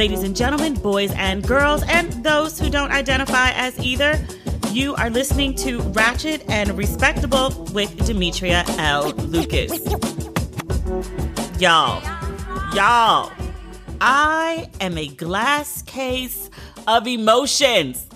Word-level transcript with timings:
Ladies 0.00 0.22
and 0.22 0.34
gentlemen, 0.34 0.72
boys 0.72 1.12
and 1.12 1.46
girls, 1.46 1.82
and 1.86 2.10
those 2.24 2.58
who 2.58 2.70
don't 2.70 2.90
identify 2.90 3.50
as 3.50 3.78
either, 3.80 4.18
you 4.70 4.94
are 4.94 5.10
listening 5.10 5.54
to 5.56 5.82
Ratchet 5.92 6.42
and 6.48 6.70
Respectable 6.70 7.50
with 7.74 8.06
Demetria 8.06 8.64
L. 8.78 9.10
Lucas. 9.10 9.78
Y'all, 11.60 12.02
y'all, 12.74 13.30
I 14.00 14.70
am 14.80 14.96
a 14.96 15.08
glass 15.08 15.82
case 15.82 16.48
of 16.88 17.06
emotions. 17.06 18.06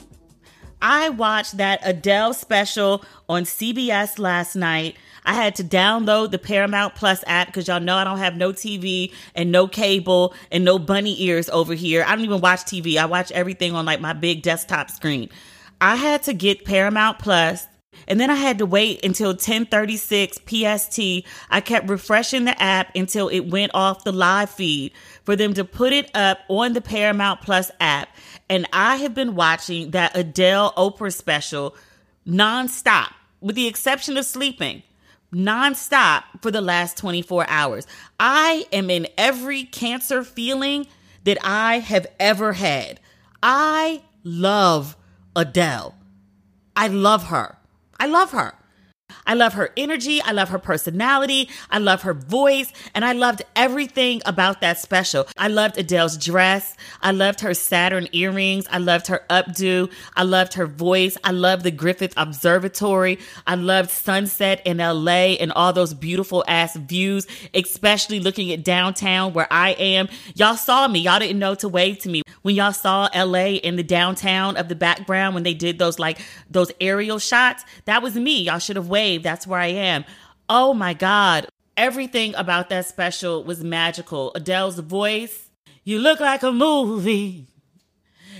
I 0.80 1.10
watched 1.10 1.58
that 1.58 1.80
Adele 1.82 2.32
special 2.32 3.04
on 3.28 3.42
CBS 3.42 4.18
last 4.18 4.56
night. 4.56 4.96
I 5.24 5.34
had 5.34 5.56
to 5.56 5.64
download 5.64 6.30
the 6.30 6.38
Paramount 6.38 6.94
Plus 6.94 7.24
app 7.26 7.46
because 7.48 7.68
y'all 7.68 7.80
know 7.80 7.96
I 7.96 8.04
don't 8.04 8.18
have 8.18 8.36
no 8.36 8.52
TV 8.52 9.12
and 9.34 9.50
no 9.50 9.66
cable 9.66 10.34
and 10.52 10.64
no 10.64 10.78
bunny 10.78 11.22
ears 11.22 11.48
over 11.48 11.74
here. 11.74 12.04
I 12.06 12.14
don't 12.14 12.24
even 12.24 12.40
watch 12.40 12.60
TV. 12.60 12.96
I 12.96 13.06
watch 13.06 13.32
everything 13.32 13.74
on 13.74 13.86
like 13.86 14.00
my 14.00 14.12
big 14.12 14.42
desktop 14.42 14.90
screen. 14.90 15.30
I 15.80 15.96
had 15.96 16.22
to 16.24 16.34
get 16.34 16.64
Paramount 16.64 17.18
Plus 17.18 17.66
and 18.08 18.20
then 18.20 18.30
I 18.30 18.34
had 18.34 18.58
to 18.58 18.66
wait 18.66 19.04
until 19.04 19.30
1036 19.30 20.38
PST. 20.38 21.00
I 21.50 21.60
kept 21.60 21.88
refreshing 21.88 22.44
the 22.44 22.60
app 22.60 22.94
until 22.94 23.28
it 23.28 23.40
went 23.40 23.72
off 23.74 24.04
the 24.04 24.12
live 24.12 24.50
feed 24.50 24.92
for 25.24 25.36
them 25.36 25.54
to 25.54 25.64
put 25.64 25.92
it 25.92 26.10
up 26.14 26.40
on 26.48 26.72
the 26.72 26.80
Paramount 26.80 27.40
Plus 27.40 27.70
app. 27.80 28.08
And 28.48 28.66
I 28.72 28.96
have 28.96 29.14
been 29.14 29.34
watching 29.34 29.92
that 29.92 30.16
Adele 30.16 30.72
Oprah 30.76 31.14
special 31.14 31.74
nonstop, 32.26 33.12
with 33.40 33.56
the 33.56 33.66
exception 33.66 34.16
of 34.16 34.24
sleeping 34.24 34.82
nonstop 35.34 36.24
for 36.40 36.50
the 36.50 36.60
last 36.60 36.96
24 36.96 37.46
hours. 37.48 37.86
I 38.18 38.66
am 38.72 38.90
in 38.90 39.06
every 39.18 39.64
cancer 39.64 40.24
feeling 40.24 40.86
that 41.24 41.38
I 41.42 41.80
have 41.80 42.06
ever 42.20 42.52
had. 42.52 43.00
I 43.42 44.02
love 44.22 44.96
Adele. 45.36 45.94
I 46.76 46.88
love 46.88 47.24
her. 47.24 47.58
I 47.98 48.06
love 48.06 48.32
her. 48.32 48.54
I 49.26 49.34
love 49.34 49.54
her 49.54 49.70
energy. 49.76 50.20
I 50.22 50.32
love 50.32 50.50
her 50.50 50.58
personality. 50.58 51.48
I 51.70 51.78
love 51.78 52.02
her 52.02 52.14
voice. 52.14 52.72
And 52.94 53.04
I 53.04 53.12
loved 53.12 53.42
everything 53.56 54.22
about 54.26 54.60
that 54.60 54.78
special. 54.78 55.26
I 55.36 55.48
loved 55.48 55.78
Adele's 55.78 56.16
dress. 56.16 56.76
I 57.02 57.12
loved 57.12 57.40
her 57.40 57.54
Saturn 57.54 58.08
earrings. 58.12 58.66
I 58.70 58.78
loved 58.78 59.06
her 59.08 59.24
updo. 59.30 59.90
I 60.16 60.22
loved 60.24 60.54
her 60.54 60.66
voice. 60.66 61.16
I 61.24 61.30
loved 61.30 61.64
the 61.64 61.70
Griffith 61.70 62.14
Observatory. 62.16 63.18
I 63.46 63.54
loved 63.54 63.90
sunset 63.90 64.62
in 64.64 64.78
LA 64.78 65.36
and 65.40 65.52
all 65.52 65.72
those 65.72 65.94
beautiful 65.94 66.44
ass 66.46 66.76
views, 66.76 67.26
especially 67.54 68.20
looking 68.20 68.52
at 68.52 68.64
downtown 68.64 69.32
where 69.32 69.48
I 69.50 69.70
am. 69.72 70.08
Y'all 70.34 70.56
saw 70.56 70.86
me. 70.88 71.00
Y'all 71.00 71.18
didn't 71.18 71.38
know 71.38 71.54
to 71.56 71.68
wave 71.68 71.98
to 72.00 72.08
me. 72.08 72.22
When 72.42 72.54
y'all 72.54 72.72
saw 72.72 73.08
LA 73.14 73.56
in 73.62 73.76
the 73.76 73.82
downtown 73.82 74.56
of 74.56 74.68
the 74.68 74.74
background 74.74 75.34
when 75.34 75.44
they 75.44 75.54
did 75.54 75.78
those 75.78 75.98
like 75.98 76.18
those 76.50 76.70
aerial 76.80 77.18
shots, 77.18 77.64
that 77.86 78.02
was 78.02 78.14
me. 78.14 78.42
Y'all 78.42 78.58
should 78.58 78.76
have 78.76 78.88
That's 79.22 79.46
where 79.46 79.60
I 79.60 79.68
am. 79.68 80.04
Oh 80.48 80.74
my 80.74 80.94
God. 80.94 81.46
Everything 81.76 82.34
about 82.36 82.68
that 82.68 82.86
special 82.86 83.42
was 83.42 83.64
magical. 83.64 84.32
Adele's 84.34 84.78
voice, 84.78 85.50
you 85.82 85.98
look 85.98 86.20
like 86.20 86.42
a 86.42 86.52
movie. 86.52 87.48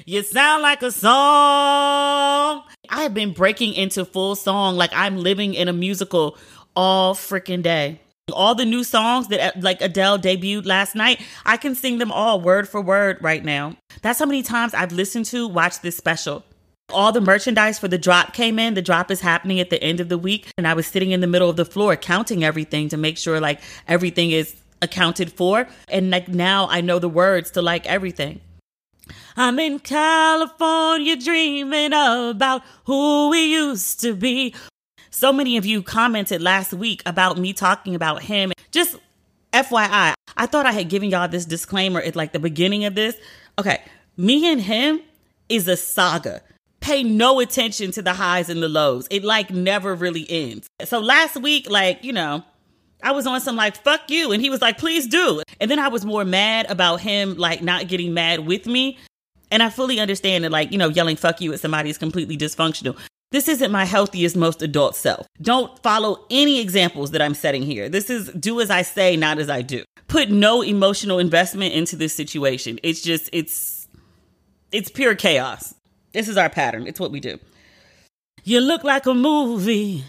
You 0.06 0.22
sound 0.22 0.62
like 0.62 0.83
a 0.83 0.92
song. 0.92 2.62
I 2.91 3.02
have 3.02 3.14
been 3.14 3.33
breaking 3.33 3.75
into 3.75 4.05
full 4.05 4.36
song 4.36 4.77
like 4.77 4.92
I'm 4.92 5.17
living 5.17 5.55
in 5.55 5.67
a 5.69 5.72
musical 5.72 6.36
all 6.77 7.14
freaking 7.14 7.62
day. 7.62 8.00
All 8.33 8.55
the 8.55 8.64
new 8.64 8.84
songs 8.84 9.28
that 9.28 9.56
uh, 9.56 9.61
like 9.61 9.80
Adele 9.83 10.19
debuted 10.19 10.67
last 10.67 10.95
night, 10.95 11.20
I 11.45 11.56
can 11.56 11.75
sing 11.75 11.98
them 11.98 12.12
all 12.12 12.41
word 12.41 12.69
for 12.69 12.80
word 12.80 13.19
right 13.20 13.45
now. 13.45 13.77
That's 14.02 14.19
how 14.19 14.27
many 14.27 14.42
times 14.42 14.75
I've 14.75 14.92
listened 14.92 15.27
to 15.27 15.47
watch 15.48 15.80
this 15.80 15.97
special. 15.97 16.45
All 16.91 17.13
the 17.13 17.21
merchandise 17.21 17.79
for 17.79 17.89
the 17.89 17.99
drop 17.99 18.35
came 18.35 18.59
in. 18.59 18.75
The 18.75 18.83
drop 18.83 19.11
is 19.11 19.20
happening 19.20 19.58
at 19.58 19.70
the 19.70 19.83
end 19.83 20.01
of 20.01 20.08
the 20.08 20.19
week. 20.19 20.51
And 20.58 20.69
I 20.69 20.75
was 20.75 20.86
sitting 20.86 21.13
in 21.13 21.20
the 21.20 21.27
middle 21.27 21.48
of 21.48 21.57
the 21.57 21.64
floor 21.64 21.97
counting 21.97 22.45
everything 22.45 22.89
to 22.91 22.97
make 22.97 23.17
sure 23.17 23.41
like 23.41 23.61
everything 23.89 24.31
is 24.31 24.55
accounted 24.83 25.33
for. 25.33 25.67
And 25.89 26.11
like 26.11 26.29
now 26.29 26.69
I 26.69 26.83
know 26.83 26.98
the 26.98 27.08
words 27.08 27.51
to 27.53 27.63
like 27.63 27.86
everything. 27.86 28.41
I'm 29.36 29.58
in 29.58 29.81
California 29.81 31.17
dreaming 31.17 31.92
about 31.92 32.63
who 32.85 33.31
we 33.31 33.45
used 33.47 34.01
to 34.01 34.14
be. 34.14 34.55
So 35.11 35.33
many 35.33 35.57
of 35.57 35.64
you 35.64 35.83
commented 35.83 36.42
last 36.42 36.73
week 36.73 37.03
about 37.07 37.39
me 37.39 37.53
talking 37.53 37.95
about 37.95 38.23
him. 38.23 38.53
Just 38.70 38.97
FYI, 39.53 40.14
I 40.37 40.47
thought 40.47 40.67
I 40.67 40.73
had 40.73 40.89
given 40.89 41.11
y'all 41.11 41.29
this 41.29 41.45
disclaimer 41.45 42.01
at 42.01 42.17
like 42.17 42.33
the 42.33 42.39
beginning 42.39 42.85
of 42.85 42.95
this. 42.95 43.17
Okay, 43.58 43.83
me 44.17 44.51
and 44.51 44.61
him 44.61 45.01
is 45.48 45.69
a 45.69 45.77
saga 45.77 46.41
pay 46.84 47.02
no 47.02 47.40
attention 47.40 47.90
to 47.92 48.02
the 48.02 48.12
highs 48.12 48.50
and 48.50 48.62
the 48.62 48.68
lows. 48.68 49.08
It 49.11 49.24
like 49.24 49.50
never 49.50 49.95
really 49.95 50.27
ends. 50.28 50.68
So 50.84 51.00
last 51.00 51.34
week, 51.40 51.68
like, 51.70 52.05
you 52.05 52.12
know, 52.12 52.45
I 53.02 53.12
was 53.12 53.27
on 53.27 53.40
some 53.40 53.56
like, 53.56 53.83
fuck 53.83 54.11
you. 54.11 54.33
And 54.33 54.42
he 54.42 54.50
was 54.50 54.61
like, 54.61 54.77
please 54.77 55.06
do. 55.06 55.42
And 55.61 55.70
then 55.70 55.78
I 55.78 55.89
was 55.89 56.05
more 56.05 56.27
mad 56.27 56.70
about 56.70 57.00
him 57.00 57.36
like 57.36 57.62
not 57.62 57.89
getting 57.89 58.12
mad 58.12 58.40
with 58.40 58.67
me. 58.67 58.98
And 59.50 59.62
I 59.62 59.70
fully 59.70 59.98
understand 59.98 60.45
that, 60.45 60.50
like, 60.50 60.72
you 60.72 60.78
know, 60.78 60.89
yelling 60.89 61.17
fuck 61.17 61.40
you 61.40 61.55
at 61.55 61.61
somebody 61.61 61.89
is 61.89 61.96
completely 61.96 62.36
dysfunctional. 62.36 62.98
This 63.30 63.48
isn't 63.48 63.72
my 63.72 63.86
healthiest, 63.86 64.36
most 64.36 64.61
adult 64.61 64.95
self. 64.95 65.27
Don't 65.40 65.83
follow 65.83 66.27
any 66.30 66.61
examples 66.61 67.12
that 67.12 67.22
I'm 67.22 67.34
setting 67.34 67.62
here. 67.62 67.89
This 67.89 68.11
is 68.11 68.28
do 68.33 68.61
as 68.61 68.68
I 68.70 68.83
say, 68.83 69.16
not 69.16 69.39
as 69.39 69.48
I 69.48 69.62
do. 69.62 69.84
Put 70.06 70.30
no 70.30 70.61
emotional 70.61 71.18
investment 71.18 71.72
into 71.72 71.96
this 71.96 72.14
situation. 72.14 72.78
It's 72.83 73.01
just, 73.01 73.30
it's, 73.33 73.89
it's 74.70 74.90
pure 74.90 75.14
chaos. 75.14 75.74
This 76.14 76.29
is 76.29 76.36
our 76.36 76.48
pattern. 76.48 76.86
It's 76.86 77.01
what 77.01 77.11
we 77.11 77.19
do. 77.19 77.39
You 78.45 78.61
look 78.61 78.85
like 78.85 79.05
a 79.05 79.14
movie. 79.14 80.05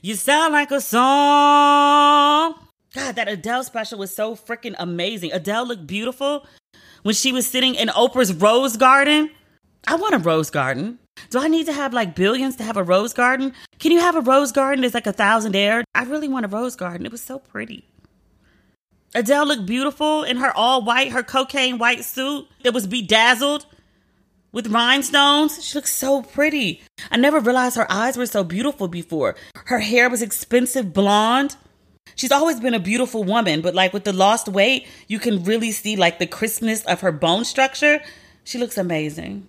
You 0.00 0.14
sound 0.14 0.52
like 0.52 0.70
a 0.70 0.80
song. 0.80 2.54
God, 2.94 3.16
that 3.16 3.26
Adele 3.26 3.64
special 3.64 3.98
was 3.98 4.14
so 4.14 4.36
freaking 4.36 4.76
amazing. 4.78 5.32
Adele 5.32 5.66
looked 5.66 5.86
beautiful 5.88 6.46
when 7.02 7.16
she 7.16 7.32
was 7.32 7.46
sitting 7.48 7.74
in 7.74 7.88
Oprah's 7.88 8.32
rose 8.32 8.76
garden. 8.76 9.30
I 9.88 9.96
want 9.96 10.14
a 10.14 10.18
rose 10.18 10.50
garden. 10.50 11.00
Do 11.30 11.40
I 11.40 11.48
need 11.48 11.66
to 11.66 11.72
have 11.72 11.92
like 11.92 12.14
billions 12.14 12.54
to 12.56 12.62
have 12.62 12.76
a 12.76 12.84
rose 12.84 13.12
garden? 13.12 13.54
Can 13.80 13.90
you 13.90 13.98
have 13.98 14.14
a 14.14 14.20
rose 14.20 14.52
garden 14.52 14.82
that's 14.82 14.94
like 14.94 15.08
a 15.08 15.12
thousand 15.12 15.56
air? 15.56 15.82
I 15.96 16.04
really 16.04 16.28
want 16.28 16.44
a 16.44 16.48
rose 16.48 16.76
garden. 16.76 17.06
It 17.06 17.12
was 17.12 17.22
so 17.22 17.40
pretty. 17.40 17.88
Adele 19.16 19.46
looked 19.46 19.66
beautiful 19.66 20.22
in 20.22 20.36
her 20.36 20.56
all 20.56 20.84
white, 20.84 21.10
her 21.10 21.24
cocaine 21.24 21.78
white 21.78 22.04
suit 22.04 22.46
that 22.62 22.72
was 22.72 22.86
bedazzled 22.86 23.66
with 24.52 24.68
rhinestones. 24.68 25.64
She 25.64 25.76
looks 25.76 25.92
so 25.92 26.22
pretty. 26.22 26.82
I 27.10 27.16
never 27.16 27.40
realized 27.40 27.76
her 27.76 27.90
eyes 27.90 28.16
were 28.16 28.26
so 28.26 28.44
beautiful 28.44 28.88
before. 28.88 29.34
Her 29.66 29.80
hair 29.80 30.08
was 30.08 30.22
expensive 30.22 30.92
blonde. 30.92 31.56
She's 32.14 32.32
always 32.32 32.60
been 32.60 32.74
a 32.74 32.80
beautiful 32.80 33.24
woman, 33.24 33.62
but 33.62 33.74
like 33.74 33.92
with 33.92 34.04
the 34.04 34.12
lost 34.12 34.48
weight, 34.48 34.86
you 35.08 35.18
can 35.18 35.44
really 35.44 35.72
see 35.72 35.96
like 35.96 36.18
the 36.18 36.26
crispness 36.26 36.84
of 36.84 37.00
her 37.00 37.12
bone 37.12 37.44
structure. 37.44 38.00
She 38.44 38.58
looks 38.58 38.76
amazing. 38.76 39.48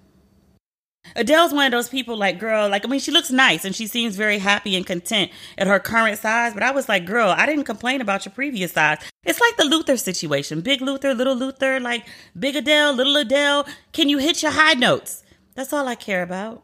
Adele's 1.16 1.54
one 1.54 1.66
of 1.66 1.72
those 1.72 1.90
people 1.90 2.18
like, 2.18 2.40
girl, 2.40 2.70
like, 2.70 2.86
I 2.86 2.88
mean, 2.88 3.00
she 3.00 3.12
looks 3.12 3.30
nice 3.30 3.66
and 3.66 3.76
she 3.76 3.88
seems 3.88 4.16
very 4.16 4.40
happy 4.40 4.76
and 4.76 4.86
content 4.86 5.32
at 5.58 5.68
her 5.68 5.80
current 5.80 6.18
size. 6.18 6.54
But 6.54 6.64
I 6.64 6.72
was 6.72 6.90
like, 6.90 7.06
girl, 7.06 7.30
I 7.30 7.46
didn't 7.46 7.66
complain 7.66 8.02
about 8.02 8.26
your 8.26 8.34
previous 8.34 8.72
size. 8.72 8.98
It's 9.24 9.40
like 9.40 9.58
the 9.58 9.66
Luther 9.66 9.98
situation 9.98 10.62
big 10.62 10.82
Luther, 10.82 11.14
little 11.14 11.36
Luther, 11.36 11.80
like 11.80 12.06
big 12.38 12.56
Adele, 12.56 12.94
little 12.94 13.16
Adele. 13.16 13.68
Can 13.92 14.10
you 14.10 14.18
hit 14.18 14.42
your 14.42 14.52
high 14.52 14.74
notes? 14.74 15.24
That's 15.56 15.74
all 15.74 15.88
I 15.88 15.96
care 15.96 16.24
about. 16.24 16.64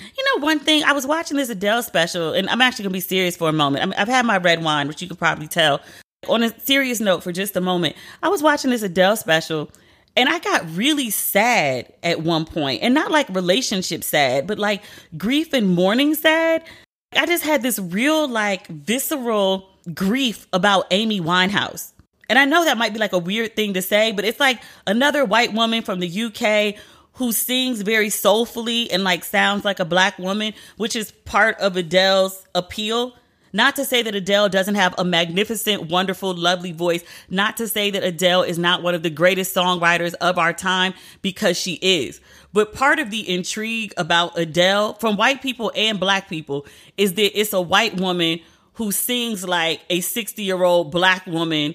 You 0.00 0.24
know, 0.24 0.44
one 0.44 0.58
thing, 0.58 0.82
I 0.84 0.92
was 0.92 1.06
watching 1.06 1.36
this 1.36 1.50
Adele 1.50 1.82
special, 1.82 2.32
and 2.32 2.48
I'm 2.48 2.62
actually 2.62 2.84
going 2.84 2.92
to 2.92 2.96
be 2.96 3.00
serious 3.00 3.36
for 3.36 3.50
a 3.50 3.52
moment. 3.52 3.82
I 3.82 3.86
mean, 3.86 3.94
I've 3.98 4.08
had 4.08 4.24
my 4.24 4.38
red 4.38 4.62
wine, 4.64 4.88
which 4.88 5.02
you 5.02 5.08
can 5.08 5.16
probably 5.16 5.46
tell. 5.46 5.80
On 6.28 6.42
a 6.42 6.58
serious 6.60 7.00
note, 7.00 7.22
for 7.22 7.32
just 7.32 7.56
a 7.56 7.60
moment, 7.60 7.96
I 8.22 8.28
was 8.28 8.42
watching 8.42 8.70
this 8.70 8.82
Adele 8.82 9.16
special 9.16 9.70
and 10.16 10.28
I 10.28 10.38
got 10.38 10.76
really 10.76 11.10
sad 11.10 11.92
at 12.02 12.22
one 12.22 12.44
point, 12.44 12.82
and 12.82 12.94
not 12.94 13.10
like 13.10 13.28
relationship 13.28 14.04
sad, 14.04 14.46
but 14.46 14.58
like 14.58 14.82
grief 15.16 15.52
and 15.52 15.68
mourning 15.68 16.14
sad. 16.14 16.64
I 17.12 17.26
just 17.26 17.42
had 17.42 17.62
this 17.62 17.78
real, 17.78 18.28
like, 18.28 18.68
visceral 18.68 19.68
grief 19.92 20.46
about 20.52 20.86
Amy 20.92 21.20
Winehouse. 21.20 21.92
And 22.28 22.38
I 22.38 22.44
know 22.44 22.64
that 22.64 22.78
might 22.78 22.92
be 22.92 23.00
like 23.00 23.12
a 23.12 23.18
weird 23.18 23.56
thing 23.56 23.74
to 23.74 23.82
say, 23.82 24.12
but 24.12 24.24
it's 24.24 24.38
like 24.38 24.62
another 24.86 25.24
white 25.24 25.52
woman 25.52 25.82
from 25.82 25.98
the 25.98 26.22
UK 26.24 26.80
who 27.14 27.32
sings 27.32 27.82
very 27.82 28.10
soulfully 28.10 28.90
and 28.92 29.02
like 29.02 29.24
sounds 29.24 29.64
like 29.64 29.80
a 29.80 29.84
black 29.84 30.18
woman, 30.18 30.54
which 30.76 30.94
is 30.94 31.10
part 31.24 31.58
of 31.58 31.76
Adele's 31.76 32.46
appeal. 32.54 33.16
Not 33.52 33.76
to 33.76 33.84
say 33.84 34.02
that 34.02 34.14
Adele 34.14 34.48
doesn't 34.48 34.76
have 34.76 34.94
a 34.98 35.04
magnificent, 35.04 35.90
wonderful, 35.90 36.34
lovely 36.34 36.72
voice. 36.72 37.02
Not 37.28 37.56
to 37.56 37.68
say 37.68 37.90
that 37.90 38.04
Adele 38.04 38.42
is 38.42 38.58
not 38.58 38.82
one 38.82 38.94
of 38.94 39.02
the 39.02 39.10
greatest 39.10 39.54
songwriters 39.54 40.14
of 40.14 40.38
our 40.38 40.52
time 40.52 40.94
because 41.22 41.56
she 41.56 41.74
is. 41.82 42.20
But 42.52 42.72
part 42.72 42.98
of 42.98 43.10
the 43.10 43.28
intrigue 43.28 43.92
about 43.96 44.38
Adele 44.38 44.94
from 44.94 45.16
white 45.16 45.42
people 45.42 45.72
and 45.74 45.98
black 46.00 46.28
people 46.28 46.66
is 46.96 47.14
that 47.14 47.38
it's 47.38 47.52
a 47.52 47.60
white 47.60 48.00
woman 48.00 48.40
who 48.74 48.92
sings 48.92 49.46
like 49.46 49.80
a 49.90 50.00
60 50.00 50.42
year 50.42 50.62
old 50.62 50.90
black 50.90 51.26
woman 51.26 51.74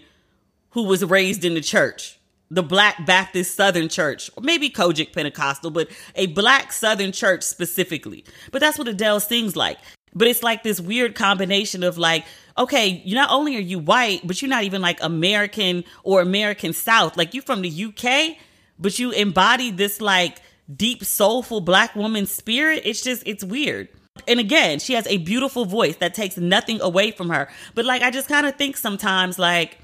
who 0.72 0.84
was 0.84 1.04
raised 1.06 1.46
in 1.46 1.54
the 1.54 1.62
church. 1.62 2.18
the 2.52 2.62
Black 2.64 3.06
Baptist 3.08 3.56
Southern 3.56 3.90
Church, 3.90 4.30
or 4.38 4.44
maybe 4.44 4.70
COGIC 4.70 5.14
Pentecostal, 5.14 5.72
but 5.72 5.90
a 6.16 6.28
Black 6.28 6.72
Southern 6.72 7.12
Church 7.12 7.42
specifically. 7.42 8.24
But 8.52 8.62
that's 8.62 8.78
what 8.78 8.88
Adele 8.88 9.20
sings 9.20 9.56
like. 9.56 9.80
But 10.16 10.28
it's 10.30 10.42
like 10.42 10.64
this 10.64 10.80
weird 10.80 11.14
combination 11.14 11.84
of 11.84 11.98
like, 11.98 12.26
okay, 12.58 13.02
you 13.04 13.16
not 13.16 13.30
only 13.32 13.58
are 13.58 13.62
you 13.62 13.80
white, 13.80 14.22
but 14.26 14.42
you're 14.42 14.50
not 14.50 14.64
even 14.64 14.82
like 14.82 15.04
American 15.04 15.84
or 16.04 16.22
American 16.22 16.74
South. 16.74 17.18
Like 17.18 17.34
you're 17.34 17.44
from 17.44 17.62
the 17.62 17.86
UK, 17.86 18.38
but 18.80 18.98
you 18.98 19.12
embody 19.12 19.72
this 19.72 20.00
like 20.00 20.38
deep 20.74 21.04
soulful 21.04 21.62
black 21.62 21.96
woman 21.96 22.26
spirit. 22.26 22.84
It's 22.86 23.02
just 23.02 23.24
it's 23.26 23.44
weird. 23.44 23.90
And 24.28 24.40
again, 24.40 24.80
she 24.80 24.94
has 24.94 25.06
a 25.08 25.18
beautiful 25.18 25.66
voice 25.66 25.98
that 25.98 26.14
takes 26.14 26.38
nothing 26.38 26.80
away 26.80 27.12
from 27.12 27.30
her. 27.30 27.50
But 27.74 27.86
like 27.86 28.02
I 28.02 28.12
just 28.12 28.30
kind 28.30 28.46
of 28.46 28.56
think 28.56 28.78
sometimes 28.78 29.38
like 29.38 29.78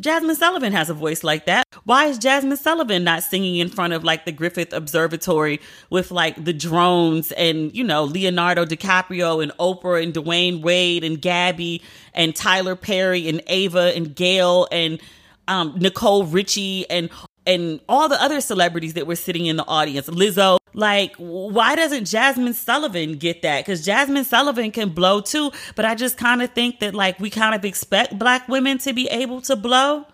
Jazmine 0.00 0.36
Sullivan 0.36 0.72
has 0.72 0.90
a 0.90 0.94
voice 0.94 1.22
like 1.22 1.46
that. 1.46 1.66
Why 1.84 2.06
is 2.06 2.18
Jazmine 2.18 2.56
Sullivan 2.56 3.04
not 3.04 3.22
singing 3.22 3.56
in 3.56 3.68
front 3.68 3.92
of 3.92 4.04
like 4.04 4.24
the 4.24 4.32
Griffith 4.32 4.72
Observatory 4.72 5.60
with 5.90 6.10
like 6.10 6.42
the 6.42 6.52
drones 6.52 7.32
and, 7.32 7.74
you 7.74 7.84
know, 7.84 8.04
Leonardo 8.04 8.64
DiCaprio 8.64 9.42
and 9.42 9.52
Oprah 9.58 10.02
and 10.02 10.14
Dwyane 10.14 10.62
Wade 10.62 11.04
and 11.04 11.20
Gabby 11.20 11.82
and 12.14 12.34
Tyler 12.34 12.76
Perry 12.76 13.28
and 13.28 13.42
Ava 13.46 13.94
and 13.94 14.14
Gail 14.14 14.66
and 14.72 15.00
um, 15.48 15.74
Nicole 15.78 16.24
Richie 16.24 16.88
and 16.88 17.10
and 17.44 17.80
all 17.88 18.08
the 18.08 18.20
other 18.22 18.40
celebrities 18.40 18.94
that 18.94 19.06
were 19.06 19.16
sitting 19.16 19.46
in 19.46 19.56
the 19.56 19.66
audience, 19.66 20.08
Lizzo. 20.08 20.58
Like, 20.74 21.14
why 21.16 21.74
doesn't 21.76 22.04
Jazmine 22.04 22.54
Sullivan 22.54 23.16
get 23.16 23.42
that? 23.42 23.64
Because 23.64 23.86
Jazmine 23.86 24.24
Sullivan 24.24 24.70
can 24.70 24.90
blow 24.90 25.20
too, 25.20 25.52
but 25.74 25.84
I 25.84 25.94
just 25.94 26.16
kind 26.16 26.42
of 26.42 26.50
think 26.50 26.80
that 26.80 26.94
like 26.94 27.20
we 27.20 27.30
kind 27.30 27.54
of 27.54 27.64
expect 27.64 28.18
black 28.18 28.48
women 28.48 28.78
to 28.78 28.92
be 28.92 29.06
able 29.08 29.42
to 29.42 29.56
blow. 29.56 30.06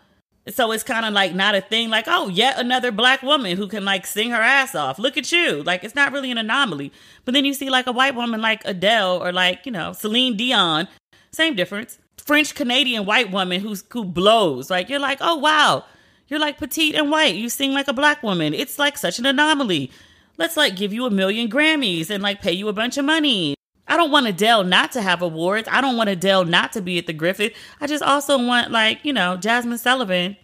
So 0.48 0.72
it's 0.72 0.82
kind 0.82 1.04
of 1.04 1.12
like 1.12 1.34
not 1.34 1.54
a 1.54 1.60
thing 1.60 1.90
like, 1.90 2.06
oh, 2.08 2.28
yet 2.28 2.58
another 2.58 2.90
black 2.90 3.22
woman 3.22 3.56
who 3.56 3.68
can 3.68 3.84
like 3.84 4.06
sing 4.06 4.30
her 4.30 4.40
ass 4.40 4.74
off. 4.74 4.98
Look 4.98 5.16
at 5.16 5.30
you. 5.30 5.62
Like 5.62 5.84
it's 5.84 5.94
not 5.94 6.12
really 6.12 6.30
an 6.30 6.38
anomaly. 6.38 6.92
But 7.24 7.34
then 7.34 7.44
you 7.44 7.52
see 7.52 7.70
like 7.70 7.86
a 7.86 7.92
white 7.92 8.14
woman 8.14 8.40
like 8.40 8.62
Adele 8.64 9.22
or 9.22 9.30
like, 9.30 9.66
you 9.66 9.72
know, 9.72 9.92
Celine 9.92 10.36
Dion, 10.36 10.88
same 11.32 11.54
difference. 11.54 11.98
French 12.24 12.54
Canadian 12.54 13.04
white 13.06 13.30
woman 13.30 13.60
who's 13.60 13.84
who 13.90 14.04
blows. 14.04 14.70
Like 14.70 14.88
you're 14.88 14.98
like, 14.98 15.18
oh 15.20 15.36
wow, 15.36 15.84
you're 16.28 16.40
like 16.40 16.58
petite 16.58 16.94
and 16.94 17.10
white. 17.10 17.34
You 17.34 17.48
sing 17.48 17.72
like 17.72 17.88
a 17.88 17.92
black 17.92 18.22
woman. 18.22 18.54
It's 18.54 18.78
like 18.78 18.98
such 18.98 19.18
an 19.18 19.26
anomaly. 19.26 19.90
Let's 20.38 20.56
like 20.56 20.76
give 20.76 20.92
you 20.92 21.04
a 21.04 21.10
million 21.10 21.50
Grammys 21.50 22.10
and 22.10 22.22
like 22.22 22.40
pay 22.40 22.52
you 22.52 22.68
a 22.68 22.72
bunch 22.72 22.96
of 22.96 23.04
money. 23.04 23.54
I 23.88 23.96
don't 23.96 24.10
want 24.10 24.26
Adele 24.26 24.64
not 24.64 24.92
to 24.92 25.02
have 25.02 25.20
awards. 25.20 25.68
I 25.70 25.80
don't 25.80 25.96
want 25.96 26.08
Adele 26.08 26.44
not 26.44 26.72
to 26.74 26.80
be 26.80 26.98
at 26.98 27.06
the 27.06 27.12
Griffith. 27.12 27.54
I 27.80 27.86
just 27.86 28.02
also 28.02 28.42
want 28.42 28.70
like, 28.70 29.04
you 29.04 29.12
know, 29.12 29.36
Jazmine 29.40 29.78
Sullivan 29.78 30.36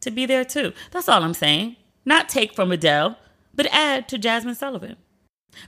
to 0.00 0.10
be 0.10 0.26
there 0.26 0.44
too. 0.44 0.72
That's 0.90 1.08
all 1.08 1.22
I'm 1.22 1.34
saying. 1.34 1.76
Not 2.04 2.28
take 2.28 2.54
from 2.54 2.72
Adele, 2.72 3.16
but 3.54 3.66
add 3.70 4.08
to 4.08 4.18
Jazmine 4.18 4.56
Sullivan. 4.56 4.96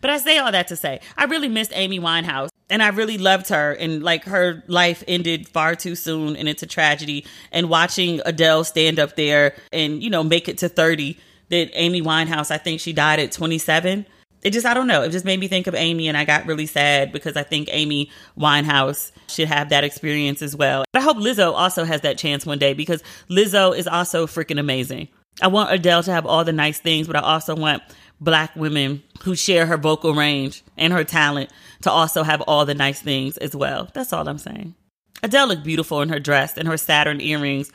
But 0.01 0.11
I 0.11 0.17
say 0.19 0.39
all 0.39 0.51
that 0.51 0.69
to 0.69 0.77
say, 0.77 1.01
I 1.17 1.25
really 1.25 1.49
missed 1.49 1.73
Amy 1.75 2.01
Winehouse 2.01 2.49
and 2.71 2.83
I 2.83 2.89
really 2.89 3.19
loved 3.19 3.49
her 3.51 3.73
and 3.73 4.03
like 4.03 4.25
her 4.25 4.65
life 4.67 5.05
ended 5.07 5.49
far 5.49 5.77
too 5.77 5.95
soon 5.95 6.37
and 6.37 6.49
it's 6.49 6.63
a 6.63 6.67
tragedy 6.67 7.27
and 7.53 7.69
watching 7.69 8.21
Adele 8.25 8.65
stand 8.65 8.99
up 8.99 9.17
there 9.17 9.55
and 9.73 10.03
you 10.03 10.09
know 10.09 10.25
make 10.25 10.49
it 10.49 10.59
to 10.59 10.69
30 10.69 11.19
that 11.53 11.71
Amy 11.75 12.03
Winehouse 12.03 12.51
I 12.51 12.59
think 12.59 12.81
she 12.81 12.93
died 12.93 13.21
at 13.21 13.31
27 13.31 14.07
it 14.43 14.53
just 14.53 14.67
I 14.67 14.75
don't 14.75 14.87
know 14.89 15.03
it 15.03 15.11
just 15.11 15.25
made 15.25 15.39
me 15.39 15.47
think 15.49 15.67
of 15.67 15.75
Amy 15.75 16.09
and 16.09 16.17
I 16.17 16.25
got 16.25 16.47
really 16.47 16.67
sad 16.67 17.13
because 17.13 17.37
I 17.37 17.45
think 17.45 17.69
Amy 17.71 18.11
Winehouse 18.37 19.13
should 19.29 19.49
have 19.49 19.69
that 19.69 19.85
experience 19.85 20.43
as 20.43 20.57
well. 20.57 20.85
But 20.93 21.01
I 21.01 21.05
hope 21.05 21.19
Lizzo 21.19 21.53
also 21.53 21.85
has 21.85 22.01
that 22.01 22.19
chance 22.19 22.45
one 22.45 22.59
day 22.59 22.75
because 22.75 23.03
Lizzo 23.31 23.77
is 23.77 23.87
also 23.87 24.27
freaking 24.27 24.59
amazing. 24.59 25.09
I 25.41 25.47
want 25.47 25.73
Adele 25.73 26.03
to 26.03 26.13
have 26.13 26.27
all 26.27 26.45
the 26.45 26.53
nice 26.53 26.79
things, 26.79 27.07
but 27.07 27.17
I 27.17 27.21
also 27.21 27.55
want 27.55 27.83
black 28.21 28.55
women 28.57 29.03
who 29.23 29.35
share 29.35 29.67
her 29.67 29.77
vocal 29.77 30.15
range 30.15 30.63
and 30.77 30.93
her 30.93 31.05
talent 31.05 31.51
to 31.83 31.91
also 31.91 32.23
have 32.23 32.41
all 32.43 32.65
the 32.65 32.75
nice 32.75 33.01
things 33.01 33.37
as 33.39 33.55
well. 33.55 33.89
That's 33.95 34.13
all 34.13 34.29
I'm 34.29 34.39
saying. 34.39 34.75
Adele 35.23 35.49
looked 35.49 35.65
beautiful 35.65 36.03
in 36.03 36.09
her 36.09 36.19
dress 36.19 36.59
and 36.59 36.67
her 36.69 36.77
Saturn 36.77 37.21
earrings 37.21 37.71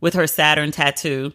with 0.00 0.14
her 0.14 0.26
Saturn 0.26 0.70
tattoo 0.70 1.32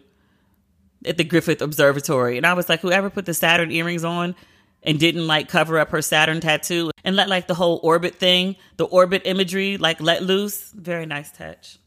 at 1.04 1.16
the 1.16 1.24
Griffith 1.24 1.62
Observatory. 1.62 2.36
And 2.36 2.46
I 2.46 2.54
was 2.54 2.68
like, 2.68 2.80
whoever 2.80 3.10
put 3.10 3.26
the 3.26 3.34
Saturn 3.34 3.70
earrings 3.70 4.04
on 4.04 4.34
and 4.82 4.98
didn't 4.98 5.26
like 5.26 5.48
cover 5.48 5.78
up 5.78 5.90
her 5.90 6.02
Saturn 6.02 6.40
tattoo 6.40 6.90
and 7.04 7.16
let 7.16 7.28
like 7.28 7.46
the 7.46 7.54
whole 7.54 7.80
orbit 7.82 8.16
thing, 8.16 8.56
the 8.76 8.84
orbit 8.84 9.22
imagery, 9.24 9.76
like 9.76 10.00
let 10.00 10.22
loose. 10.22 10.70
Very 10.72 11.06
nice 11.06 11.30
touch. 11.30 11.78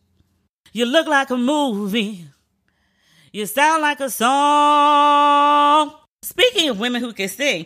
You 0.74 0.86
look 0.86 1.08
like 1.08 1.30
a 1.30 1.38
movie. 1.38 2.26
You 3.34 3.46
sound 3.46 3.82
like 3.82 4.00
a 4.00 4.10
song. 4.10 5.94
Speaking 6.22 6.70
of 6.70 6.80
women 6.80 7.02
who 7.02 7.14
can 7.14 7.30
sing, 7.30 7.66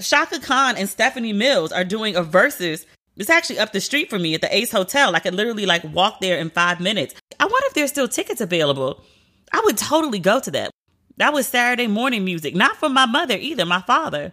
Chaka 0.00 0.40
Khan 0.40 0.76
and 0.76 0.88
Stephanie 0.88 1.32
Mills 1.32 1.72
are 1.72 1.84
doing 1.84 2.16
a 2.16 2.22
versus. 2.22 2.86
It's 3.16 3.30
actually 3.30 3.58
up 3.58 3.72
the 3.72 3.80
street 3.80 4.10
from 4.10 4.22
me 4.22 4.34
at 4.34 4.42
the 4.42 4.54
Ace 4.54 4.70
Hotel. 4.70 5.14
I 5.16 5.20
could 5.20 5.34
literally 5.34 5.64
like 5.64 5.82
walk 5.84 6.20
there 6.20 6.36
in 6.36 6.50
five 6.50 6.80
minutes. 6.80 7.14
I 7.40 7.44
wonder 7.44 7.66
if 7.66 7.74
there's 7.74 7.90
still 7.90 8.08
tickets 8.08 8.42
available. 8.42 9.02
I 9.52 9.62
would 9.64 9.78
totally 9.78 10.18
go 10.18 10.40
to 10.40 10.50
that. 10.52 10.70
That 11.18 11.32
was 11.32 11.46
Saturday 11.46 11.86
morning 11.86 12.24
music, 12.24 12.54
not 12.54 12.76
from 12.76 12.92
my 12.92 13.06
mother 13.06 13.36
either, 13.36 13.64
my 13.64 13.80
father. 13.80 14.32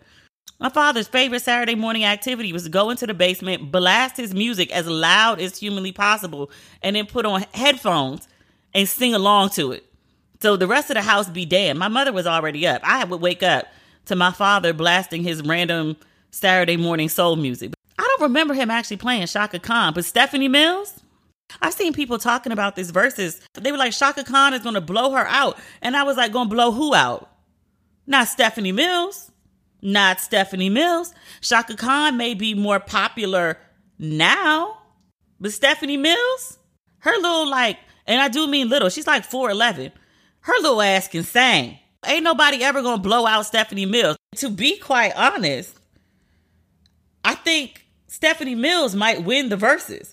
My 0.60 0.70
father's 0.70 1.08
favorite 1.08 1.42
Saturday 1.42 1.76
morning 1.76 2.06
activity 2.06 2.54
was 2.54 2.64
to 2.64 2.70
go 2.70 2.90
into 2.90 3.08
the 3.08 3.14
basement, 3.14 3.72
blast 3.72 4.18
his 4.18 4.34
music 4.34 4.72
as 4.72 4.88
loud 4.88 5.40
as 5.40 5.58
humanly 5.58 5.92
possible, 5.92 6.52
and 6.82 6.96
then 6.96 7.06
put 7.06 7.26
on 7.26 7.44
headphones 7.54 8.28
and 8.74 8.88
sing 8.88 9.14
along 9.14 9.50
to 9.52 9.72
it. 9.72 9.86
So 10.42 10.58
the 10.58 10.68
rest 10.68 10.90
of 10.90 10.96
the 10.96 11.02
house 11.02 11.30
be 11.30 11.46
damned. 11.46 11.80
My 11.80 11.88
mother 11.88 12.12
was 12.12 12.28
already 12.28 12.68
up. 12.68 12.82
I 12.84 13.04
would 13.06 13.22
wake 13.22 13.44
up 13.44 13.68
to 14.06 14.16
my 14.16 14.32
father 14.32 14.74
blasting 14.74 15.24
his 15.24 15.42
random 15.42 15.96
Saturday 16.32 16.78
morning 16.78 17.10
soul 17.10 17.36
music. 17.36 17.74
I 17.98 18.04
don't 18.04 18.28
remember 18.28 18.54
him 18.54 18.70
actually 18.72 18.98
playing 18.98 19.28
Chaka 19.28 19.60
Khan, 19.60 19.94
but 19.94 20.06
Stephanie 20.06 20.48
Mills? 20.48 21.03
I've 21.62 21.74
seen 21.74 21.94
people 21.94 22.18
talking 22.18 22.52
about 22.52 22.76
this 22.76 22.90
versus. 22.90 23.42
They 23.54 23.72
were 23.72 23.78
like, 23.78 23.94
Chaka 23.94 24.24
Khan 24.24 24.54
is 24.54 24.62
to 24.62 24.82
blow 24.82 25.12
her 25.12 25.26
out. 25.28 25.58
And 25.82 25.96
I 25.96 26.04
was 26.04 26.18
like, 26.18 26.32
to 26.50 26.56
blow 26.56 26.72
who 26.72 26.94
out? 26.94 27.30
Not 28.08 28.28
Stephanie 28.28 28.72
Mills. 28.72 29.32
Not 29.82 30.20
Stephanie 30.20 30.70
Mills. 30.70 31.14
Chaka 31.42 31.76
Khan 31.76 32.18
may 32.18 32.34
be 32.34 32.54
more 32.54 32.80
popular 32.80 33.58
now, 34.00 34.78
but 35.40 35.52
Stephanie 35.52 35.98
Mills, 35.98 36.58
her 37.00 37.12
little 37.12 37.50
like, 37.50 37.78
and 38.08 38.22
I 38.22 38.30
do 38.30 38.48
mean 38.48 38.70
little, 38.70 38.90
she's 38.90 39.08
like 39.08 39.30
4'11 39.30 39.92
her 40.44 40.54
little 40.62 40.82
ass 40.82 41.08
can 41.08 41.24
sing. 41.24 41.80
Ain't 42.06 42.24
nobody 42.24 42.64
ever 42.64 42.82
gonna 42.82 43.02
blow 43.02 43.26
out 43.26 43.46
Stephanie 43.46 43.86
Mills. 43.86 44.18
To 44.38 44.50
be 44.50 44.78
quite 44.78 45.16
honest, 45.16 45.78
I 47.24 47.36
think 47.36 47.86
Stephanie 48.08 48.56
Mills 48.56 48.94
might 48.94 49.24
win 49.24 49.50
the 49.50 49.56
verses. 49.56 50.13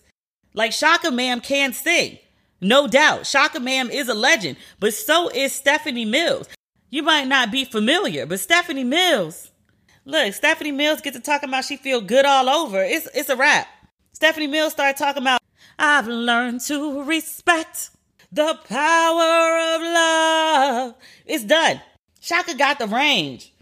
Like 0.54 0.72
Chaka 0.72 1.10
Ma'am 1.10 1.40
can 1.40 1.72
sing. 1.72 2.18
No 2.60 2.86
doubt. 2.86 3.24
Chaka 3.24 3.60
Ma'am 3.60 3.90
is 3.90 4.08
a 4.08 4.14
legend, 4.14 4.56
but 4.78 4.92
so 4.94 5.28
is 5.30 5.52
Stephanie 5.52 6.04
Mills. 6.04 6.48
You 6.90 7.02
might 7.02 7.28
not 7.28 7.50
be 7.50 7.64
familiar, 7.64 8.26
but 8.26 8.40
Stephanie 8.40 8.84
Mills. 8.84 9.50
Look, 10.04 10.34
Stephanie 10.34 10.72
Mills 10.72 11.00
get 11.00 11.14
to 11.14 11.20
talking 11.20 11.48
about 11.48 11.64
she 11.64 11.76
feel 11.76 12.00
good 12.00 12.24
all 12.24 12.48
over. 12.48 12.82
It's 12.82 13.08
it's 13.14 13.28
a 13.28 13.36
wrap. 13.36 13.68
Stephanie 14.12 14.48
Mills 14.48 14.72
started 14.72 14.98
talking 14.98 15.22
about 15.22 15.40
I've 15.78 16.08
learned 16.08 16.60
to 16.62 17.02
respect 17.04 17.90
the 18.32 18.58
power 18.68 19.58
of 19.74 19.80
love. 19.82 20.94
It's 21.26 21.44
done. 21.44 21.80
Chaka 22.20 22.54
got 22.54 22.78
the 22.78 22.86
range. 22.86 23.52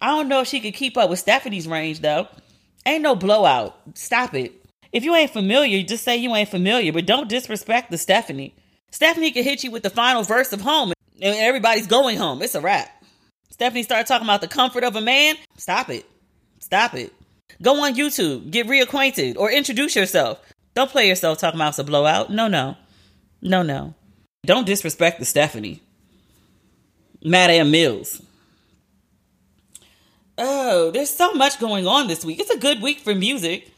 I 0.00 0.08
don't 0.08 0.28
know 0.28 0.40
if 0.40 0.48
she 0.48 0.60
could 0.60 0.74
keep 0.74 0.96
up 0.96 1.10
with 1.10 1.18
Stephanie's 1.18 1.66
range 1.66 2.00
though. 2.00 2.28
Ain't 2.84 3.02
no 3.02 3.14
blowout. 3.14 3.76
Stop 3.94 4.34
it. 4.34 4.61
If 4.92 5.04
you 5.04 5.14
ain't 5.14 5.32
familiar, 5.32 5.82
just 5.82 6.04
say 6.04 6.16
you 6.16 6.34
ain't 6.34 6.50
familiar, 6.50 6.92
but 6.92 7.06
don't 7.06 7.28
disrespect 7.28 7.90
the 7.90 7.98
Stephanie. 7.98 8.54
Stephanie 8.90 9.30
can 9.30 9.42
hit 9.42 9.64
you 9.64 9.70
with 9.70 9.82
the 9.82 9.90
final 9.90 10.22
verse 10.22 10.52
of 10.52 10.60
home 10.60 10.92
and 11.20 11.34
everybody's 11.36 11.86
going 11.86 12.18
home. 12.18 12.42
It's 12.42 12.54
a 12.54 12.60
wrap. 12.60 12.90
Stephanie 13.50 13.82
started 13.82 14.06
talking 14.06 14.26
about 14.26 14.42
the 14.42 14.48
comfort 14.48 14.84
of 14.84 14.96
a 14.96 15.00
man. 15.00 15.36
Stop 15.56 15.88
it. 15.88 16.04
Stop 16.60 16.94
it. 16.94 17.12
Go 17.62 17.84
on 17.84 17.94
YouTube, 17.94 18.50
get 18.50 18.66
reacquainted, 18.66 19.36
or 19.38 19.50
introduce 19.50 19.94
yourself. 19.94 20.40
Don't 20.74 20.90
play 20.90 21.08
yourself 21.08 21.38
talking 21.38 21.58
about 21.58 21.70
it's 21.70 21.78
a 21.78 21.84
blowout. 21.84 22.30
No, 22.30 22.48
no. 22.48 22.76
No, 23.40 23.62
no. 23.62 23.94
Don't 24.44 24.66
disrespect 24.66 25.18
the 25.18 25.24
Stephanie. 25.24 25.82
Madame 27.22 27.70
Mills. 27.70 28.20
Oh, 30.38 30.90
there's 30.90 31.14
so 31.14 31.34
much 31.34 31.60
going 31.60 31.86
on 31.86 32.08
this 32.08 32.24
week. 32.24 32.40
It's 32.40 32.50
a 32.50 32.58
good 32.58 32.82
week 32.82 33.00
for 33.00 33.14
music. 33.14 33.71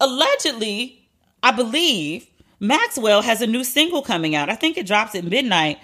Allegedly, 0.00 1.08
I 1.42 1.52
believe 1.52 2.26
Maxwell 2.58 3.22
has 3.22 3.40
a 3.42 3.46
new 3.46 3.64
single 3.64 4.02
coming 4.02 4.34
out. 4.34 4.50
I 4.50 4.54
think 4.54 4.76
it 4.76 4.86
drops 4.86 5.14
at 5.14 5.24
midnight 5.24 5.78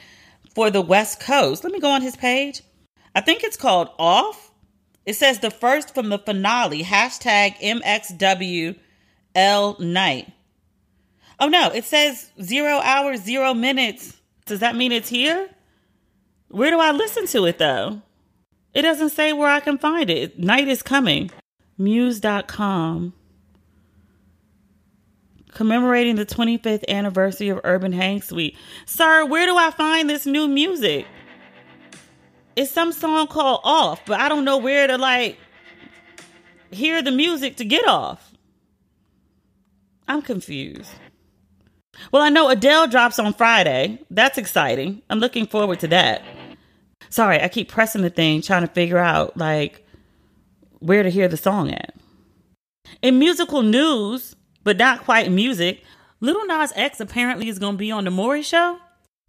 for 0.55 0.71
the 0.71 0.81
West 0.81 1.21
Coast. 1.21 1.63
Let 1.65 1.73
me 1.73 1.81
go 1.81 1.91
on 1.91 2.03
his 2.03 2.17
page. 2.17 2.63
I 3.15 3.21
think 3.21 3.45
it's 3.45 3.57
called 3.57 3.91
Off. 3.99 4.51
It 5.05 5.15
says 5.15 5.39
the 5.39 5.51
first 5.51 5.95
from 5.95 6.09
the 6.09 6.19
finale, 6.19 6.83
hashtag 6.83 7.57
MXWL 7.59 8.77
night. 9.81 10.33
Oh 11.39 11.49
no, 11.49 11.71
it 11.71 11.85
says 11.85 12.31
zero 12.43 12.81
hours, 12.83 13.23
zero 13.23 13.55
minutes. 13.55 14.17
Does 14.47 14.61
that 14.61 14.77
mean 14.77 14.93
it's 14.93 15.09
here? 15.09 15.49
Where 16.49 16.71
do 16.71 16.81
I 16.81 16.91
listen 16.93 17.27
to 17.29 17.45
it 17.47 17.59
though? 17.59 18.01
It 18.75 18.83
doesn't 18.83 19.11
say 19.11 19.33
where 19.33 19.49
I 19.49 19.61
can 19.61 19.79
find 19.79 20.11
it. 20.11 20.39
Night 20.39 20.69
is 20.69 20.83
coming. 20.83 21.31
Muse.com. 21.79 23.13
Commemorating 25.57 26.17
the 26.17 26.27
25th 26.27 26.87
anniversary 26.87 27.49
of 27.49 27.63
Urban 27.65 27.91
Hang 27.91 28.21
Suite. 28.21 28.59
Sir, 28.85 29.25
where 29.25 29.47
do 29.47 29.57
I 29.57 29.71
find 29.71 30.11
this 30.11 30.27
new 30.27 30.47
music? 30.47 31.07
It's 32.57 32.71
some 32.71 32.93
song 32.93 33.27
called 33.27 33.63
Off, 33.65 34.05
but 34.05 34.21
I 34.21 34.29
don't 34.29 34.45
know 34.45 34.59
where 34.59 34.87
to 34.87 34.99
like 34.99 35.39
hear 36.71 37.01
the 37.01 37.11
music 37.11 37.57
to 37.57 37.65
get 37.65 37.89
off. 37.89 38.35
I'm 40.07 40.21
confused. 40.21 40.91
Well, 42.13 42.21
I 42.21 42.29
know 42.29 42.51
Adele 42.51 42.89
drops 42.89 43.19
on 43.19 43.33
Friday. 43.33 43.99
That's 44.11 44.37
exciting. 44.37 45.01
I'm 45.09 45.21
looking 45.21 45.47
forward 45.47 45.81
to 45.81 45.89
that. 45.89 46.21
Sorry, 47.09 47.41
I 47.41 47.49
keep 47.49 47.71
pressing 47.71 48.03
the 48.03 48.11
thing 48.11 48.43
trying 48.43 48.67
to 48.67 48.75
figure 48.75 48.99
out 48.99 49.39
like 49.39 49.87
where 50.81 51.03
to 51.03 51.09
hear 51.09 51.29
the 51.29 51.39
song 51.39 51.71
at. 51.71 51.95
In 53.01 53.19
musical 53.19 53.63
news, 53.63 54.36
but 54.67 54.79
not 54.79 55.05
quite 55.05 55.31
music, 55.31 55.85
Lil 56.19 56.45
Nas 56.45 56.73
X 56.75 56.99
apparently 56.99 57.49
is 57.49 57.61
going 57.61 57.75
to 57.75 57.79
be 57.79 57.93
on 57.93 58.03
the 58.03 58.11
Maury 58.11 58.43
show. 58.43 58.79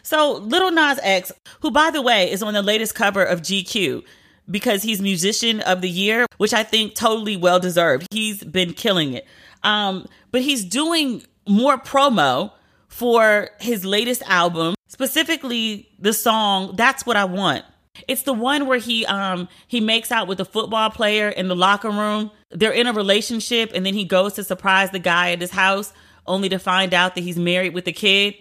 So, 0.01 0.37
Lil 0.37 0.71
Nas 0.71 0.99
X, 1.03 1.31
who 1.61 1.69
by 1.69 1.91
the 1.91 2.01
way 2.01 2.31
is 2.31 2.41
on 2.41 2.55
the 2.55 2.63
latest 2.63 2.95
cover 2.95 3.23
of 3.23 3.43
GQ 3.43 4.03
because 4.49 4.81
he's 4.81 4.99
musician 4.99 5.61
of 5.61 5.81
the 5.81 5.89
year, 5.89 6.25
which 6.37 6.55
I 6.55 6.63
think 6.63 6.95
totally 6.95 7.37
well 7.37 7.59
deserved. 7.59 8.07
He's 8.09 8.43
been 8.43 8.73
killing 8.73 9.13
it. 9.13 9.27
Um, 9.61 10.07
but 10.31 10.41
he's 10.41 10.65
doing 10.65 11.21
more 11.47 11.77
promo 11.77 12.51
for 12.87 13.51
his 13.59 13.85
latest 13.85 14.23
album, 14.23 14.73
specifically 14.87 15.87
the 15.99 16.13
song 16.13 16.75
That's 16.75 17.05
What 17.05 17.15
I 17.15 17.25
Want. 17.25 17.63
It's 18.07 18.23
the 18.23 18.33
one 18.33 18.65
where 18.65 18.79
he 18.79 19.05
um 19.05 19.47
he 19.67 19.81
makes 19.81 20.11
out 20.11 20.27
with 20.27 20.39
a 20.39 20.45
football 20.45 20.89
player 20.89 21.29
in 21.29 21.47
the 21.47 21.55
locker 21.55 21.91
room. 21.91 22.31
They're 22.51 22.71
in 22.71 22.87
a 22.87 22.93
relationship 22.93 23.71
and 23.73 23.85
then 23.85 23.93
he 23.93 24.05
goes 24.05 24.33
to 24.33 24.43
surprise 24.43 24.91
the 24.91 24.99
guy 24.99 25.31
at 25.31 25.41
his 25.41 25.51
house 25.51 25.91
only 26.25 26.49
to 26.49 26.59
find 26.59 26.93
out 26.93 27.15
that 27.15 27.21
he's 27.21 27.37
married 27.37 27.73
with 27.73 27.87
a 27.87 27.91
kid. 27.91 28.35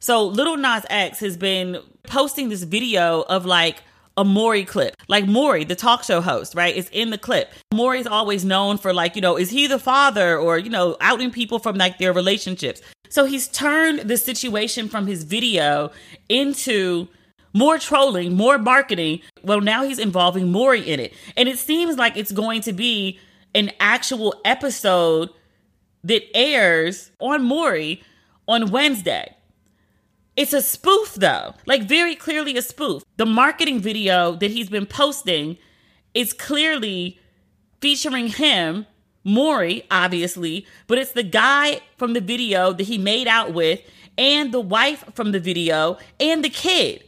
So 0.00 0.26
Lil 0.26 0.56
Nas 0.56 0.84
X 0.88 1.20
has 1.20 1.36
been 1.36 1.80
posting 2.04 2.48
this 2.48 2.62
video 2.62 3.22
of 3.22 3.46
like 3.46 3.82
a 4.16 4.24
Maury 4.24 4.64
clip. 4.64 4.96
Like 5.08 5.26
Maury, 5.26 5.64
the 5.64 5.76
talk 5.76 6.02
show 6.02 6.20
host, 6.20 6.54
right, 6.54 6.74
is 6.74 6.88
in 6.90 7.10
the 7.10 7.18
clip. 7.18 7.52
Maury's 7.72 8.06
always 8.06 8.44
known 8.44 8.76
for 8.76 8.92
like, 8.92 9.14
you 9.14 9.22
know, 9.22 9.36
is 9.36 9.50
he 9.50 9.66
the 9.66 9.78
father 9.78 10.36
or, 10.36 10.58
you 10.58 10.70
know, 10.70 10.96
outing 11.00 11.30
people 11.30 11.58
from 11.58 11.76
like 11.76 11.98
their 11.98 12.12
relationships. 12.12 12.80
So 13.08 13.24
he's 13.24 13.48
turned 13.48 14.00
the 14.00 14.16
situation 14.16 14.88
from 14.88 15.06
his 15.06 15.24
video 15.24 15.90
into 16.28 17.08
more 17.54 17.78
trolling, 17.78 18.34
more 18.34 18.58
marketing. 18.58 19.20
Well, 19.42 19.60
now 19.60 19.84
he's 19.84 19.98
involving 19.98 20.50
Maury 20.52 20.80
in 20.80 21.00
it. 21.00 21.14
And 21.36 21.48
it 21.48 21.58
seems 21.58 21.96
like 21.96 22.16
it's 22.16 22.32
going 22.32 22.60
to 22.62 22.72
be 22.72 23.18
an 23.58 23.72
actual 23.80 24.40
episode 24.44 25.30
that 26.04 26.22
airs 26.32 27.10
on 27.18 27.42
Maury 27.42 28.04
on 28.46 28.70
Wednesday. 28.70 29.34
It's 30.36 30.52
a 30.52 30.62
spoof, 30.62 31.14
though, 31.14 31.54
like 31.66 31.82
very 31.82 32.14
clearly 32.14 32.56
a 32.56 32.62
spoof. 32.62 33.02
The 33.16 33.26
marketing 33.26 33.80
video 33.80 34.36
that 34.36 34.52
he's 34.52 34.70
been 34.70 34.86
posting 34.86 35.58
is 36.14 36.32
clearly 36.32 37.18
featuring 37.80 38.28
him, 38.28 38.86
Maury, 39.24 39.82
obviously, 39.90 40.64
but 40.86 40.98
it's 40.98 41.10
the 41.10 41.24
guy 41.24 41.80
from 41.96 42.12
the 42.12 42.20
video 42.20 42.72
that 42.72 42.84
he 42.84 42.96
made 42.96 43.26
out 43.26 43.52
with, 43.52 43.80
and 44.16 44.52
the 44.52 44.60
wife 44.60 45.04
from 45.14 45.32
the 45.32 45.40
video, 45.40 45.98
and 46.20 46.44
the 46.44 46.48
kid. 46.48 47.02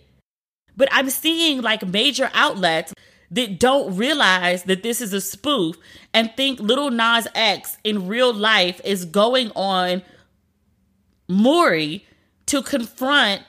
But 0.76 0.88
I'm 0.90 1.10
seeing 1.10 1.62
like 1.62 1.86
major 1.86 2.28
outlets 2.34 2.92
that 3.30 3.60
don't 3.60 3.96
realize 3.96 4.64
that 4.64 4.82
this 4.82 5.00
is 5.00 5.12
a 5.12 5.20
spoof 5.20 5.76
and 6.12 6.32
think 6.36 6.60
Lil 6.60 6.90
Nas 6.90 7.28
X 7.34 7.78
in 7.84 8.08
real 8.08 8.32
life 8.32 8.80
is 8.84 9.04
going 9.04 9.52
on 9.54 10.02
Maury 11.28 12.04
to 12.46 12.62
confront 12.62 13.42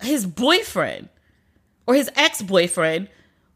his 0.00 0.26
boyfriend 0.26 1.08
or 1.86 1.94
his 1.94 2.10
ex 2.16 2.40
boyfriend 2.40 3.08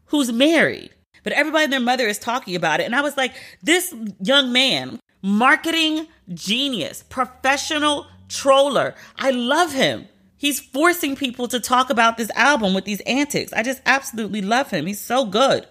who's 0.07 0.31
married. 0.31 0.91
But 1.23 1.33
everybody 1.33 1.63
and 1.63 1.73
their 1.73 1.79
mother 1.79 2.07
is 2.07 2.19
talking 2.19 2.55
about 2.55 2.79
it. 2.79 2.83
And 2.83 2.95
I 2.95 3.01
was 3.01 3.17
like, 3.17 3.33
this 3.63 3.95
young 4.19 4.51
man, 4.51 4.99
marketing 5.21 6.07
genius, 6.33 7.03
professional 7.09 8.05
troller, 8.27 8.93
I 9.17 9.31
love 9.31 9.73
him. 9.73 10.07
He's 10.43 10.59
forcing 10.59 11.15
people 11.15 11.47
to 11.47 11.59
talk 11.61 11.89
about 11.89 12.17
this 12.17 12.29
album 12.31 12.73
with 12.73 12.83
these 12.83 12.99
antics. 13.05 13.53
I 13.53 13.63
just 13.63 13.81
absolutely 13.85 14.41
love 14.41 14.71
him. 14.71 14.87
He's 14.87 14.99
so 14.99 15.23
good. 15.23 15.65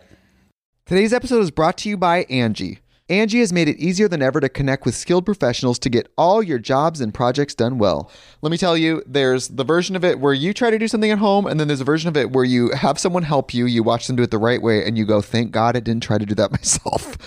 Today's 0.87 1.13
episode 1.13 1.41
is 1.41 1.51
brought 1.51 1.77
to 1.79 1.91
you 1.91 1.99
by 1.99 2.25
Angie. 2.31 2.79
Angie 3.11 3.41
has 3.41 3.53
made 3.53 3.69
it 3.69 3.77
easier 3.77 4.09
than 4.09 4.23
ever 4.23 4.41
to 4.41 4.49
connect 4.49 4.87
with 4.87 4.95
skilled 4.95 5.27
professionals 5.27 5.79
to 5.81 5.91
get 5.91 6.11
all 6.17 6.43
your 6.43 6.59
jobs 6.59 7.03
and 7.03 7.13
projects 7.13 7.55
done 7.55 7.77
well. 7.77 8.11
Let 8.41 8.51
me 8.51 8.57
tell 8.57 8.75
you, 8.75 9.03
there's 9.07 9.49
the 9.49 9.63
version 9.63 9.95
of 9.95 10.07
it 10.07 10.19
where 10.21 10.33
you 10.33 10.55
try 10.55 10.71
to 10.71 10.79
do 10.79 10.89
something 10.89 11.11
at 11.11 11.19
home, 11.19 11.47
and 11.47 11.61
then 11.61 11.69
there's 11.69 11.83
a 11.83 11.85
version 11.85 12.09
of 12.09 12.17
it 12.17 12.31
where 12.31 12.43
you 12.43 12.71
have 12.71 12.99
someone 12.99 13.25
help 13.25 13.53
you, 13.53 13.67
you 13.67 13.83
watch 13.83 14.07
them 14.07 14.17
do 14.17 14.23
it 14.23 14.31
the 14.31 14.39
right 14.39 14.63
way, 14.63 14.87
and 14.87 14.97
you 14.97 15.05
go, 15.05 15.21
thank 15.21 15.51
God 15.51 15.77
I 15.77 15.81
didn't 15.81 16.03
try 16.03 16.17
to 16.17 16.25
do 16.25 16.35
that 16.37 16.51
myself. 16.51 17.19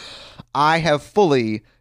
I 0.55 0.79
have 0.79 1.03
fully 1.03 1.61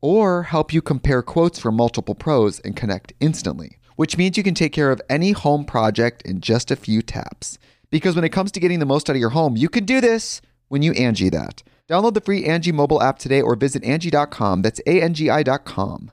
or 0.00 0.44
help 0.44 0.72
you 0.72 0.82
compare 0.82 1.22
quotes 1.22 1.58
from 1.58 1.76
multiple 1.76 2.14
pros 2.14 2.60
and 2.60 2.76
connect 2.76 3.12
instantly, 3.20 3.78
which 3.96 4.16
means 4.16 4.36
you 4.36 4.42
can 4.42 4.54
take 4.54 4.72
care 4.72 4.90
of 4.90 5.02
any 5.08 5.32
home 5.32 5.64
project 5.64 6.22
in 6.22 6.40
just 6.40 6.70
a 6.70 6.76
few 6.76 7.02
taps. 7.02 7.58
Because 7.90 8.14
when 8.14 8.24
it 8.24 8.30
comes 8.30 8.52
to 8.52 8.60
getting 8.60 8.78
the 8.78 8.86
most 8.86 9.08
out 9.08 9.16
of 9.16 9.20
your 9.20 9.30
home, 9.30 9.56
you 9.56 9.68
can 9.68 9.84
do 9.84 10.00
this 10.00 10.40
when 10.68 10.82
you 10.82 10.92
Angie 10.92 11.30
that. 11.30 11.62
Download 11.88 12.14
the 12.14 12.20
free 12.20 12.44
Angie 12.44 12.72
mobile 12.72 13.02
app 13.02 13.18
today 13.18 13.40
or 13.40 13.54
visit 13.54 13.84
Angie.com. 13.84 14.62
That's 14.62 14.80
A-N-G-I 14.86 15.42
dot 15.44 15.64
com. 15.64 16.10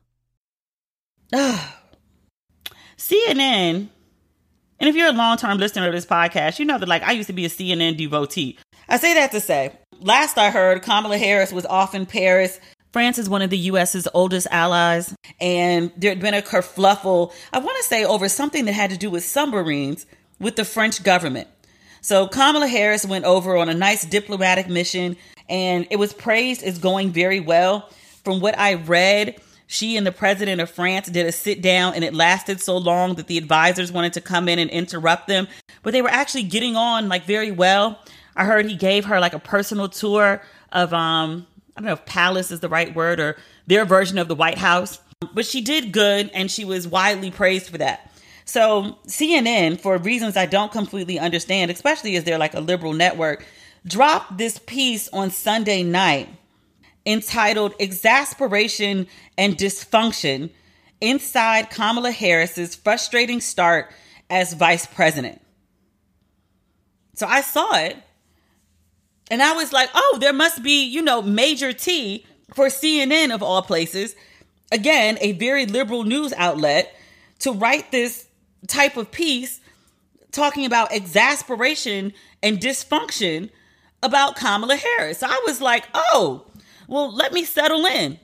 CNN, 2.97 3.87
and 4.79 4.89
if 4.89 4.95
you're 4.95 5.07
a 5.07 5.13
long-term 5.13 5.57
listener 5.57 5.87
of 5.87 5.93
this 5.93 6.05
podcast, 6.05 6.59
you 6.59 6.65
know 6.65 6.77
that 6.77 6.87
like 6.87 7.01
I 7.01 7.13
used 7.13 7.27
to 7.27 7.33
be 7.33 7.45
a 7.45 7.49
CNN 7.49 7.97
devotee. 7.97 8.59
I 8.87 8.97
say 8.97 9.15
that 9.15 9.31
to 9.31 9.39
say, 9.39 9.73
last 9.99 10.37
I 10.37 10.51
heard, 10.51 10.83
Kamala 10.83 11.17
Harris 11.17 11.51
was 11.51 11.65
off 11.65 11.95
in 11.95 12.05
Paris. 12.05 12.59
France 12.93 13.17
is 13.17 13.27
one 13.27 13.41
of 13.41 13.49
the 13.49 13.57
U.S.'s 13.57 14.07
oldest 14.13 14.45
allies, 14.51 15.15
and 15.41 15.91
there 15.97 16.11
had 16.11 16.19
been 16.19 16.35
a 16.35 16.43
kerfluffle, 16.43 17.33
I 17.51 17.57
want 17.57 17.75
to 17.77 17.83
say, 17.83 18.05
over 18.05 18.29
something 18.29 18.65
that 18.65 18.73
had 18.73 18.91
to 18.91 18.97
do 18.97 19.09
with 19.09 19.25
submarines 19.25 20.05
with 20.39 20.55
the 20.55 20.63
French 20.63 21.01
government. 21.01 21.47
So 22.01 22.27
Kamala 22.27 22.67
Harris 22.67 23.03
went 23.05 23.25
over 23.25 23.57
on 23.57 23.67
a 23.67 23.73
nice 23.73 24.05
diplomatic 24.05 24.67
mission 24.67 25.17
and 25.49 25.87
it 25.89 25.95
was 25.95 26.13
praised 26.13 26.61
as 26.61 26.77
going 26.77 27.11
very 27.11 27.39
well. 27.39 27.89
From 28.23 28.41
what 28.41 28.57
I 28.59 28.75
read, 28.75 29.41
she 29.67 29.97
and 29.97 30.05
the 30.05 30.11
president 30.11 30.61
of 30.61 30.69
France 30.69 31.09
did 31.09 31.25
a 31.25 31.31
sit 31.31 31.61
down 31.61 31.93
and 31.95 32.03
it 32.03 32.13
lasted 32.13 32.61
so 32.61 32.77
long 32.77 33.15
that 33.15 33.27
the 33.27 33.37
advisors 33.37 33.91
wanted 33.91 34.13
to 34.13 34.21
come 34.21 34.47
in 34.47 34.59
and 34.59 34.69
interrupt 34.69 35.27
them, 35.27 35.47
but 35.81 35.93
they 35.93 36.01
were 36.01 36.09
actually 36.09 36.43
getting 36.43 36.75
on 36.75 37.07
like 37.09 37.23
very 37.23 37.51
well. 37.51 37.99
I 38.35 38.45
heard 38.45 38.65
he 38.65 38.75
gave 38.75 39.05
her 39.05 39.19
like 39.19 39.33
a 39.33 39.39
personal 39.39 39.87
tour 39.89 40.41
of 40.71 40.93
um 40.93 41.47
I 41.75 41.81
don't 41.81 41.87
know 41.87 41.93
if 41.93 42.05
palace 42.05 42.51
is 42.51 42.59
the 42.59 42.69
right 42.69 42.93
word 42.95 43.19
or 43.19 43.37
their 43.67 43.85
version 43.85 44.17
of 44.17 44.27
the 44.27 44.35
White 44.35 44.57
House, 44.57 44.99
but 45.33 45.45
she 45.45 45.61
did 45.61 45.91
good 45.91 46.29
and 46.33 46.51
she 46.51 46.65
was 46.65 46.87
widely 46.87 47.31
praised 47.31 47.69
for 47.69 47.77
that. 47.79 48.11
So 48.45 48.97
CNN, 49.07 49.79
for 49.79 49.97
reasons 49.97 50.37
I 50.37 50.45
don't 50.45 50.71
completely 50.71 51.17
understand, 51.17 51.71
especially 51.71 52.15
as 52.15 52.23
they're 52.23 52.37
like 52.37 52.53
a 52.53 52.59
liberal 52.59 52.93
network, 52.93 53.45
dropped 53.85 54.37
this 54.37 54.59
piece 54.59 55.09
on 55.09 55.31
Sunday 55.31 55.83
night 55.83 56.29
entitled 57.05 57.73
Exasperation 57.79 59.07
and 59.37 59.57
Dysfunction 59.57 60.51
Inside 61.01 61.69
Kamala 61.69 62.11
Harris's 62.11 62.75
Frustrating 62.75 63.41
Start 63.41 63.91
as 64.29 64.53
Vice 64.53 64.85
President. 64.85 65.41
So 67.15 67.27
I 67.27 67.41
saw 67.41 67.75
it 67.75 67.97
and 69.33 69.41
I 69.41 69.53
was 69.53 69.73
like, 69.73 69.89
oh, 69.95 70.17
there 70.21 70.31
must 70.31 70.61
be, 70.61 70.85
you 70.85 71.01
know, 71.01 71.19
major 71.19 71.73
T 71.73 72.23
for 72.53 72.67
CNN 72.67 73.33
of 73.33 73.41
all 73.41 73.63
places. 73.63 74.15
Again, 74.71 75.17
a 75.21 75.31
very 75.31 75.65
liberal 75.65 76.03
news 76.03 76.33
outlet 76.33 76.95
to 77.39 77.51
write 77.51 77.91
this 77.91 78.27
type 78.67 78.95
of 78.95 79.09
piece 79.09 79.59
talking 80.31 80.67
about 80.67 80.93
exasperation 80.93 82.13
and 82.43 82.59
dysfunction 82.59 83.49
about 84.03 84.35
Kamala 84.35 84.75
Harris. 84.75 85.23
I 85.23 85.41
was 85.47 85.59
like, 85.59 85.87
oh, 85.95 86.45
well, 86.87 87.11
let 87.11 87.33
me 87.33 87.43
settle 87.43 87.87
in. 87.87 88.19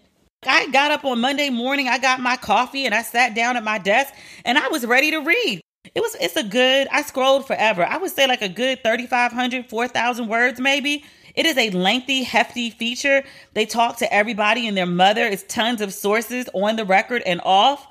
I 0.46 0.68
got 0.68 0.92
up 0.92 1.06
on 1.06 1.22
Monday 1.22 1.50
morning, 1.50 1.88
I 1.88 1.98
got 1.98 2.20
my 2.20 2.38
coffee 2.38 2.86
and 2.86 2.94
I 2.94 3.01
sat 3.01 3.34
down 3.34 3.58
at 3.58 3.63
my 3.63 3.80
desk 3.80 4.13
and 4.46 4.60
I 4.60 4.68
was 4.68 4.86
ready 4.86 5.10
to 5.10 5.22
read. 5.22 5.60
It 5.96 6.01
was 6.01 6.15
it's 6.15 6.36
a 6.36 6.43
good 6.43 6.88
I 6.91 7.01
scrolled 7.01 7.48
forever. 7.48 7.86
I 7.86 7.98
would 7.98 8.12
say 8.12 8.27
like 8.27 8.41
a 8.41 8.50
good 8.50 8.84
3500 8.84 9.69
4000 9.69 10.27
words 10.27 10.60
maybe. 10.60 11.03
It 11.36 11.46
is 11.46 11.58
a 11.58 11.69
lengthy, 11.69 12.24
hefty 12.24 12.69
feature. 12.69 13.24
They 13.53 13.65
talk 13.65 13.98
to 13.98 14.13
everybody 14.13 14.67
and 14.67 14.75
their 14.75 14.86
mother. 14.86 15.25
It's 15.25 15.43
tons 15.43 15.81
of 15.81 15.93
sources 15.93 16.50
on 16.53 16.75
the 16.75 16.86
record 16.86 17.22
and 17.25 17.39
off. 17.43 17.88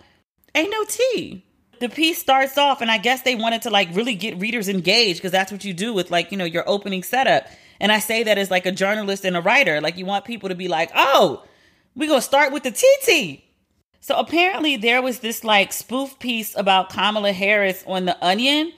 Ain't 0.54 0.70
no 0.70 0.84
tea. 0.84 1.44
The 1.80 1.88
piece 1.88 2.18
starts 2.18 2.58
off, 2.58 2.80
and 2.80 2.90
I 2.90 2.98
guess 2.98 3.22
they 3.22 3.36
wanted 3.36 3.62
to 3.62 3.70
like 3.70 3.88
really 3.94 4.14
get 4.14 4.38
readers 4.38 4.68
engaged 4.68 5.20
because 5.20 5.30
that's 5.30 5.52
what 5.52 5.64
you 5.64 5.72
do 5.72 5.94
with 5.94 6.10
like, 6.10 6.32
you 6.32 6.36
know, 6.36 6.44
your 6.44 6.68
opening 6.68 7.04
setup. 7.04 7.46
And 7.80 7.92
I 7.92 8.00
say 8.00 8.24
that 8.24 8.38
as 8.38 8.50
like 8.50 8.66
a 8.66 8.72
journalist 8.72 9.24
and 9.24 9.36
a 9.36 9.40
writer. 9.40 9.80
Like, 9.80 9.96
you 9.96 10.04
want 10.04 10.24
people 10.24 10.48
to 10.48 10.56
be 10.56 10.66
like, 10.66 10.90
oh, 10.94 11.44
going 11.96 12.10
to 12.10 12.20
start 12.20 12.52
with 12.52 12.64
the 12.64 12.70
TT. 12.72 13.44
So 14.08 14.16
apparently, 14.16 14.76
there 14.78 15.02
was 15.02 15.18
this 15.18 15.44
like 15.44 15.70
spoof 15.70 16.18
piece 16.18 16.56
about 16.56 16.88
Kamala 16.88 17.34
Harris 17.34 17.84
on 17.86 18.06
The 18.06 18.16
Onion, 18.24 18.72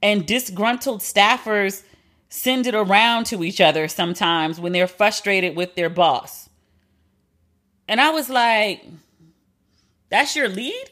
and 0.00 0.24
disgruntled 0.24 1.00
staffers 1.00 1.82
send 2.28 2.68
it 2.68 2.74
around 2.76 3.26
to 3.26 3.42
each 3.42 3.60
other 3.60 3.88
sometimes 3.88 4.60
when 4.60 4.70
they're 4.70 4.86
frustrated 4.86 5.56
with 5.56 5.74
their 5.74 5.90
boss. 5.90 6.48
And 7.88 8.00
I 8.00 8.10
was 8.10 8.30
like, 8.30 8.84
that's 10.08 10.36
your 10.36 10.48
lead? 10.48 10.90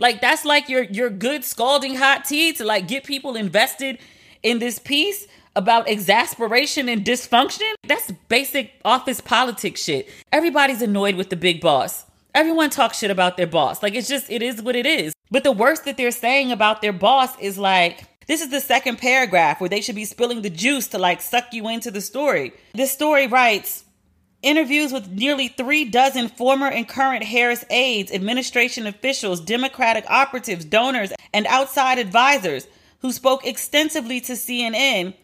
Like 0.00 0.20
that's 0.20 0.44
like 0.44 0.68
your 0.68 0.82
your 0.82 1.08
good 1.08 1.44
scalding 1.44 1.94
hot 1.94 2.24
tea 2.24 2.54
to 2.54 2.64
like 2.64 2.88
get 2.88 3.04
people 3.04 3.36
invested 3.36 4.00
in 4.42 4.58
this 4.58 4.80
piece 4.80 5.28
about 5.54 5.88
exasperation 5.88 6.88
and 6.88 7.04
dysfunction? 7.04 7.72
That's 7.86 8.10
basic 8.28 8.72
office 8.84 9.20
politics 9.20 9.84
shit. 9.84 10.08
Everybody's 10.32 10.82
annoyed 10.82 11.14
with 11.14 11.30
the 11.30 11.36
big 11.36 11.60
boss. 11.60 12.05
Everyone 12.36 12.68
talks 12.68 12.98
shit 12.98 13.10
about 13.10 13.38
their 13.38 13.46
boss. 13.46 13.82
Like 13.82 13.94
it's 13.94 14.08
just 14.08 14.30
it 14.30 14.42
is 14.42 14.60
what 14.60 14.76
it 14.76 14.84
is. 14.84 15.14
But 15.30 15.42
the 15.42 15.52
worst 15.52 15.86
that 15.86 15.96
they're 15.96 16.10
saying 16.10 16.52
about 16.52 16.82
their 16.82 16.92
boss 16.92 17.30
is 17.40 17.56
like 17.56 18.04
this 18.26 18.42
is 18.42 18.50
the 18.50 18.60
second 18.60 18.98
paragraph 18.98 19.58
where 19.58 19.70
they 19.70 19.80
should 19.80 19.94
be 19.94 20.04
spilling 20.04 20.42
the 20.42 20.50
juice 20.50 20.88
to 20.88 20.98
like 20.98 21.22
suck 21.22 21.54
you 21.54 21.66
into 21.70 21.90
the 21.90 22.02
story. 22.02 22.52
This 22.74 22.92
story 22.92 23.26
writes 23.26 23.86
interviews 24.42 24.92
with 24.92 25.08
nearly 25.08 25.48
three 25.48 25.86
dozen 25.86 26.28
former 26.28 26.66
and 26.66 26.86
current 26.86 27.24
Harris 27.24 27.64
aides, 27.70 28.12
administration 28.12 28.86
officials, 28.86 29.40
Democratic 29.40 30.04
operatives, 30.10 30.66
donors, 30.66 31.14
and 31.32 31.46
outside 31.46 31.98
advisors 31.98 32.68
who 33.00 33.12
spoke 33.12 33.46
extensively 33.46 34.20
to 34.20 34.32
CNN 34.32 35.14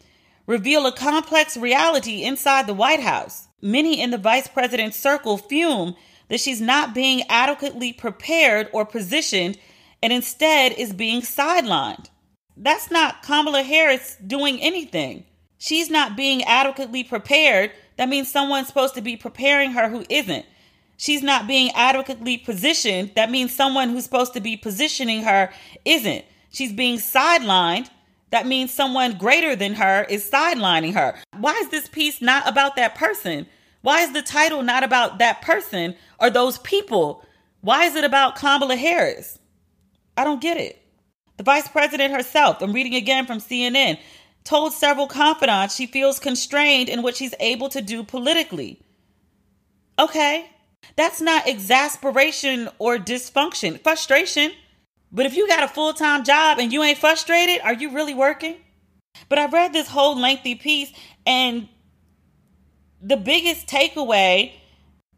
reveal 0.47 0.87
a 0.87 0.91
complex 0.91 1.57
reality 1.57 2.23
inside 2.23 2.65
the 2.65 2.73
White 2.73 3.01
House. 3.01 3.49
Many 3.61 4.01
in 4.01 4.09
the 4.09 4.17
vice 4.17 4.47
president's 4.47 4.97
circle 4.97 5.37
fume 5.37 5.95
that 6.29 6.39
she's 6.39 6.61
not 6.61 6.93
being 6.93 7.23
adequately 7.29 7.93
prepared 7.93 8.69
or 8.73 8.85
positioned 8.85 9.57
and 10.01 10.11
instead 10.11 10.73
is 10.73 10.93
being 10.93 11.21
sidelined. 11.21 12.09
That's 12.57 12.91
not 12.91 13.23
Kamala 13.23 13.63
Harris 13.63 14.17
doing 14.25 14.59
anything. 14.61 15.25
She's 15.57 15.89
not 15.89 16.17
being 16.17 16.43
adequately 16.43 17.03
prepared. 17.03 17.71
That 17.97 18.09
means 18.09 18.29
someone's 18.29 18.67
supposed 18.67 18.95
to 18.95 19.01
be 19.01 19.15
preparing 19.15 19.71
her 19.71 19.89
who 19.89 20.05
isn't. 20.09 20.45
She's 20.97 21.23
not 21.23 21.47
being 21.47 21.71
adequately 21.73 22.37
positioned. 22.37 23.11
That 23.15 23.31
means 23.31 23.55
someone 23.55 23.89
who's 23.89 24.03
supposed 24.03 24.33
to 24.33 24.41
be 24.41 24.57
positioning 24.57 25.23
her 25.23 25.51
isn't. 25.85 26.25
She's 26.51 26.73
being 26.73 26.97
sidelined. 26.97 27.89
That 28.29 28.45
means 28.47 28.71
someone 28.71 29.17
greater 29.17 29.55
than 29.55 29.75
her 29.75 30.03
is 30.09 30.29
sidelining 30.29 30.93
her. 30.93 31.15
Why 31.37 31.53
is 31.53 31.69
this 31.69 31.87
piece 31.87 32.21
not 32.21 32.47
about 32.47 32.75
that 32.75 32.95
person? 32.95 33.47
Why 33.83 34.01
is 34.01 34.13
the 34.13 34.21
title 34.21 34.63
not 34.63 34.83
about 34.83 35.19
that 35.19 35.41
person 35.41 35.95
or 36.19 36.29
those 36.29 36.57
people? 36.57 37.23
Why 37.59 37.83
is 37.83 37.95
it 37.95 38.05
about 38.05 38.37
Kamala 38.37 38.77
Harris? 38.77 39.37
I 40.15 40.23
don't 40.23 40.41
get 40.41 40.57
it. 40.57 40.81
The 41.35 41.43
vice 41.43 41.67
president 41.67 42.13
herself, 42.13 42.61
I'm 42.61 42.71
reading 42.71 42.95
again 42.95 43.25
from 43.25 43.39
CNN, 43.39 43.99
told 44.45 44.71
several 44.71 45.07
confidants 45.07 45.75
she 45.75 45.85
feels 45.85 46.17
constrained 46.17 46.87
in 46.87 47.01
what 47.01 47.17
she's 47.17 47.33
able 47.41 47.67
to 47.69 47.81
do 47.81 48.03
politically. 48.03 48.79
Okay, 49.99 50.49
that's 50.95 51.19
not 51.19 51.47
exasperation 51.47 52.69
or 52.79 52.97
dysfunction, 52.97 53.81
frustration. 53.83 54.53
But 55.11 55.25
if 55.25 55.35
you 55.35 55.45
got 55.45 55.63
a 55.63 55.67
full 55.67 55.93
time 55.93 56.23
job 56.23 56.57
and 56.57 56.71
you 56.71 56.83
ain't 56.83 56.97
frustrated, 56.99 57.59
are 57.61 57.73
you 57.73 57.91
really 57.91 58.13
working? 58.13 58.55
But 59.27 59.39
I 59.39 59.47
read 59.47 59.73
this 59.73 59.89
whole 59.89 60.17
lengthy 60.17 60.55
piece, 60.55 60.91
and 61.25 61.67
the 63.03 63.17
biggest 63.17 63.67
takeaway 63.67 64.53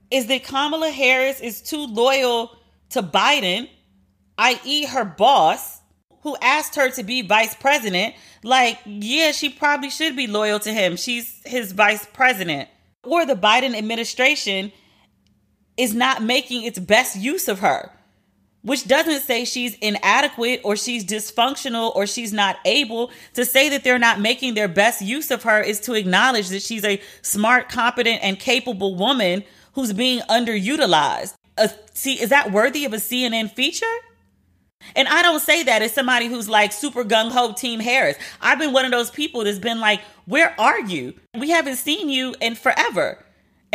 is 0.09 0.25
that 0.27 0.43
Kamala 0.43 0.89
Harris 0.89 1.39
is 1.39 1.61
too 1.61 1.85
loyal 1.85 2.51
to 2.89 3.03
Biden, 3.03 3.69
i.e., 4.37 4.85
her 4.85 5.05
boss, 5.05 5.79
who 6.21 6.35
asked 6.41 6.75
her 6.75 6.89
to 6.89 7.03
be 7.03 7.21
vice 7.21 7.53
president, 7.53 8.15
like, 8.43 8.79
yeah, 8.85 9.31
she 9.31 9.49
probably 9.49 9.91
should 9.91 10.15
be 10.15 10.25
loyal 10.25 10.59
to 10.59 10.73
him. 10.73 10.95
She's 10.95 11.41
his 11.45 11.71
vice 11.71 12.07
president. 12.13 12.67
Or 13.03 13.25
the 13.25 13.35
Biden 13.35 13.77
administration 13.77 14.71
is 15.77 15.93
not 15.93 16.23
making 16.23 16.63
its 16.63 16.79
best 16.79 17.15
use 17.15 17.47
of 17.47 17.59
her, 17.59 17.91
which 18.65 18.87
doesn't 18.87 19.21
say 19.21 19.45
she's 19.45 19.75
inadequate 19.75 20.59
or 20.63 20.75
she's 20.75 21.05
dysfunctional 21.05 21.95
or 21.95 22.05
she's 22.05 22.33
not 22.33 22.57
able. 22.65 23.11
To 23.35 23.45
say 23.45 23.69
that 23.69 23.83
they're 23.83 23.99
not 23.99 24.19
making 24.19 24.55
their 24.55 24.67
best 24.67 25.01
use 25.01 25.31
of 25.31 25.43
her 25.43 25.61
is 25.61 25.79
to 25.81 25.93
acknowledge 25.93 26.49
that 26.49 26.63
she's 26.63 26.83
a 26.83 26.99
smart, 27.21 27.69
competent, 27.69 28.23
and 28.23 28.39
capable 28.39 28.95
woman 28.95 29.43
who's 29.73 29.93
being 29.93 30.19
underutilized. 30.21 31.35
See, 31.93 32.19
is 32.19 32.29
that 32.29 32.51
worthy 32.51 32.85
of 32.85 32.93
a 32.93 32.97
CNN 32.97 33.51
feature? 33.51 33.85
And 34.95 35.07
I 35.07 35.21
don't 35.21 35.39
say 35.39 35.63
that 35.63 35.81
as 35.81 35.93
somebody 35.93 36.27
who's 36.27 36.49
like 36.49 36.71
super 36.71 37.03
gung 37.03 37.31
ho 37.31 37.53
Team 37.53 37.79
Harris. 37.79 38.17
I've 38.41 38.59
been 38.59 38.73
one 38.73 38.85
of 38.85 38.91
those 38.91 39.09
people 39.09 39.43
that's 39.43 39.59
been 39.59 39.79
like, 39.79 40.01
where 40.25 40.53
are 40.59 40.81
you? 40.81 41.13
We 41.37 41.49
haven't 41.51 41.77
seen 41.77 42.09
you 42.09 42.35
in 42.41 42.55
forever. 42.55 43.24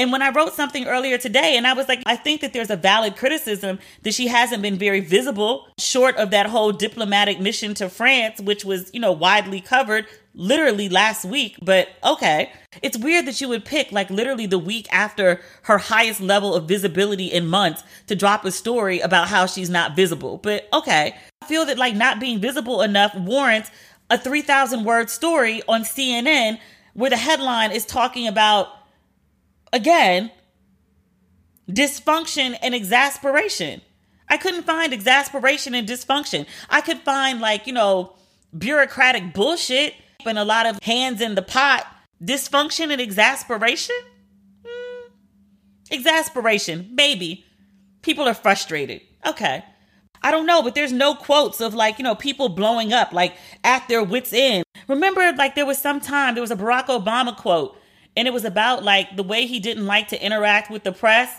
And 0.01 0.11
when 0.11 0.23
I 0.23 0.31
wrote 0.31 0.55
something 0.55 0.87
earlier 0.87 1.19
today, 1.19 1.59
and 1.59 1.67
I 1.67 1.75
was 1.75 1.87
like, 1.87 2.03
I 2.07 2.17
think 2.17 2.41
that 2.41 2.55
there's 2.55 2.71
a 2.71 2.77
valid 2.77 3.17
criticism 3.17 3.79
that 4.01 4.15
she 4.15 4.29
hasn't 4.29 4.63
been 4.63 4.79
very 4.79 5.01
visible, 5.01 5.69
short 5.79 6.17
of 6.17 6.31
that 6.31 6.47
whole 6.47 6.73
diplomatic 6.73 7.39
mission 7.39 7.75
to 7.75 7.91
France, 7.91 8.41
which 8.41 8.65
was, 8.65 8.91
you 8.95 9.01
know, 9.01 9.13
widely 9.13 9.61
covered 9.61 10.07
literally 10.35 10.89
last 10.89 11.27
week. 11.27 11.59
But 11.61 11.91
okay. 12.03 12.51
It's 12.81 12.97
weird 12.97 13.27
that 13.27 13.43
you 13.43 13.49
would 13.51 13.67
pick, 13.67 13.93
like, 13.93 14.09
literally 14.09 14.47
the 14.47 14.59
week 14.59 14.91
after 14.91 15.43
her 15.65 15.77
highest 15.77 16.23
level 16.23 16.55
of 16.55 16.67
visibility 16.67 17.27
in 17.27 17.47
months 17.47 17.83
to 18.07 18.17
drop 18.17 18.47
a 18.47 18.53
story 18.53 19.01
about 19.01 19.29
how 19.29 19.45
she's 19.45 19.69
not 19.69 19.97
visible. 19.97 20.39
But 20.39 20.67
okay. 20.73 21.15
I 21.43 21.47
feel 21.47 21.67
that, 21.67 21.77
like, 21.77 21.95
not 21.95 22.19
being 22.19 22.41
visible 22.41 22.81
enough 22.81 23.15
warrants 23.15 23.71
a 24.09 24.17
3,000 24.17 24.83
word 24.83 25.11
story 25.11 25.61
on 25.69 25.83
CNN 25.83 26.59
where 26.95 27.11
the 27.11 27.19
headline 27.19 27.71
is 27.71 27.85
talking 27.85 28.27
about 28.27 28.80
Again, 29.73 30.31
dysfunction 31.69 32.57
and 32.63 32.75
exasperation. 32.75 33.83
I 34.29 34.37
couldn't 34.37 34.63
find 34.63 34.93
exasperation 34.93 35.75
and 35.75 35.89
dysfunction. 35.89 36.47
I 36.69 36.81
could 36.81 36.99
find, 36.99 37.41
like, 37.41 37.67
you 37.67 37.73
know, 37.73 38.15
bureaucratic 38.57 39.33
bullshit 39.33 39.95
and 40.25 40.39
a 40.39 40.45
lot 40.45 40.67
of 40.67 40.83
hands 40.83 41.21
in 41.21 41.35
the 41.35 41.43
pot. 41.43 41.87
Dysfunction 42.23 42.93
and 42.93 43.01
exasperation? 43.01 43.97
Mm. 44.65 45.11
Exasperation, 45.91 46.91
maybe. 46.93 47.45
People 48.03 48.29
are 48.29 48.35
frustrated. 48.35 49.01
Okay. 49.27 49.65
I 50.23 50.31
don't 50.31 50.47
know, 50.47 50.63
but 50.63 50.75
there's 50.75 50.93
no 50.93 51.15
quotes 51.15 51.61
of 51.61 51.75
like, 51.75 51.99
you 51.99 52.05
know, 52.05 52.15
people 52.15 52.51
blowing 52.51 52.93
up, 52.93 53.13
like 53.13 53.35
at 53.65 53.89
their 53.89 54.05
wits' 54.05 54.33
end. 54.33 54.65
Remember, 54.87 55.33
like, 55.33 55.55
there 55.55 55.67
was 55.67 55.79
some 55.79 56.01
time, 56.01 56.35
there 56.35 56.43
was 56.43 56.51
a 56.51 56.57
Barack 56.57 56.87
Obama 56.87 57.37
quote 57.37 57.77
and 58.17 58.27
it 58.29 58.33
was 58.33 58.45
about 58.45 58.83
like 58.85 59.17
the 59.17 59.23
way 59.23 59.47
he 59.47 59.61
didn't 59.61 59.87
like 59.87 60.09
to 60.09 60.25
interact 60.25 60.71
with 60.71 60.85
the 60.85 60.93
press. 60.93 61.35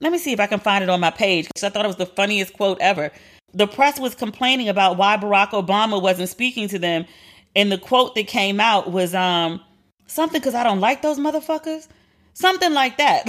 Let 0.00 0.12
me 0.12 0.18
see 0.18 0.32
if 0.32 0.40
I 0.40 0.46
can 0.46 0.60
find 0.60 0.82
it 0.82 0.90
on 0.90 1.00
my 1.00 1.10
page 1.10 1.46
because 1.46 1.64
I 1.64 1.70
thought 1.70 1.84
it 1.84 1.88
was 1.88 1.96
the 1.96 2.06
funniest 2.06 2.52
quote 2.52 2.78
ever. 2.80 3.10
The 3.52 3.66
press 3.66 4.00
was 4.00 4.14
complaining 4.14 4.68
about 4.68 4.96
why 4.96 5.16
Barack 5.16 5.50
Obama 5.50 6.02
wasn't 6.02 6.28
speaking 6.28 6.68
to 6.68 6.78
them, 6.78 7.06
and 7.54 7.70
the 7.70 7.78
quote 7.78 8.14
that 8.16 8.26
came 8.26 8.60
out 8.60 8.90
was 8.90 9.14
um 9.14 9.60
something 10.06 10.40
because 10.40 10.54
I 10.54 10.64
don't 10.64 10.80
like 10.80 11.02
those 11.02 11.18
motherfuckers. 11.18 11.88
Something 12.34 12.72
like 12.72 12.98
that. 12.98 13.24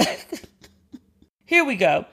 Here 1.46 1.64
we 1.64 1.76
go. 1.76 2.04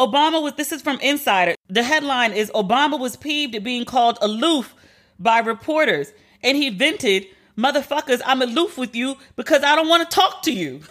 Obama 0.00 0.42
was, 0.42 0.54
this 0.54 0.72
is 0.72 0.82
from 0.82 0.98
Insider. 1.00 1.54
The 1.68 1.82
headline 1.82 2.32
is 2.32 2.50
Obama 2.52 2.98
was 2.98 3.16
peeved 3.16 3.54
at 3.54 3.62
being 3.62 3.84
called 3.84 4.18
aloof 4.20 4.74
by 5.18 5.38
reporters. 5.38 6.12
And 6.42 6.56
he 6.56 6.70
vented, 6.70 7.26
motherfuckers, 7.62 8.20
I'm 8.24 8.42
aloof 8.42 8.78
with 8.78 8.94
you 8.96 9.16
because 9.36 9.62
I 9.62 9.76
don't 9.76 9.88
want 9.88 10.08
to 10.08 10.14
talk 10.14 10.42
to 10.42 10.52
you. 10.52 10.80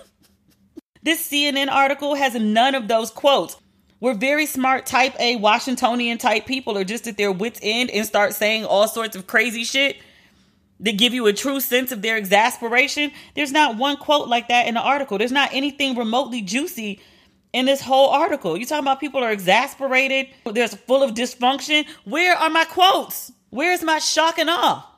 This 1.02 1.32
CNN 1.32 1.72
article 1.72 2.16
has 2.16 2.36
none 2.36 2.76
of 2.76 2.90
those 2.90 3.10
quotes. 3.10 3.56
We're 4.02 4.16
very 4.16 4.46
smart, 4.46 4.86
type 4.86 5.16
A, 5.18 5.38
Washingtonian 5.38 6.18
type 6.18 6.46
people 6.46 6.78
are 6.78 6.84
just 6.84 7.08
at 7.08 7.16
their 7.16 7.32
wits' 7.32 7.62
end 7.64 7.90
and 7.90 8.06
start 8.06 8.34
saying 8.34 8.66
all 8.66 8.86
sorts 8.86 9.16
of 9.16 9.26
crazy 9.26 9.64
shit 9.64 9.96
that 10.82 10.98
give 10.98 11.14
you 11.14 11.28
a 11.28 11.34
true 11.34 11.60
sense 11.60 11.92
of 11.92 12.02
their 12.02 12.18
exasperation. 12.18 13.12
There's 13.36 13.52
not 13.52 13.78
one 13.78 13.98
quote 13.98 14.28
like 14.28 14.50
that 14.50 14.68
in 14.68 14.74
the 14.74 14.82
article. 14.82 15.18
There's 15.18 15.32
not 15.32 15.50
anything 15.54 15.98
remotely 15.98 16.42
juicy 16.42 17.00
in 17.52 17.66
this 17.66 17.82
whole 17.82 18.10
article. 18.10 18.58
You're 18.58 18.68
talking 18.68 18.84
about 18.84 19.00
people 19.00 19.24
are 19.24 19.32
exasperated, 19.32 20.28
there's 20.46 20.74
full 20.74 21.04
of 21.04 21.12
dysfunction. 21.12 21.86
Where 22.06 22.36
are 22.36 22.50
my 22.50 22.66
quotes? 22.66 23.32
Where's 23.50 23.84
my 23.84 24.00
shock 24.00 24.38
and 24.38 24.50
awe? 24.50 24.89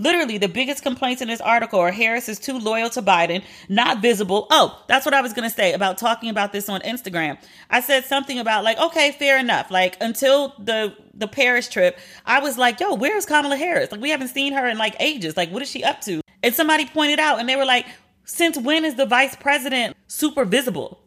Literally, 0.00 0.38
the 0.38 0.48
biggest 0.48 0.84
complaints 0.84 1.20
in 1.20 1.26
this 1.26 1.40
article 1.40 1.80
are 1.80 1.90
Harris 1.90 2.28
is 2.28 2.38
too 2.38 2.56
loyal 2.56 2.88
to 2.90 3.02
Biden, 3.02 3.42
not 3.68 4.00
visible. 4.00 4.46
Oh, 4.48 4.80
that's 4.86 5.04
what 5.04 5.12
I 5.12 5.20
was 5.20 5.32
going 5.32 5.48
to 5.48 5.54
say 5.54 5.72
about 5.72 5.98
talking 5.98 6.30
about 6.30 6.52
this 6.52 6.68
on 6.68 6.80
Instagram. 6.82 7.36
I 7.68 7.80
said 7.80 8.04
something 8.04 8.38
about 8.38 8.62
like, 8.62 8.78
okay, 8.78 9.10
fair 9.10 9.38
enough. 9.38 9.72
Like 9.72 9.96
until 10.00 10.54
the 10.58 10.94
the 11.14 11.26
Paris 11.26 11.68
trip, 11.68 11.98
I 12.24 12.38
was 12.38 12.56
like, 12.56 12.78
yo, 12.78 12.94
where's 12.94 13.26
Kamala 13.26 13.56
Harris? 13.56 13.90
Like 13.90 14.00
we 14.00 14.10
haven't 14.10 14.28
seen 14.28 14.52
her 14.52 14.68
in 14.68 14.78
like 14.78 14.94
ages. 15.00 15.36
Like 15.36 15.50
what 15.50 15.62
is 15.62 15.70
she 15.70 15.82
up 15.82 16.00
to? 16.02 16.20
And 16.44 16.54
somebody 16.54 16.86
pointed 16.86 17.18
out 17.18 17.40
and 17.40 17.48
they 17.48 17.56
were 17.56 17.64
like, 17.64 17.86
since 18.24 18.56
when 18.56 18.84
is 18.84 18.94
the 18.94 19.06
vice 19.06 19.34
president 19.34 19.96
super 20.06 20.44
visible? 20.44 21.00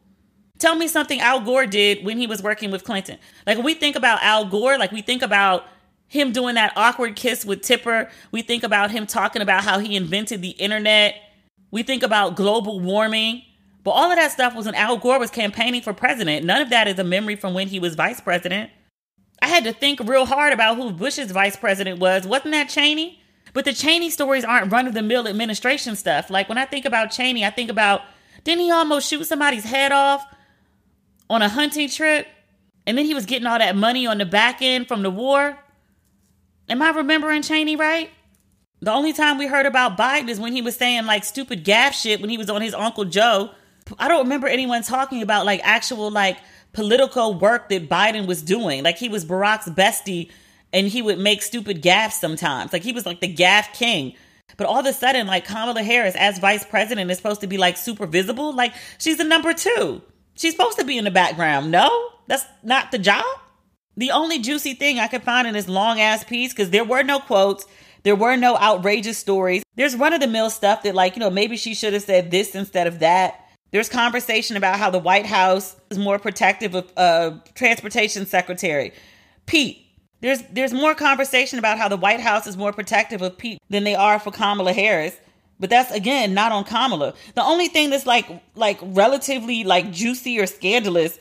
Tell 0.60 0.76
me 0.76 0.90
something 0.90 1.22
Al 1.22 1.40
Gore 1.40 1.66
did 1.66 2.04
when 2.04 2.18
he 2.18 2.28
was 2.28 2.44
working 2.44 2.72
with 2.72 2.84
Clinton. 2.84 3.20
Like 3.48 3.58
we 3.60 3.74
think 3.74 3.96
about 3.96 4.22
Al 4.22 4.46
Gore, 4.46 4.78
like 4.78 4.92
we 4.92 5.02
think 5.02 5.22
about 5.22 5.64
him 6.12 6.34
doing 6.34 6.56
that 6.56 6.74
awkward 6.76 7.16
kiss 7.16 7.46
with 7.46 7.62
Tipper. 7.62 8.10
We 8.34 8.42
think 8.42 8.64
about 8.64 8.92
him 8.92 9.08
talking 9.08 9.42
about 9.42 9.64
how 9.64 9.80
he 9.80 9.96
invented 9.96 10.42
the 10.42 10.50
internet. 10.50 11.16
We 11.72 11.84
think 11.84 12.04
about 12.04 12.36
global 12.36 12.82
warming. 12.82 13.44
But 13.86 13.92
all 13.92 14.12
of 14.12 14.18
that 14.18 14.30
stuff 14.30 14.54
was 14.54 14.66
when 14.66 14.76
Al 14.76 14.98
Gore 14.98 15.20
was 15.20 15.32
campaigning 15.32 15.82
for 15.82 15.94
president. 15.94 16.46
None 16.46 16.62
of 16.62 16.70
that 16.70 16.90
is 16.90 17.00
a 17.00 17.06
memory 17.06 17.38
from 17.38 17.54
when 17.54 17.70
he 17.70 17.80
was 17.80 17.96
vice 17.96 18.20
president. 18.20 18.72
I 19.42 19.48
had 19.48 19.64
to 19.64 19.72
think 19.72 20.02
real 20.02 20.26
hard 20.26 20.52
about 20.52 20.76
who 20.76 20.92
Bush's 20.92 21.32
vice 21.32 21.56
president 21.56 22.00
was. 22.00 22.28
Wasn't 22.28 22.52
that 22.52 22.68
Cheney? 22.68 23.22
But 23.54 23.64
the 23.64 23.72
Cheney 23.72 24.10
stories 24.10 24.44
aren't 24.44 24.70
run 24.70 24.88
of 24.88 24.94
the 24.94 25.02
mill 25.02 25.30
administration 25.30 25.96
stuff. 25.96 26.30
Like 26.30 26.50
when 26.50 26.58
I 26.58 26.66
think 26.66 26.84
about 26.84 27.12
Cheney, 27.12 27.46
I 27.46 27.52
think 27.52 27.70
about 27.70 28.02
didn't 28.44 28.64
he 28.64 28.72
almost 28.72 29.10
shoot 29.10 29.24
somebody's 29.24 29.64
head 29.64 29.94
off 29.94 30.26
on 31.30 31.42
a 31.42 31.48
hunting 31.48 31.88
trip? 31.88 32.28
And 32.86 32.98
then 32.98 33.06
he 33.06 33.14
was 33.14 33.26
getting 33.26 33.48
all 33.48 33.60
that 33.60 33.78
money 33.78 34.06
on 34.06 34.18
the 34.18 34.26
back 34.26 34.62
end 34.62 34.90
from 34.90 35.04
the 35.04 35.10
war. 35.10 35.58
Am 36.70 36.82
I 36.82 36.92
remembering 36.92 37.42
Cheney 37.42 37.76
right? 37.76 38.10
The 38.82 38.92
only 38.92 39.14
time 39.14 39.38
we 39.38 39.46
heard 39.46 39.66
about 39.66 39.98
Biden 39.98 40.30
is 40.30 40.40
when 40.40 40.54
he 40.54 40.62
was 40.62 40.76
saying 40.76 41.06
like 41.06 41.24
stupid 41.24 41.64
gaffe 41.64 41.94
shit 41.94 42.20
when 42.20 42.30
he 42.30 42.38
was 42.38 42.50
on 42.50 42.62
his 42.62 42.74
Uncle 42.74 43.06
Joe. 43.06 43.52
I 44.00 44.08
don't 44.08 44.24
remember 44.24 44.48
anyone 44.48 44.82
talking 44.82 45.22
about 45.22 45.46
like 45.46 45.62
actual 45.64 46.10
like 46.10 46.38
political 46.74 47.36
work 47.36 47.70
that 47.70 47.90
Biden 47.90 48.26
was 48.26 48.42
doing. 48.42 48.84
Like 48.84 48.98
he 48.98 49.10
was 49.10 49.26
Barack's 49.26 49.70
bestie 49.70 50.32
and 50.74 50.88
he 50.88 51.02
would 51.02 51.20
make 51.20 51.42
stupid 51.42 51.82
gaffes 51.84 52.14
sometimes. 52.14 52.74
Like 52.74 52.82
he 52.82 52.92
was 52.92 53.06
like 53.06 53.20
the 53.20 53.34
gaffe 53.34 53.74
king. 53.74 54.16
But 54.58 54.68
all 54.68 54.80
of 54.80 54.86
a 54.86 54.94
sudden, 54.94 55.28
like 55.28 55.46
Kamala 55.46 55.84
Harris 55.84 56.16
as 56.16 56.40
vice 56.40 56.66
president 56.66 57.10
is 57.12 57.18
supposed 57.18 57.42
to 57.42 57.48
be 57.48 57.58
like 57.58 57.78
super 57.78 58.06
visible. 58.06 58.54
Like 58.54 58.74
she's 58.98 59.18
the 59.18 59.24
number 59.24 59.54
two. 59.54 60.02
She's 60.36 60.54
supposed 60.54 60.80
to 60.80 60.86
be 60.86 60.98
in 60.98 61.04
the 61.04 61.12
background. 61.12 61.72
No, 61.72 62.10
that's 62.28 62.46
not 62.64 62.92
the 62.92 62.98
job. 62.98 63.26
The 63.98 64.12
only 64.12 64.40
juicy 64.40 64.74
thing 64.74 65.00
I 65.00 65.08
could 65.08 65.24
find 65.24 65.48
in 65.48 65.54
this 65.54 65.68
long 65.68 66.00
ass 66.00 66.24
piece, 66.24 66.54
because 66.54 66.70
there 66.70 66.86
were 66.86 67.04
no 67.04 67.20
quotes, 67.20 67.66
there 68.04 68.16
were 68.16 68.36
no 68.38 68.58
outrageous 68.58 69.18
stories. 69.18 69.64
There's 69.76 69.96
run 69.96 70.14
of 70.14 70.22
the 70.22 70.28
mill 70.28 70.50
stuff 70.50 70.84
that, 70.84 70.96
like, 70.96 71.16
you 71.16 71.20
know, 71.20 71.30
maybe 71.30 71.58
she 71.58 71.74
should 71.76 71.94
have 71.94 72.04
said 72.04 72.32
this 72.32 72.56
instead 72.56 72.88
of 72.88 73.00
that. 73.00 73.48
There's 73.72 73.90
conversation 73.90 74.58
about 74.58 74.80
how 74.80 74.90
the 74.90 75.00
White 75.00 75.26
House 75.26 75.76
is 75.90 75.98
more 75.98 76.20
protective 76.20 76.76
of 76.76 76.92
uh, 76.98 77.32
transportation 77.56 78.26
secretary 78.26 78.94
Pete. 79.46 79.86
There's 80.20 80.42
there's 80.52 80.74
more 80.74 80.94
conversation 80.94 81.58
about 81.58 81.78
how 81.78 81.88
the 81.88 81.98
White 81.98 82.20
House 82.20 82.48
is 82.48 82.58
more 82.58 82.74
protective 82.74 83.22
of 83.22 83.38
Pete 83.38 83.60
than 83.70 83.84
they 83.84 83.96
are 83.96 84.20
for 84.20 84.32
Kamala 84.32 84.74
Harris. 84.74 85.16
But 85.60 85.70
that's 85.70 85.92
again 85.92 86.34
not 86.34 86.52
on 86.52 86.64
Kamala. 86.64 87.14
The 87.36 87.44
only 87.44 87.68
thing 87.68 87.90
that's 87.90 88.06
like 88.06 88.28
like 88.56 88.80
relatively 88.82 89.64
like 89.64 89.92
juicy 89.92 90.40
or 90.40 90.48
scandalous 90.48 91.18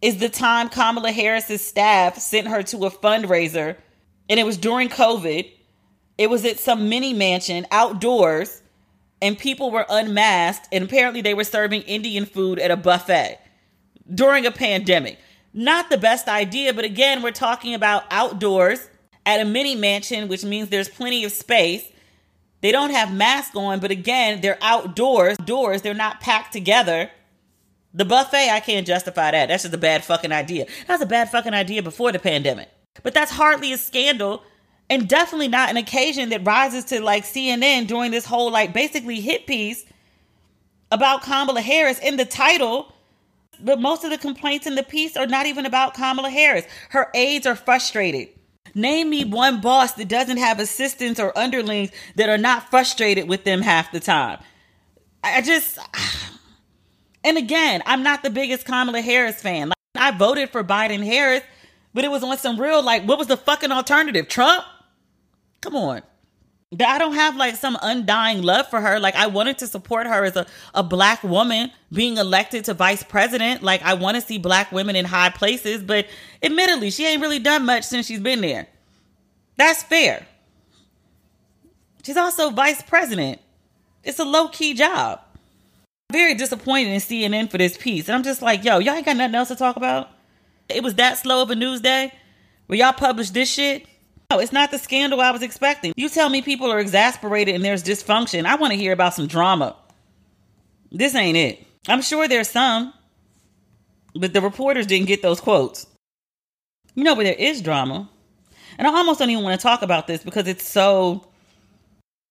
is 0.00 0.18
the 0.18 0.28
time 0.28 0.68
Kamala 0.68 1.12
Harris's 1.12 1.64
staff 1.66 2.18
sent 2.18 2.48
her 2.48 2.62
to 2.64 2.86
a 2.86 2.90
fundraiser, 2.90 3.76
and 4.28 4.38
it 4.38 4.44
was 4.44 4.56
during 4.56 4.88
COVID. 4.88 5.50
It 6.16 6.30
was 6.30 6.44
at 6.44 6.58
some 6.58 6.88
mini 6.88 7.12
mansion 7.12 7.66
outdoors, 7.70 8.62
and 9.20 9.38
people 9.38 9.70
were 9.70 9.86
unmasked, 9.88 10.68
and 10.72 10.84
apparently 10.84 11.20
they 11.20 11.34
were 11.34 11.44
serving 11.44 11.82
Indian 11.82 12.26
food 12.26 12.58
at 12.58 12.70
a 12.70 12.76
buffet 12.76 13.38
during 14.12 14.46
a 14.46 14.50
pandemic. 14.50 15.18
Not 15.52 15.90
the 15.90 15.98
best 15.98 16.28
idea, 16.28 16.72
but 16.72 16.84
again, 16.84 17.22
we're 17.22 17.30
talking 17.30 17.74
about 17.74 18.04
outdoors 18.10 18.88
at 19.26 19.40
a 19.40 19.44
mini 19.44 19.74
mansion, 19.74 20.28
which 20.28 20.44
means 20.44 20.68
there's 20.68 20.88
plenty 20.88 21.24
of 21.24 21.32
space. 21.32 21.90
They 22.60 22.72
don't 22.72 22.90
have 22.90 23.12
masks 23.12 23.56
on, 23.56 23.80
but 23.80 23.90
again, 23.90 24.40
they're 24.40 24.58
outdoors, 24.62 25.36
doors, 25.38 25.82
they're 25.82 25.94
not 25.94 26.20
packed 26.20 26.52
together. 26.52 27.10
The 27.94 28.04
buffet, 28.04 28.50
I 28.50 28.60
can't 28.60 28.86
justify 28.86 29.30
that. 29.30 29.48
That's 29.48 29.62
just 29.62 29.74
a 29.74 29.78
bad 29.78 30.04
fucking 30.04 30.32
idea. 30.32 30.66
That's 30.86 31.02
a 31.02 31.06
bad 31.06 31.30
fucking 31.30 31.54
idea 31.54 31.82
before 31.82 32.12
the 32.12 32.18
pandemic. 32.18 32.68
But 33.02 33.14
that's 33.14 33.30
hardly 33.30 33.72
a 33.72 33.78
scandal 33.78 34.42
and 34.90 35.08
definitely 35.08 35.48
not 35.48 35.70
an 35.70 35.76
occasion 35.76 36.30
that 36.30 36.46
rises 36.46 36.84
to 36.86 37.00
like 37.00 37.24
CNN 37.24 37.86
during 37.86 38.10
this 38.10 38.24
whole 38.24 38.50
like 38.50 38.72
basically 38.72 39.20
hit 39.20 39.46
piece 39.46 39.84
about 40.90 41.22
Kamala 41.22 41.60
Harris 41.60 41.98
in 41.98 42.16
the 42.16 42.24
title. 42.24 42.92
But 43.60 43.80
most 43.80 44.04
of 44.04 44.10
the 44.10 44.18
complaints 44.18 44.66
in 44.66 44.76
the 44.76 44.82
piece 44.82 45.16
are 45.16 45.26
not 45.26 45.46
even 45.46 45.66
about 45.66 45.94
Kamala 45.94 46.30
Harris. 46.30 46.64
Her 46.90 47.10
aides 47.14 47.46
are 47.46 47.56
frustrated. 47.56 48.28
Name 48.74 49.10
me 49.10 49.24
one 49.24 49.60
boss 49.60 49.94
that 49.94 50.08
doesn't 50.08 50.36
have 50.36 50.60
assistants 50.60 51.18
or 51.18 51.36
underlings 51.36 51.90
that 52.16 52.28
are 52.28 52.38
not 52.38 52.70
frustrated 52.70 53.28
with 53.28 53.44
them 53.44 53.62
half 53.62 53.90
the 53.92 54.00
time. 54.00 54.38
I 55.24 55.42
just. 55.42 55.78
And 57.28 57.36
again, 57.36 57.82
I'm 57.84 58.02
not 58.02 58.22
the 58.22 58.30
biggest 58.30 58.64
Kamala 58.64 59.02
Harris 59.02 59.42
fan. 59.42 59.68
Like, 59.68 59.76
I 59.94 60.16
voted 60.16 60.48
for 60.48 60.64
Biden 60.64 61.04
Harris, 61.04 61.42
but 61.92 62.02
it 62.02 62.10
was 62.10 62.24
on 62.24 62.38
some 62.38 62.58
real, 62.58 62.82
like, 62.82 63.04
what 63.04 63.18
was 63.18 63.26
the 63.26 63.36
fucking 63.36 63.70
alternative? 63.70 64.28
Trump? 64.28 64.64
Come 65.60 65.76
on. 65.76 66.00
I 66.80 66.98
don't 66.98 67.12
have 67.12 67.36
like 67.36 67.56
some 67.56 67.76
undying 67.82 68.40
love 68.42 68.68
for 68.68 68.80
her. 68.80 68.98
Like 68.98 69.14
I 69.14 69.26
wanted 69.26 69.58
to 69.58 69.66
support 69.66 70.06
her 70.06 70.24
as 70.24 70.36
a, 70.36 70.46
a 70.74 70.82
black 70.82 71.22
woman 71.22 71.70
being 71.92 72.16
elected 72.16 72.64
to 72.66 72.74
vice 72.74 73.02
president. 73.02 73.62
Like 73.62 73.82
I 73.82 73.94
want 73.94 74.16
to 74.16 74.20
see 74.20 74.38
black 74.38 74.70
women 74.72 74.96
in 74.96 75.06
high 75.06 75.30
places, 75.30 75.82
but 75.82 76.06
admittedly, 76.42 76.90
she 76.90 77.06
ain't 77.06 77.22
really 77.22 77.38
done 77.38 77.64
much 77.64 77.84
since 77.84 78.06
she's 78.06 78.20
been 78.20 78.42
there. 78.42 78.68
That's 79.56 79.82
fair. 79.82 80.26
She's 82.04 82.18
also 82.18 82.50
vice 82.50 82.82
president. 82.82 83.40
It's 84.04 84.18
a 84.18 84.24
low 84.24 84.48
key 84.48 84.74
job 84.74 85.20
very 86.10 86.34
disappointed 86.34 86.88
in 86.88 87.00
CNN 87.00 87.50
for 87.50 87.58
this 87.58 87.76
piece. 87.76 88.08
And 88.08 88.16
I'm 88.16 88.22
just 88.22 88.40
like, 88.40 88.64
yo, 88.64 88.78
y'all 88.78 88.94
ain't 88.94 89.04
got 89.04 89.16
nothing 89.16 89.34
else 89.34 89.48
to 89.48 89.56
talk 89.56 89.76
about? 89.76 90.08
It 90.68 90.82
was 90.82 90.94
that 90.94 91.18
slow 91.18 91.42
of 91.42 91.50
a 91.50 91.54
news 91.54 91.80
day 91.80 92.12
where 92.66 92.78
y'all 92.78 92.92
published 92.92 93.34
this 93.34 93.50
shit? 93.50 93.86
No, 94.30 94.38
it's 94.38 94.52
not 94.52 94.70
the 94.70 94.78
scandal 94.78 95.20
I 95.20 95.30
was 95.30 95.42
expecting. 95.42 95.92
You 95.96 96.08
tell 96.08 96.28
me 96.28 96.42
people 96.42 96.70
are 96.70 96.80
exasperated 96.80 97.54
and 97.54 97.64
there's 97.64 97.82
dysfunction. 97.82 98.44
I 98.44 98.56
want 98.56 98.72
to 98.72 98.78
hear 98.78 98.92
about 98.92 99.14
some 99.14 99.26
drama. 99.26 99.76
This 100.90 101.14
ain't 101.14 101.36
it. 101.36 101.66
I'm 101.88 102.02
sure 102.02 102.28
there's 102.28 102.48
some, 102.48 102.92
but 104.14 104.32
the 104.32 104.40
reporters 104.40 104.86
didn't 104.86 105.08
get 105.08 105.22
those 105.22 105.40
quotes. 105.40 105.86
You 106.94 107.04
know, 107.04 107.14
but 107.14 107.24
there 107.24 107.34
is 107.34 107.62
drama. 107.62 108.08
And 108.78 108.86
I 108.86 108.90
almost 108.90 109.18
don't 109.18 109.30
even 109.30 109.44
want 109.44 109.58
to 109.58 109.62
talk 109.62 109.82
about 109.82 110.06
this 110.06 110.22
because 110.22 110.46
it's 110.46 110.66
so 110.66 111.26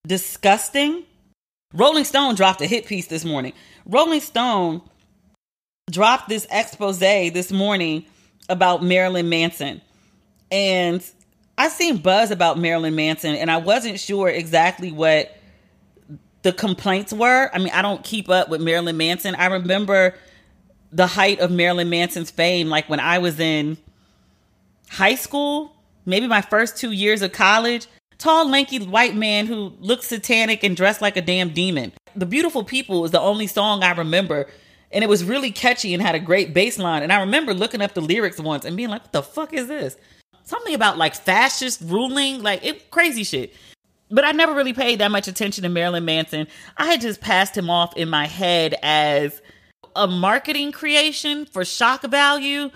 disgusting 0.07 1.03
Rolling 1.73 2.05
Stone 2.05 2.35
dropped 2.35 2.61
a 2.61 2.65
hit 2.65 2.85
piece 2.85 3.07
this 3.07 3.25
morning. 3.25 3.53
Rolling 3.85 4.21
Stone 4.21 4.81
dropped 5.91 6.29
this 6.29 6.47
expose 6.49 6.99
this 6.99 7.51
morning 7.51 8.05
about 8.49 8.83
Marilyn 8.83 9.29
Manson. 9.29 9.81
And 10.49 11.03
I 11.57 11.67
seen 11.69 11.97
buzz 11.97 12.31
about 12.31 12.57
Marilyn 12.57 12.95
Manson 12.95 13.35
and 13.35 13.51
I 13.51 13.57
wasn't 13.57 13.99
sure 13.99 14.29
exactly 14.29 14.91
what 14.91 15.35
the 16.43 16.53
complaints 16.53 17.11
were. 17.11 17.49
I 17.53 17.57
mean, 17.57 17.71
I 17.73 17.81
don't 17.81 18.03
keep 18.03 18.29
up 18.29 18.47
with 18.47 18.61
Marilyn 18.61 18.95
Manson. 18.95 19.35
I 19.35 19.47
remember 19.47 20.15
the 20.93 21.07
height 21.07 21.41
of 21.41 21.51
Marilyn 21.51 21.89
Manson's 21.89 22.31
fame 22.31 22.69
like 22.69 22.87
when 22.87 23.01
I 23.01 23.17
was 23.17 23.41
in 23.41 23.77
high 24.89 25.15
school, 25.15 25.75
maybe 26.05 26.27
my 26.27 26.41
first 26.41 26.77
2 26.77 26.91
years 26.91 27.21
of 27.21 27.33
college 27.33 27.87
Tall, 28.17 28.49
lanky 28.49 28.79
white 28.79 29.15
man 29.15 29.45
who 29.45 29.73
looks 29.79 30.07
satanic 30.07 30.63
and 30.63 30.75
dressed 30.75 31.01
like 31.01 31.17
a 31.17 31.21
damn 31.21 31.49
demon. 31.49 31.93
The 32.15 32.25
Beautiful 32.25 32.63
People 32.63 33.05
is 33.05 33.11
the 33.11 33.21
only 33.21 33.47
song 33.47 33.83
I 33.83 33.91
remember. 33.91 34.47
And 34.91 35.03
it 35.03 35.07
was 35.07 35.23
really 35.23 35.51
catchy 35.51 35.93
and 35.93 36.01
had 36.01 36.15
a 36.15 36.19
great 36.19 36.53
bass 36.53 36.79
line. 36.79 37.03
And 37.03 37.11
I 37.11 37.19
remember 37.19 37.53
looking 37.53 37.81
up 37.81 37.93
the 37.93 38.01
lyrics 38.01 38.39
once 38.39 38.65
and 38.65 38.77
being 38.77 38.89
like, 38.89 39.03
what 39.03 39.11
the 39.11 39.21
fuck 39.21 39.53
is 39.53 39.67
this? 39.67 39.97
Something 40.43 40.73
about 40.73 40.97
like 40.97 41.13
fascist 41.13 41.81
ruling, 41.81 42.41
like 42.41 42.65
it 42.65 42.89
crazy 42.89 43.23
shit. 43.23 43.53
But 44.09 44.23
I 44.23 44.31
never 44.31 44.53
really 44.53 44.73
paid 44.73 44.99
that 44.99 45.11
much 45.11 45.27
attention 45.27 45.63
to 45.63 45.69
Marilyn 45.69 46.05
Manson. 46.05 46.47
I 46.77 46.85
had 46.85 47.01
just 47.01 47.19
passed 47.19 47.57
him 47.57 47.69
off 47.69 47.95
in 47.97 48.09
my 48.09 48.25
head 48.25 48.75
as 48.81 49.41
a 49.95 50.07
marketing 50.07 50.71
creation 50.71 51.45
for 51.45 51.65
shock 51.65 52.03
value. 52.03 52.69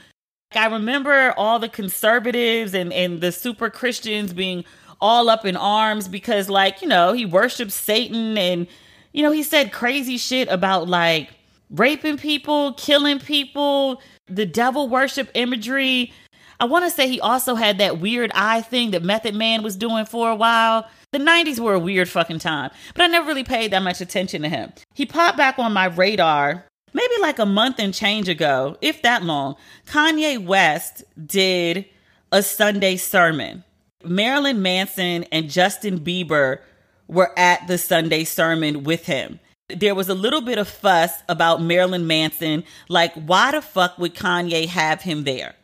I 0.53 0.65
remember 0.65 1.33
all 1.37 1.59
the 1.59 1.69
conservatives 1.69 2.73
and, 2.73 2.91
and 2.91 3.21
the 3.21 3.31
super 3.31 3.69
Christians 3.69 4.33
being 4.33 4.65
all 5.01 5.29
up 5.29 5.45
in 5.45 5.57
arms 5.57 6.07
because, 6.07 6.49
like, 6.49 6.81
you 6.81 6.87
know, 6.87 7.13
he 7.13 7.25
worships 7.25 7.73
Satan 7.73 8.37
and, 8.37 8.67
you 9.11 9.23
know, 9.23 9.31
he 9.31 9.43
said 9.43 9.71
crazy 9.71 10.17
shit 10.17 10.47
about 10.49 10.87
like 10.87 11.29
raping 11.69 12.17
people, 12.17 12.73
killing 12.73 13.19
people, 13.19 14.01
the 14.27 14.45
devil 14.45 14.87
worship 14.87 15.29
imagery. 15.33 16.13
I 16.59 16.65
want 16.65 16.85
to 16.85 16.91
say 16.91 17.07
he 17.07 17.19
also 17.19 17.55
had 17.55 17.79
that 17.79 17.99
weird 17.99 18.31
eye 18.35 18.61
thing 18.61 18.91
that 18.91 19.03
Method 19.03 19.33
Man 19.33 19.63
was 19.63 19.75
doing 19.75 20.05
for 20.05 20.29
a 20.29 20.35
while. 20.35 20.87
The 21.11 21.17
90s 21.17 21.59
were 21.59 21.73
a 21.73 21.79
weird 21.79 22.07
fucking 22.07 22.39
time, 22.39 22.69
but 22.93 23.03
I 23.03 23.07
never 23.07 23.27
really 23.27 23.43
paid 23.43 23.71
that 23.71 23.81
much 23.81 23.99
attention 23.99 24.43
to 24.43 24.49
him. 24.49 24.71
He 24.93 25.05
popped 25.05 25.37
back 25.37 25.57
on 25.57 25.73
my 25.73 25.85
radar 25.85 26.65
maybe 26.93 27.13
like 27.21 27.39
a 27.39 27.45
month 27.45 27.79
and 27.79 27.93
change 27.93 28.29
ago, 28.29 28.77
if 28.81 29.01
that 29.01 29.23
long. 29.23 29.55
Kanye 29.87 30.43
West 30.43 31.03
did 31.25 31.85
a 32.31 32.43
Sunday 32.43 32.97
sermon. 32.97 33.63
Marilyn 34.05 34.61
Manson 34.61 35.25
and 35.31 35.49
Justin 35.49 35.99
Bieber 35.99 36.59
were 37.07 37.37
at 37.37 37.67
the 37.67 37.77
Sunday 37.77 38.23
sermon 38.23 38.83
with 38.83 39.05
him. 39.05 39.39
There 39.69 39.95
was 39.95 40.09
a 40.09 40.13
little 40.13 40.41
bit 40.41 40.57
of 40.57 40.67
fuss 40.67 41.11
about 41.29 41.61
Marilyn 41.61 42.07
Manson, 42.07 42.63
like, 42.89 43.13
why 43.13 43.51
the 43.51 43.61
fuck 43.61 43.97
would 43.97 44.15
Kanye 44.15 44.67
have 44.67 45.01
him 45.01 45.23
there? 45.23 45.55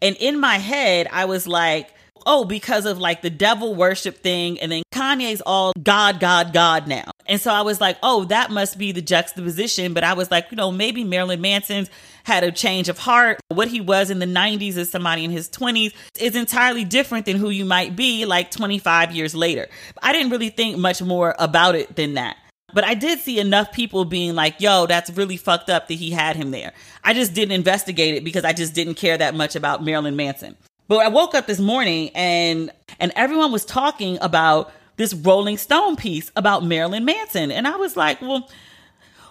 And 0.00 0.16
in 0.16 0.40
my 0.40 0.56
head, 0.56 1.06
I 1.12 1.26
was 1.26 1.46
like, 1.46 1.90
oh, 2.26 2.44
because 2.44 2.86
of 2.86 2.98
like 2.98 3.22
the 3.22 3.30
devil 3.30 3.74
worship 3.74 4.18
thing. 4.18 4.58
And 4.60 4.72
then 4.72 4.82
Kanye's 5.02 5.40
all 5.44 5.72
God, 5.82 6.20
God, 6.20 6.52
God 6.52 6.86
now. 6.86 7.10
And 7.26 7.40
so 7.40 7.52
I 7.52 7.62
was 7.62 7.80
like, 7.80 7.98
oh, 8.02 8.24
that 8.26 8.50
must 8.50 8.78
be 8.78 8.92
the 8.92 9.02
juxtaposition. 9.02 9.94
But 9.94 10.04
I 10.04 10.12
was 10.12 10.30
like, 10.30 10.46
you 10.50 10.56
know, 10.56 10.70
maybe 10.70 11.02
Marilyn 11.02 11.40
Manson's 11.40 11.90
had 12.24 12.44
a 12.44 12.52
change 12.52 12.88
of 12.88 12.98
heart. 12.98 13.40
What 13.48 13.68
he 13.68 13.80
was 13.80 14.10
in 14.10 14.20
the 14.20 14.26
90s 14.26 14.76
as 14.76 14.90
somebody 14.90 15.24
in 15.24 15.32
his 15.32 15.48
20s 15.48 15.92
is 16.20 16.36
entirely 16.36 16.84
different 16.84 17.26
than 17.26 17.36
who 17.36 17.50
you 17.50 17.64
might 17.64 17.96
be 17.96 18.24
like 18.26 18.52
25 18.52 19.12
years 19.12 19.34
later. 19.34 19.66
I 20.00 20.12
didn't 20.12 20.30
really 20.30 20.50
think 20.50 20.78
much 20.78 21.02
more 21.02 21.34
about 21.38 21.74
it 21.74 21.96
than 21.96 22.14
that. 22.14 22.36
But 22.72 22.84
I 22.84 22.94
did 22.94 23.18
see 23.18 23.40
enough 23.40 23.72
people 23.72 24.04
being 24.04 24.34
like, 24.34 24.60
yo, 24.60 24.86
that's 24.86 25.10
really 25.10 25.36
fucked 25.36 25.68
up 25.68 25.88
that 25.88 25.94
he 25.94 26.10
had 26.10 26.36
him 26.36 26.52
there. 26.52 26.72
I 27.02 27.12
just 27.12 27.34
didn't 27.34 27.52
investigate 27.52 28.14
it 28.14 28.24
because 28.24 28.44
I 28.44 28.52
just 28.52 28.72
didn't 28.72 28.94
care 28.94 29.18
that 29.18 29.34
much 29.34 29.56
about 29.56 29.84
Marilyn 29.84 30.16
Manson. 30.16 30.56
But 30.86 30.98
I 30.98 31.08
woke 31.08 31.34
up 31.34 31.46
this 31.46 31.60
morning 31.60 32.10
and 32.14 32.70
and 33.00 33.12
everyone 33.16 33.50
was 33.50 33.64
talking 33.64 34.18
about 34.20 34.72
this 35.02 35.14
Rolling 35.14 35.58
Stone 35.58 35.96
piece 35.96 36.30
about 36.36 36.64
Marilyn 36.64 37.04
Manson. 37.04 37.50
And 37.50 37.66
I 37.66 37.74
was 37.74 37.96
like, 37.96 38.22
well, 38.22 38.48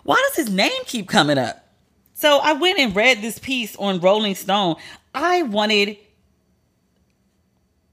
why 0.03 0.21
does 0.27 0.36
his 0.36 0.53
name 0.53 0.84
keep 0.86 1.07
coming 1.07 1.38
up? 1.38 1.65
So 2.13 2.39
I 2.39 2.51
went 2.51 2.77
and 2.77 2.93
read 2.93 3.21
this 3.21 3.39
piece 3.39 3.77
on 3.77 4.01
Rolling 4.01 4.36
Stone. 4.36 4.75
I 5.15 5.43
wanted 5.43 5.97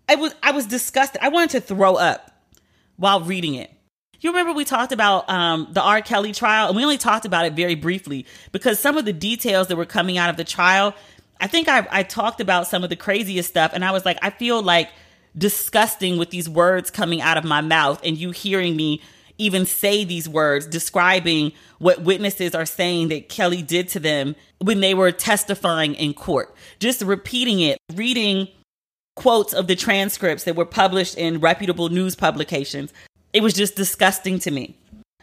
I 0.09 0.17
was 0.17 0.35
I 0.43 0.51
was 0.51 0.67
disgusted. 0.67 1.21
I 1.23 1.29
wanted 1.29 1.51
to 1.51 1.61
throw 1.61 1.95
up 1.95 2.33
while 2.97 3.21
reading 3.21 3.55
it. 3.55 3.71
You 4.21 4.31
remember 4.31 4.55
we 4.55 4.64
talked 4.64 4.91
about 4.91 5.31
um, 5.31 5.69
the 5.71 5.81
R. 5.81 6.03
Kelly 6.03 6.33
trial, 6.33 6.67
and 6.67 6.77
we 6.77 6.83
only 6.83 6.99
talked 6.99 7.27
about 7.27 7.47
it 7.47 7.53
very 7.53 7.77
briefly 7.77 8.27
because 8.51 8.81
some 8.81 8.99
of 8.99 9.05
the 9.05 9.12
details 9.12 9.69
that 9.69 9.77
were 9.77 9.87
coming 9.87 10.19
out 10.19 10.31
of 10.31 10.37
the 10.37 10.43
trial 10.43 10.95
I 11.41 11.47
think 11.47 11.69
I, 11.69 11.87
I 11.91 12.03
talked 12.03 12.41
about 12.41 12.67
some 12.67 12.83
of 12.83 12.91
the 12.91 12.97
craziest 12.97 13.49
stuff, 13.49 13.71
and 13.73 13.85
I 13.85 13.93
was 13.93 14.05
like, 14.05 14.19
I 14.23 14.31
feel 14.31 14.61
like 14.61 14.91
disgusting 15.38 16.18
with 16.18 16.31
these 16.31 16.48
words 16.48 16.90
coming 16.90 17.22
out 17.22 17.38
of 17.38 17.44
my 17.44 17.61
mouth, 17.61 18.01
and 18.05 18.18
you 18.18 18.33
hearing 18.33 18.77
me 18.77 19.01
even 19.38 19.64
say 19.64 20.05
these 20.05 20.29
words 20.29 20.66
describing 20.66 21.53
what 21.79 22.03
witnesses 22.03 22.55
are 22.55 22.66
saying 22.66 23.09
that 23.09 23.29
Kelly 23.29 23.62
did 23.62 23.88
to 23.90 24.01
them 24.01 24.35
when 24.59 24.81
they 24.81 24.94
were 24.94 25.12
testifying 25.12 25.94
in 25.94 26.12
court. 26.12 26.55
Just 26.81 27.03
repeating 27.03 27.61
it, 27.61 27.79
reading 27.94 28.48
quotes 29.14 29.53
of 29.53 29.68
the 29.68 29.77
transcripts 29.77 30.44
that 30.44 30.57
were 30.57 30.64
published 30.64 31.16
in 31.16 31.38
reputable 31.38 31.88
news 31.88 32.16
publications. 32.16 32.92
It 33.33 33.42
was 33.42 33.55
just 33.55 33.77
disgusting 33.77 34.38
to 34.40 34.51
me. 34.51 34.77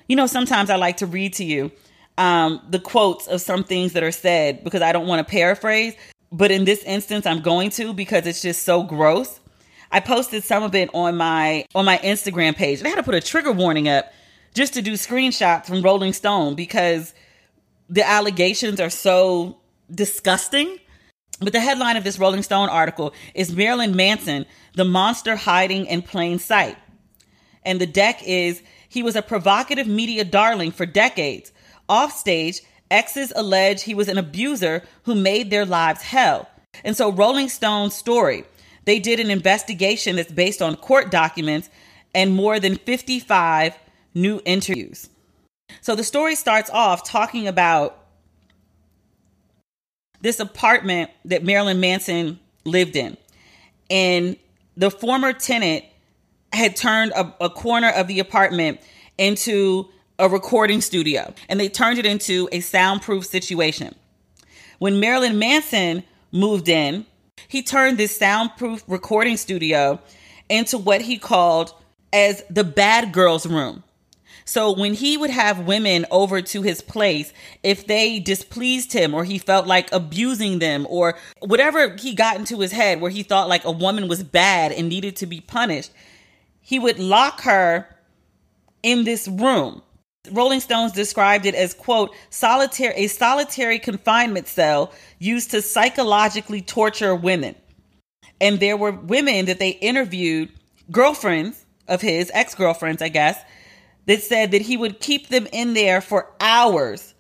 You 0.08 0.16
know, 0.16 0.28
sometimes 0.28 0.70
I 0.70 0.76
like 0.76 0.98
to 0.98 1.06
read 1.06 1.34
to 1.34 1.44
you 1.44 1.72
um, 2.18 2.62
the 2.70 2.80
quotes 2.80 3.28
of 3.28 3.42
some 3.42 3.64
things 3.64 3.94
that 3.94 4.04
are 4.04 4.12
said 4.12 4.64
because 4.64 4.82
I 4.82 4.92
don't 4.92 5.08
want 5.08 5.26
to 5.26 5.30
paraphrase. 5.30 5.96
But 6.32 6.52
in 6.52 6.66
this 6.66 6.84
instance, 6.84 7.26
I'm 7.26 7.42
going 7.42 7.70
to 7.72 7.94
because 7.94 8.26
it's 8.26 8.42
just 8.42 8.64
so 8.64 8.84
gross. 8.84 9.40
I 9.96 10.02
posted 10.02 10.44
some 10.44 10.62
of 10.62 10.76
it 10.76 10.90
on 10.94 11.16
my 11.16 11.66
on 11.74 11.86
my 11.86 11.98
Instagram 12.00 12.54
page. 12.54 12.84
I 12.84 12.90
had 12.90 12.96
to 12.96 13.04
put 13.04 13.16
a 13.16 13.22
trigger 13.22 13.54
warning 13.54 13.88
up 13.88 14.12
just 14.54 14.74
to 14.74 14.82
do 14.82 14.96
screenshots 14.96 15.68
from 15.68 15.82
Rolling 15.82 16.12
Stone 16.12 16.56
because 16.56 17.14
the 17.88 18.06
allegations 18.06 18.82
are 18.82 18.90
so 18.90 19.58
disgusting. 19.90 20.80
But 21.40 21.54
the 21.54 21.62
headline 21.62 21.96
of 21.96 22.04
this 22.04 22.20
Rolling 22.20 22.44
Stone 22.44 22.68
article 22.68 23.14
is 23.34 23.56
Marilyn 23.56 23.96
Manson, 23.96 24.46
the 24.74 24.84
monster 24.84 25.38
hiding 25.38 25.86
in 25.86 26.02
plain 26.02 26.40
sight. 26.40 26.76
And 27.64 27.80
the 27.80 27.88
deck 27.88 28.22
is 28.22 28.62
he 28.90 29.02
was 29.02 29.16
a 29.16 29.22
provocative 29.22 29.88
media 29.88 30.26
darling 30.26 30.72
for 30.72 30.86
decades, 30.86 31.54
Offstage, 31.88 32.60
exes 32.92 33.32
allege 33.34 33.84
he 33.84 33.96
was 33.96 34.10
an 34.10 34.18
abuser 34.18 34.84
who 35.04 35.16
made 35.16 35.52
their 35.52 35.66
lives 35.66 36.02
hell. 36.02 36.50
And 36.84 36.98
so, 36.98 37.14
Rolling 37.14 37.48
Stone's 37.48 37.96
story, 37.96 38.44
they 38.86 39.00
did 39.00 39.20
an 39.20 39.30
investigation 39.30 40.16
that's 40.16 40.32
based 40.32 40.62
on 40.62 40.76
court 40.76 41.12
documents 41.12 41.70
and 42.14 42.34
more 42.34 42.60
than 42.60 42.76
55 42.78 43.78
new 44.14 44.42
interviews. 44.46 45.10
So, 45.82 45.96
the 45.96 46.04
story 46.04 46.36
starts 46.36 46.70
off 46.70 47.04
talking 47.04 47.48
about 47.48 48.06
this 50.22 50.40
apartment 50.40 51.12
that 51.26 51.44
Marilyn 51.44 51.80
Manson 51.80 52.40
lived 52.64 52.96
in. 52.96 53.18
And 53.90 54.38
the 54.76 54.90
former 54.90 55.34
tenant 55.34 55.86
had 56.52 56.76
turned 56.76 57.12
a, 57.12 57.34
a 57.40 57.50
corner 57.50 57.90
of 57.90 58.08
the 58.08 58.20
apartment 58.20 58.80
into 59.18 59.88
a 60.18 60.30
recording 60.30 60.82
studio 60.82 61.34
and 61.50 61.60
they 61.60 61.70
turned 61.70 62.00
it 62.00 62.06
into 62.06 62.48
a 62.52 62.60
soundproof 62.62 63.26
situation. 63.26 63.94
When 64.80 65.00
Marilyn 65.00 65.38
Manson 65.38 66.04
moved 66.32 66.70
in, 66.70 67.06
he 67.48 67.62
turned 67.64 67.98
this 67.98 68.18
soundproof 68.18 68.84
recording 68.88 69.38
studio 69.38 70.00
into 70.50 70.78
what 70.78 71.02
he 71.02 71.18
called 71.18 71.74
as 72.12 72.44
the 72.50 72.64
bad 72.64 73.12
girls 73.12 73.46
room. 73.46 73.84
So 74.48 74.72
when 74.72 74.94
he 74.94 75.18
would 75.18 75.32
have 75.32 75.66
women 75.66 76.06
over 76.12 76.42
to 76.42 76.62
his 76.62 76.82
place, 76.82 77.34
if 77.64 77.88
they 77.88 78.20
displeased 78.20 78.94
him 78.94 79.14
or 79.14 79.24
he 79.24 79.40
felt 79.40 79.66
like 79.66 79.92
abusing 79.92 80.60
them 80.60 80.86
or 80.90 81.18
whatever 81.40 81.96
he 81.96 82.14
got 82.14 82.38
into 82.38 82.60
his 82.60 82.72
head 82.72 83.02
where 83.02 83.10
he 83.10 83.24
thought 83.24 83.50
like 83.50 83.66
a 83.66 83.72
woman 83.72 84.08
was 84.08 84.22
bad 84.22 84.72
and 84.72 84.88
needed 84.88 85.16
to 85.16 85.26
be 85.26 85.42
punished, 85.42 85.92
he 86.62 86.78
would 86.78 87.00
lock 87.00 87.42
her 87.42 87.88
in 88.84 89.04
this 89.04 89.28
room 89.28 89.82
Rolling 90.32 90.60
Stones 90.60 90.92
described 90.92 91.46
it 91.46 91.56
as 91.56 91.74
quote 91.74 92.16
solitary 92.30 92.94
a 92.96 93.08
solitary 93.08 93.80
confinement 93.80 94.48
cell 94.48 94.92
used 95.20 95.52
to 95.52 95.62
psychologically 95.62 96.62
torture 96.62 97.16
women. 97.16 97.56
And 98.42 98.60
there 98.60 98.78
were 98.78 98.92
women 98.92 99.46
that 99.46 99.60
they 99.60 99.70
interviewed, 99.70 100.52
girlfriends 100.92 101.66
of 101.88 102.02
his, 102.02 102.32
ex-girlfriends, 102.34 103.02
I 103.02 103.10
guess, 103.10 103.40
that 104.06 104.22
said 104.22 104.52
that 104.52 104.62
he 104.62 104.78
would 104.78 105.00
keep 105.00 105.30
them 105.30 105.48
in 105.52 105.74
there 105.74 106.02
for 106.02 106.32
hours 106.40 107.14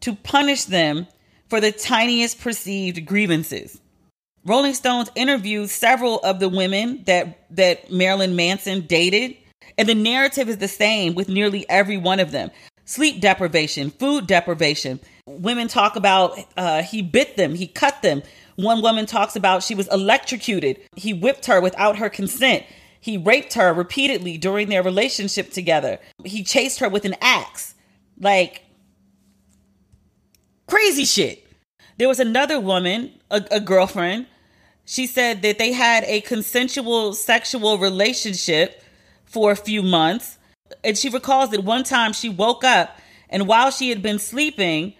to 0.00 0.14
punish 0.14 0.64
them 0.64 1.06
for 1.48 1.60
the 1.60 1.72
tiniest 1.72 2.40
perceived 2.40 3.04
grievances. 3.06 3.80
Rolling 4.44 4.74
Stones 4.74 5.08
interviewed 5.14 5.70
several 5.70 6.18
of 6.20 6.40
the 6.40 6.48
women 6.48 7.04
that 7.06 7.46
that 7.56 7.92
Marilyn 7.92 8.34
Manson 8.34 8.82
dated 8.82 9.36
and 9.78 9.88
the 9.88 9.94
narrative 9.94 10.48
is 10.48 10.58
the 10.58 10.68
same 10.68 11.14
with 11.14 11.28
nearly 11.28 11.68
every 11.68 11.96
one 11.96 12.20
of 12.20 12.30
them 12.30 12.50
sleep 12.84 13.20
deprivation, 13.20 13.90
food 13.90 14.26
deprivation. 14.26 15.00
Women 15.26 15.68
talk 15.68 15.96
about 15.96 16.38
uh, 16.56 16.82
he 16.82 17.00
bit 17.02 17.36
them, 17.36 17.54
he 17.54 17.66
cut 17.66 18.02
them. 18.02 18.22
One 18.56 18.82
woman 18.82 19.06
talks 19.06 19.34
about 19.34 19.62
she 19.62 19.74
was 19.74 19.88
electrocuted. 19.88 20.78
He 20.96 21.14
whipped 21.14 21.46
her 21.46 21.60
without 21.60 21.96
her 21.96 22.10
consent. 22.10 22.64
He 23.00 23.16
raped 23.16 23.54
her 23.54 23.72
repeatedly 23.72 24.36
during 24.36 24.68
their 24.68 24.82
relationship 24.82 25.50
together. 25.50 25.98
He 26.24 26.44
chased 26.44 26.78
her 26.80 26.88
with 26.88 27.04
an 27.04 27.16
axe. 27.20 27.74
Like, 28.20 28.62
crazy 30.68 31.04
shit. 31.04 31.46
There 31.98 32.08
was 32.08 32.20
another 32.20 32.60
woman, 32.60 33.12
a, 33.30 33.42
a 33.50 33.60
girlfriend, 33.60 34.26
She 34.84 35.06
said 35.06 35.42
that 35.42 35.58
they 35.58 35.72
had 35.72 36.04
a 36.04 36.20
consensual 36.20 37.14
sexual 37.14 37.78
relationship 37.78 38.82
for 39.32 39.50
a 39.50 39.56
few 39.56 39.82
months. 39.82 40.38
And 40.84 40.96
she 40.96 41.08
recalls 41.08 41.50
that 41.50 41.64
one 41.64 41.84
time 41.84 42.12
she 42.12 42.28
woke 42.28 42.64
up 42.64 42.96
and 43.32 43.48
while 43.48 43.70
she 43.70 43.88
had 43.88 44.02
been 44.02 44.18
sleeping, 44.18 44.92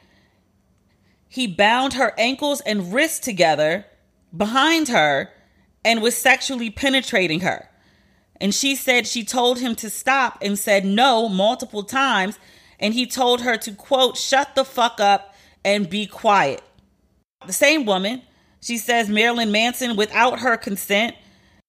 he 1.29 1.47
bound 1.47 1.93
her 1.93 2.15
ankles 2.17 2.63
and 2.63 2.93
wrists 2.93 3.21
together 3.21 3.85
behind 4.35 4.89
her 4.89 5.29
and 5.85 6.01
was 6.01 6.17
sexually 6.17 6.71
penetrating 6.71 7.41
her. 7.41 7.69
And 8.41 8.55
she 8.55 8.75
said 8.75 9.07
she 9.07 9.23
told 9.23 9.61
him 9.61 9.75
to 9.77 9.91
stop 9.91 10.39
and 10.41 10.59
said 10.59 10.85
no 10.85 11.29
multiple 11.29 11.85
times. 11.85 12.39
And 12.81 12.95
he 12.95 13.07
told 13.07 13.43
her 13.43 13.57
to, 13.59 13.73
quote, 13.73 14.17
shut 14.17 14.55
the 14.55 14.65
fuck 14.65 14.99
up 14.99 15.35
and 15.65 15.89
be 15.89 16.07
quiet. 16.07 16.63
The 17.47 17.53
same 17.53 17.85
woman, 17.85 18.23
she 18.63 18.79
says 18.79 19.09
Marilyn 19.09 19.53
Manson, 19.53 19.95
without 19.95 20.41
her 20.41 20.57
consent, 20.57 21.15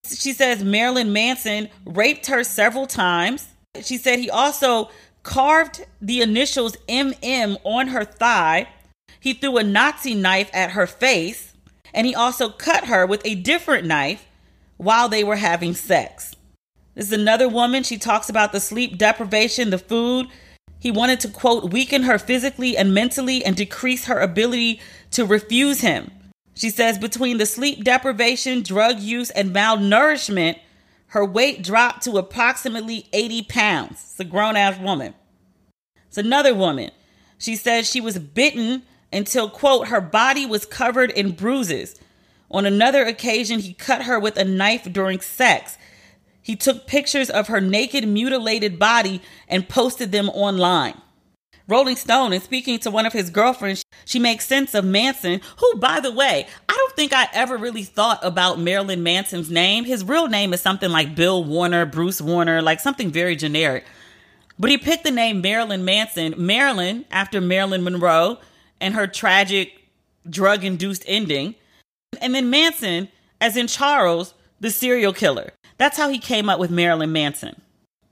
she 0.06 0.32
says 0.32 0.62
Marilyn 0.62 1.12
Manson 1.12 1.68
raped 1.84 2.26
her 2.26 2.44
several 2.44 2.86
times. 2.86 3.48
She 3.82 3.96
said 3.96 4.18
he 4.18 4.30
also 4.30 4.90
carved 5.22 5.86
the 6.00 6.20
initials 6.20 6.76
MM 6.88 7.56
on 7.64 7.88
her 7.88 8.04
thigh. 8.04 8.68
He 9.20 9.32
threw 9.32 9.56
a 9.56 9.62
Nazi 9.62 10.14
knife 10.14 10.50
at 10.52 10.72
her 10.72 10.86
face. 10.86 11.52
And 11.94 12.06
he 12.06 12.14
also 12.14 12.48
cut 12.48 12.86
her 12.86 13.06
with 13.06 13.22
a 13.24 13.36
different 13.36 13.86
knife 13.86 14.26
while 14.76 15.08
they 15.08 15.22
were 15.22 15.36
having 15.36 15.74
sex. 15.74 16.34
This 16.94 17.06
is 17.06 17.12
another 17.12 17.48
woman. 17.48 17.84
She 17.84 17.98
talks 17.98 18.28
about 18.28 18.52
the 18.52 18.60
sleep 18.60 18.98
deprivation, 18.98 19.70
the 19.70 19.78
food. 19.78 20.26
He 20.80 20.90
wanted 20.90 21.20
to, 21.20 21.28
quote, 21.28 21.72
weaken 21.72 22.02
her 22.02 22.18
physically 22.18 22.76
and 22.76 22.92
mentally 22.92 23.44
and 23.44 23.56
decrease 23.56 24.06
her 24.06 24.18
ability 24.18 24.80
to 25.12 25.24
refuse 25.24 25.80
him. 25.80 26.10
She 26.54 26.70
says 26.70 26.98
between 26.98 27.38
the 27.38 27.46
sleep 27.46 27.84
deprivation, 27.84 28.62
drug 28.62 29.00
use, 29.00 29.30
and 29.30 29.54
malnourishment, 29.54 30.58
her 31.08 31.24
weight 31.24 31.62
dropped 31.62 32.02
to 32.04 32.16
approximately 32.16 33.08
80 33.12 33.42
pounds. 33.42 33.92
It's 33.92 34.20
a 34.20 34.24
grown 34.24 34.56
ass 34.56 34.78
woman. 34.78 35.14
It's 36.08 36.18
another 36.18 36.54
woman. 36.54 36.90
She 37.38 37.56
says 37.56 37.90
she 37.90 38.00
was 38.00 38.18
bitten 38.18 38.82
until, 39.12 39.48
quote, 39.48 39.88
her 39.88 40.00
body 40.00 40.46
was 40.46 40.64
covered 40.64 41.10
in 41.10 41.32
bruises. 41.32 41.96
On 42.50 42.66
another 42.66 43.04
occasion, 43.04 43.60
he 43.60 43.74
cut 43.74 44.02
her 44.02 44.18
with 44.18 44.36
a 44.36 44.44
knife 44.44 44.92
during 44.92 45.20
sex. 45.20 45.76
He 46.40 46.56
took 46.56 46.86
pictures 46.86 47.30
of 47.30 47.48
her 47.48 47.60
naked, 47.60 48.06
mutilated 48.06 48.78
body 48.78 49.22
and 49.48 49.68
posted 49.68 50.12
them 50.12 50.28
online. 50.28 51.00
Rolling 51.66 51.96
Stone, 51.96 52.34
and 52.34 52.42
speaking 52.42 52.78
to 52.80 52.90
one 52.90 53.06
of 53.06 53.14
his 53.14 53.30
girlfriends, 53.30 53.84
she 54.04 54.18
makes 54.18 54.46
sense 54.46 54.74
of 54.74 54.84
Manson, 54.84 55.40
who, 55.58 55.76
by 55.76 55.98
the 55.98 56.12
way, 56.12 56.46
I 56.68 56.74
don't 56.74 56.94
think 56.94 57.14
I 57.14 57.26
ever 57.32 57.56
really 57.56 57.84
thought 57.84 58.18
about 58.22 58.58
Marilyn 58.58 59.02
Manson's 59.02 59.50
name. 59.50 59.84
His 59.84 60.04
real 60.04 60.28
name 60.28 60.52
is 60.52 60.60
something 60.60 60.90
like 60.90 61.14
Bill 61.14 61.42
Warner, 61.42 61.86
Bruce 61.86 62.20
Warner, 62.20 62.60
like 62.60 62.80
something 62.80 63.10
very 63.10 63.34
generic. 63.34 63.84
But 64.58 64.70
he 64.70 64.78
picked 64.78 65.04
the 65.04 65.10
name 65.10 65.40
Marilyn 65.40 65.84
Manson, 65.84 66.34
Marilyn 66.36 67.06
after 67.10 67.40
Marilyn 67.40 67.82
Monroe 67.82 68.38
and 68.80 68.94
her 68.94 69.06
tragic 69.06 69.72
drug 70.28 70.64
induced 70.64 71.02
ending. 71.06 71.54
And 72.20 72.34
then 72.34 72.50
Manson, 72.50 73.08
as 73.40 73.56
in 73.56 73.66
Charles, 73.68 74.34
the 74.60 74.70
serial 74.70 75.12
killer. 75.12 75.50
That's 75.78 75.96
how 75.96 76.08
he 76.08 76.18
came 76.18 76.48
up 76.48 76.60
with 76.60 76.70
Marilyn 76.70 77.12
Manson. 77.12 77.60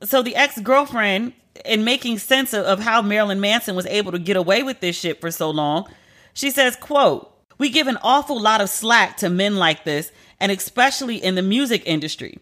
So 0.05 0.23
the 0.23 0.37
ex 0.37 0.59
girlfriend, 0.61 1.33
in 1.65 1.85
making 1.85 2.19
sense 2.19 2.53
of, 2.53 2.65
of 2.65 2.81
how 2.81 3.03
Marilyn 3.03 3.41
Manson 3.41 3.77
was 3.77 3.87
able 3.87 4.13
to 4.13 4.19
get 4.19 4.37
away 4.37 4.63
with 4.63 4.81
this 4.81 4.97
shit 4.97 5.21
for 5.21 5.31
so 5.31 5.51
long, 5.51 5.89
she 6.35 6.51
says, 6.51 6.77
quote, 6.77 7.29
we 7.59 7.69
give 7.69 7.87
an 7.87 7.99
awful 8.03 8.41
lot 8.41 8.61
of 8.61 8.71
slack 8.71 9.17
to 9.19 9.31
men 9.31 9.57
like 9.57 9.85
this, 9.85 10.11
and 10.41 10.51
especially 10.51 11.17
in 11.17 11.35
the 11.35 11.43
music 11.43 11.83
industry. 11.87 12.39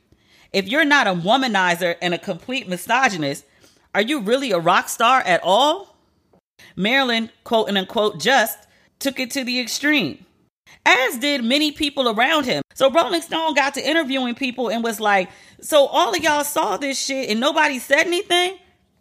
If 0.53 0.69
you're 0.69 0.85
not 0.85 1.07
a 1.07 1.13
womanizer 1.15 1.97
and 2.01 2.15
a 2.15 2.19
complete 2.19 2.69
misogynist, 2.69 3.45
are 3.95 4.03
you 4.03 4.21
really 4.21 4.53
a 4.53 4.59
rock 4.59 4.89
star 4.89 5.21
at 5.21 5.41
all? 5.43 5.97
Marilyn, 6.77 7.31
quote 7.45 7.69
and 7.69 7.77
unquote, 7.77 8.21
just 8.21 8.59
took 8.99 9.21
it 9.21 9.31
to 9.33 9.45
the 9.45 9.61
extreme 9.61 10.25
as 10.87 11.19
did 11.19 11.45
many 11.45 11.73
people 11.73 12.09
around 12.09 12.45
him. 12.45 12.63
So 12.75 12.91
Rolling 12.91 13.23
Stone 13.23 13.55
got 13.55 13.75
to 13.75 13.87
interviewing 13.87 14.35
people 14.35 14.69
and 14.69 14.83
was 14.83 15.01
like, 15.01 15.31
So 15.61 15.87
all 15.87 16.15
of 16.15 16.23
y'all 16.23 16.45
saw 16.45 16.77
this 16.77 16.99
shit 16.99 17.31
and 17.31 17.41
nobody 17.41 17.79
said 17.79 18.07
anything? 18.07 18.59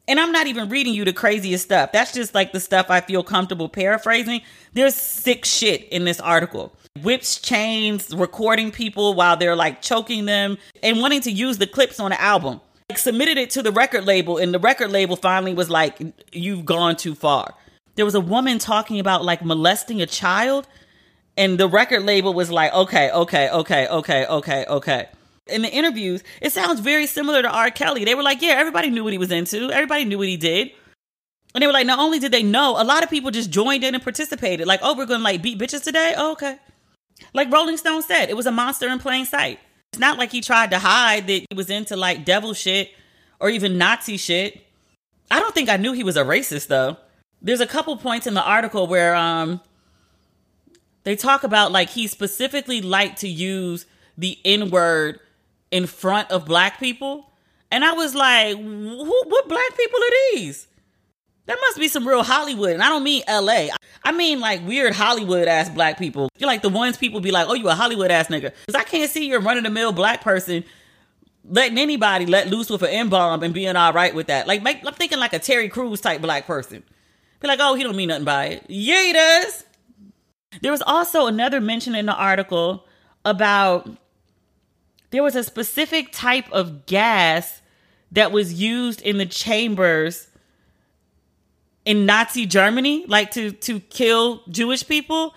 And 0.08 0.20
I'm 0.20 0.32
not 0.32 0.48
even 0.48 0.70
reading 0.70 0.96
you 0.96 1.06
the 1.06 1.14
craziest 1.14 1.66
stuff. 1.66 1.92
That's 1.92 2.12
just 2.12 2.34
like 2.34 2.52
the 2.52 2.60
stuff 2.60 2.88
I 2.90 3.00
feel 3.00 3.22
comfortable 3.22 3.70
paraphrasing. 3.70 4.42
There's 4.74 4.96
sick 4.96 5.46
shit 5.46 5.84
in 5.90 6.04
this 6.04 6.20
article. 6.20 6.74
Whips, 7.04 7.40
chains, 7.40 8.14
recording 8.16 8.72
people 8.72 9.14
while 9.14 9.38
they're 9.38 9.56
like 9.56 9.84
choking 9.84 10.26
them 10.26 10.58
and 10.82 11.00
wanting 11.00 11.22
to 11.22 11.32
use 11.32 11.60
the 11.60 11.68
clips 11.68 12.00
on 12.00 12.10
the 12.10 12.20
album. 12.20 12.60
Like, 12.90 12.98
submitted 12.98 13.38
it 13.38 13.52
to 13.52 13.62
the 13.62 13.72
record 13.72 14.06
label, 14.06 14.40
and 14.40 14.52
the 14.52 14.58
record 14.58 14.90
label 14.90 15.16
finally 15.16 15.54
was 15.54 15.70
like, 15.70 16.02
You've 16.32 16.66
gone 16.66 16.96
too 16.96 17.14
far. 17.14 17.54
There 17.96 18.06
was 18.06 18.16
a 18.16 18.22
woman 18.22 18.58
talking 18.58 19.00
about 19.00 19.24
like 19.24 19.46
molesting 19.46 20.02
a 20.02 20.08
child 20.08 20.68
and 21.40 21.58
the 21.58 21.70
record 21.70 22.04
label 22.04 22.34
was 22.34 22.52
like, 22.52 22.74
okay, 22.74 23.10
okay, 23.12 23.50
okay, 23.50 23.88
okay, 23.88 24.26
okay, 24.26 24.66
okay. 24.68 25.08
In 25.48 25.62
the 25.62 25.72
interviews, 25.72 26.22
it 26.42 26.52
sounds 26.52 26.82
very 26.82 27.08
similar 27.08 27.42
to 27.42 27.50
R. 27.50 27.72
Kelly. 27.72 28.04
They 28.04 28.14
were 28.14 28.24
like, 28.24 28.42
yeah, 28.42 28.56
everybody 28.58 28.90
knew 28.90 29.06
what 29.06 29.14
he 29.14 29.18
was 29.18 29.32
into. 29.32 29.72
Everybody 29.72 30.04
knew 30.04 30.18
what 30.18 30.28
he 30.28 30.36
did. 30.36 30.72
And 31.56 31.62
they 31.62 31.66
were 31.66 31.74
like, 31.74 31.88
not 31.88 31.98
only 31.98 32.20
did 32.20 32.34
they 32.34 32.44
know, 32.44 32.80
a 32.80 32.84
lot 32.84 33.04
of 33.04 33.10
people 33.10 33.32
just 33.32 33.50
joined 33.50 33.86
in 33.86 33.96
and 33.96 34.04
participated. 34.04 34.68
Like, 34.68 34.82
oh, 34.84 34.98
we're 34.98 35.06
going 35.06 35.22
to 35.22 35.24
like 35.24 35.42
beat 35.42 35.58
bitches 35.58 35.82
today? 35.82 36.14
Oh, 36.16 36.34
okay. 36.34 36.58
Like 37.34 37.52
Rolling 37.52 37.78
Stone 37.78 38.04
said, 38.04 38.30
it 38.30 38.36
was 38.36 38.46
a 38.46 38.52
monster 38.52 38.90
in 38.90 39.00
plain 39.00 39.26
sight. 39.26 39.60
It's 39.94 40.00
not 40.00 40.18
like 40.18 40.32
he 40.32 40.42
tried 40.42 40.72
to 40.72 40.78
hide 40.78 41.28
that 41.28 41.46
he 41.50 41.56
was 41.56 41.70
into 41.70 41.96
like 41.96 42.26
devil 42.26 42.54
shit 42.54 42.92
or 43.40 43.50
even 43.50 43.78
Nazi 43.78 44.18
shit. 44.18 44.62
I 45.32 45.40
don't 45.40 45.56
think 45.56 45.70
I 45.70 45.78
knew 45.78 45.94
he 45.94 46.04
was 46.04 46.18
a 46.18 46.24
racist 46.26 46.68
though. 46.68 46.98
There's 47.42 47.62
a 47.62 47.66
couple 47.66 47.96
points 47.96 48.28
in 48.28 48.34
the 48.34 48.44
article 48.44 48.88
where 48.88 49.16
um 49.16 49.62
they 51.04 51.16
talk 51.16 51.44
about 51.44 51.72
like 51.72 51.90
he 51.90 52.08
specifically 52.08 52.82
liked 52.82 53.20
to 53.22 53.28
use 53.28 53.86
the 54.18 54.38
N 54.44 54.70
word 54.70 55.20
in 55.72 55.88
front 55.88 56.32
of 56.32 56.46
black 56.46 56.80
people. 56.80 57.32
And 57.72 57.86
I 57.86 57.94
was 57.94 58.16
like, 58.16 58.58
what 58.58 59.48
black 59.48 59.78
people 59.78 60.00
are 60.00 60.34
these? 60.34 60.68
That 61.46 61.58
must 61.62 61.80
be 61.80 61.88
some 61.88 62.08
real 62.08 62.24
Hollywood. 62.24 62.72
And 62.72 62.84
I 62.84 62.90
don't 62.90 63.04
mean 63.04 63.24
LA. 63.28 63.70
I 64.04 64.12
mean 64.12 64.40
like 64.40 64.66
weird 64.68 64.94
Hollywood 64.94 65.48
ass 65.48 65.70
black 65.70 65.98
people. 65.98 66.30
You're 66.38 66.48
like 66.48 66.62
the 66.62 66.70
ones 66.70 66.98
people 66.98 67.22
be 67.22 67.32
like, 67.32 67.48
oh, 67.48 67.54
you 67.54 67.68
a 67.70 67.76
Hollywood 67.76 68.12
ass 68.12 68.28
nigga. 68.28 68.54
Because 68.66 68.76
I 68.76 68.84
can't 68.84 69.10
see 69.10 69.28
you're 69.28 69.40
of 69.40 69.64
the 69.64 69.70
mill 69.70 69.92
black 69.92 70.22
person 70.22 70.64
letting 71.50 71.78
anybody 71.78 72.26
let 72.26 72.50
loose 72.50 72.70
with 72.70 72.84
an 72.84 72.90
N 72.90 73.10
bomb 73.10 73.42
and 73.44 73.54
being 73.54 73.76
all 73.76 73.94
right 73.94 74.14
with 74.14 74.28
that. 74.28 74.48
Like, 74.48 74.62
make, 74.62 74.86
I'm 74.86 74.94
thinking 74.94 75.20
like 75.20 75.34
a 75.34 75.40
Terry 75.40 75.70
Crews 75.70 76.02
type 76.02 76.22
black 76.22 76.46
person. 76.46 76.84
Be 77.40 77.48
like, 77.48 77.60
oh, 77.62 77.76
he 77.76 77.84
don't 77.84 77.96
mean 77.96 78.10
nothing 78.10 78.26
by 78.26 78.46
it. 78.46 78.66
Yeah, 78.68 79.04
he 79.04 79.14
does. 79.14 79.66
There 80.62 80.72
was 80.72 80.82
also 80.82 81.28
another 81.28 81.62
mention 81.62 81.96
in 81.96 82.06
the 82.06 82.16
article 82.16 82.86
about 83.24 83.90
there 85.12 85.24
was 85.24 85.36
a 85.36 85.44
specific 85.44 86.12
type 86.12 86.52
of 86.52 86.86
gas 86.86 87.62
that 88.12 88.32
was 88.32 88.54
used 88.54 89.02
in 89.02 89.18
the 89.18 89.26
chambers 89.26 90.28
in 91.86 92.06
Nazi 92.06 92.46
Germany, 92.46 93.06
like 93.08 93.32
to 93.32 93.52
to 93.52 93.80
kill 93.80 94.42
Jewish 94.50 94.88
people. 94.88 95.36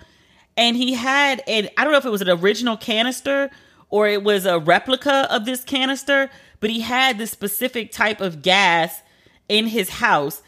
And 0.57 0.75
he 0.75 0.93
had 0.93 1.43
an 1.47 1.69
I 1.77 1.83
don't 1.83 1.93
know 1.93 1.99
if 1.99 2.05
it 2.05 2.11
was 2.11 2.21
an 2.21 2.29
original 2.29 2.77
canister 2.77 3.49
or 3.89 4.07
it 4.07 4.23
was 4.23 4.45
a 4.45 4.59
replica 4.59 5.27
of 5.31 5.45
this 5.45 5.63
canister, 5.63 6.29
but 6.59 6.69
he 6.69 6.81
had 6.81 7.17
this 7.17 7.31
specific 7.31 7.91
type 7.91 8.21
of 8.21 8.41
gas 8.41 9.01
in 9.47 9.67
his 9.67 9.89
house 9.89 10.41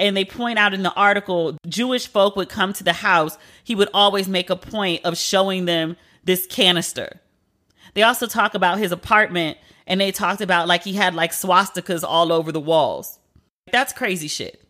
and 0.00 0.16
they 0.16 0.24
point 0.24 0.58
out 0.58 0.72
in 0.72 0.82
the 0.82 0.92
article 0.94 1.56
Jewish 1.68 2.06
folk 2.08 2.34
would 2.34 2.48
come 2.48 2.72
to 2.72 2.82
the 2.82 2.94
house, 2.94 3.36
he 3.70 3.76
would 3.76 3.88
always 3.94 4.28
make 4.28 4.50
a 4.50 4.56
point 4.56 5.00
of 5.04 5.16
showing 5.16 5.64
them 5.64 5.96
this 6.24 6.44
canister. 6.44 7.20
They 7.94 8.02
also 8.02 8.26
talk 8.26 8.54
about 8.54 8.78
his 8.78 8.90
apartment 8.90 9.58
and 9.86 10.00
they 10.00 10.10
talked 10.10 10.40
about 10.40 10.66
like 10.66 10.82
he 10.82 10.94
had 10.94 11.14
like 11.14 11.30
swastikas 11.30 12.02
all 12.02 12.32
over 12.32 12.50
the 12.50 12.58
walls. 12.58 13.20
That's 13.70 13.92
crazy 13.92 14.26
shit. 14.26 14.60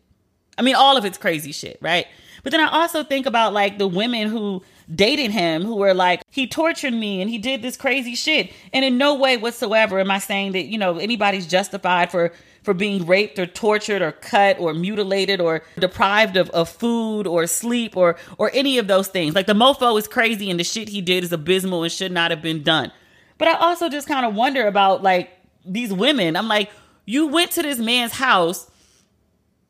I 0.55 0.61
mean, 0.61 0.75
all 0.75 0.97
of 0.97 1.05
it's 1.05 1.17
crazy 1.17 1.51
shit, 1.51 1.79
right? 1.81 2.05
But 2.43 2.51
then 2.51 2.61
I 2.61 2.71
also 2.71 3.03
think 3.03 3.25
about 3.25 3.53
like 3.53 3.79
the 3.79 3.87
women 3.87 4.27
who 4.27 4.61
dated 4.93 5.31
him 5.31 5.63
who 5.63 5.75
were 5.75 5.93
like, 5.93 6.21
he 6.29 6.47
tortured 6.47 6.93
me 6.93 7.21
and 7.21 7.29
he 7.29 7.37
did 7.37 7.61
this 7.61 7.77
crazy 7.77 8.15
shit. 8.15 8.51
And 8.73 8.83
in 8.83 8.97
no 8.97 9.15
way 9.15 9.37
whatsoever 9.37 9.99
am 9.99 10.11
I 10.11 10.19
saying 10.19 10.53
that, 10.53 10.65
you 10.65 10.77
know, 10.77 10.97
anybody's 10.97 11.47
justified 11.47 12.11
for 12.11 12.31
for 12.63 12.75
being 12.75 13.07
raped 13.07 13.39
or 13.39 13.47
tortured 13.47 14.03
or 14.03 14.11
cut 14.11 14.59
or 14.59 14.71
mutilated 14.73 15.41
or 15.41 15.63
deprived 15.79 16.37
of, 16.37 16.47
of 16.51 16.69
food 16.69 17.25
or 17.25 17.47
sleep 17.47 17.97
or 17.97 18.17
or 18.37 18.51
any 18.53 18.77
of 18.77 18.87
those 18.87 19.07
things. 19.07 19.33
Like 19.33 19.47
the 19.47 19.53
mofo 19.53 19.97
is 19.97 20.07
crazy 20.07 20.49
and 20.49 20.59
the 20.59 20.63
shit 20.63 20.89
he 20.89 21.01
did 21.01 21.23
is 21.23 21.31
abysmal 21.31 21.83
and 21.83 21.91
should 21.91 22.11
not 22.11 22.31
have 22.31 22.41
been 22.41 22.63
done. 22.63 22.91
But 23.37 23.47
I 23.47 23.53
also 23.53 23.89
just 23.89 24.07
kind 24.07 24.25
of 24.25 24.35
wonder 24.35 24.67
about 24.67 25.01
like 25.01 25.31
these 25.65 25.91
women. 25.91 26.35
I'm 26.35 26.47
like, 26.47 26.69
you 27.05 27.27
went 27.27 27.51
to 27.51 27.63
this 27.63 27.79
man's 27.79 28.13
house 28.13 28.69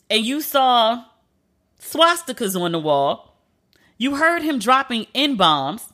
and 0.09 0.26
you 0.26 0.41
saw 0.41 1.05
swastikas 1.80 2.59
on 2.59 2.74
the 2.74 2.80
wall. 2.80 3.30
You 4.01 4.15
heard 4.15 4.41
him 4.41 4.57
dropping 4.57 5.05
N 5.13 5.35
bombs. 5.35 5.93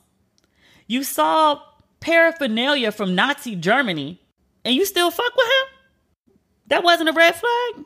You 0.86 1.04
saw 1.04 1.60
paraphernalia 2.00 2.90
from 2.90 3.14
Nazi 3.14 3.54
Germany 3.54 4.18
and 4.64 4.74
you 4.74 4.86
still 4.86 5.10
fuck 5.10 5.36
with 5.36 5.46
him? 5.46 6.34
That 6.68 6.82
wasn't 6.82 7.10
a 7.10 7.12
red 7.12 7.34
flag? 7.36 7.84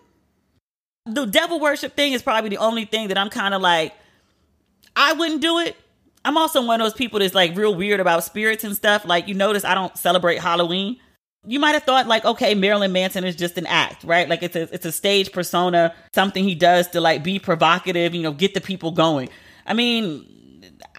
The 1.07 1.25
devil 1.25 1.59
worship 1.59 1.97
thing 1.97 2.13
is 2.13 2.23
probably 2.23 2.51
the 2.51 2.59
only 2.59 2.85
thing 2.85 3.09
that 3.09 3.19
I'm 3.19 3.31
kind 3.31 3.53
of 3.53 3.61
like, 3.61 3.95
I 4.95 5.13
wouldn't 5.13 5.41
do 5.41 5.59
it. 5.59 5.75
I'm 6.25 6.39
also 6.39 6.65
one 6.65 6.81
of 6.81 6.85
those 6.85 6.95
people 6.95 7.19
that's 7.19 7.35
like 7.35 7.57
real 7.57 7.75
weird 7.75 7.99
about 7.99 8.23
spirits 8.23 8.63
and 8.63 8.77
stuff. 8.77 9.05
Like, 9.05 9.27
you 9.27 9.35
notice 9.35 9.65
I 9.65 9.75
don't 9.75 9.99
celebrate 9.99 10.39
Halloween. 10.39 10.99
You 11.49 11.59
might 11.59 11.73
have 11.73 11.83
thought 11.83 12.07
like, 12.07 12.25
okay, 12.25 12.55
Marilyn 12.55 12.93
Manson 12.93 13.25
is 13.25 13.35
just 13.35 13.59
an 13.59 13.67
act, 13.67 14.05
right? 14.05 14.29
Like 14.29 14.45
it's 14.45 14.55
a 14.55 14.73
it's 14.73 14.87
a 14.87 14.93
stage 14.93 15.33
persona, 15.33 15.93
something 16.15 16.45
he 16.45 16.55
does 16.55 16.87
to 16.91 17.01
like 17.01 17.25
be 17.25 17.41
provocative, 17.41 18.15
you 18.15 18.23
know, 18.23 18.31
get 18.31 18.55
the 18.55 18.61
people 18.61 18.93
going. 18.93 19.29
I 19.67 19.75
mean, 19.75 20.27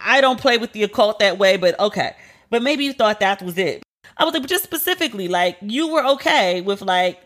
I 0.02 0.20
don't 0.20 0.40
play 0.40 0.58
with 0.58 0.72
the 0.72 0.82
occult 0.82 1.18
that 1.18 1.38
way, 1.38 1.56
but 1.56 1.78
okay. 1.78 2.14
But 2.50 2.62
maybe 2.62 2.84
you 2.84 2.92
thought 2.92 3.20
that 3.20 3.42
was 3.42 3.58
it. 3.58 3.82
I 4.16 4.24
was 4.24 4.32
like, 4.32 4.42
but 4.42 4.50
just 4.50 4.64
specifically, 4.64 5.28
like 5.28 5.58
you 5.60 5.92
were 5.92 6.04
okay 6.12 6.60
with 6.60 6.82
like 6.82 7.20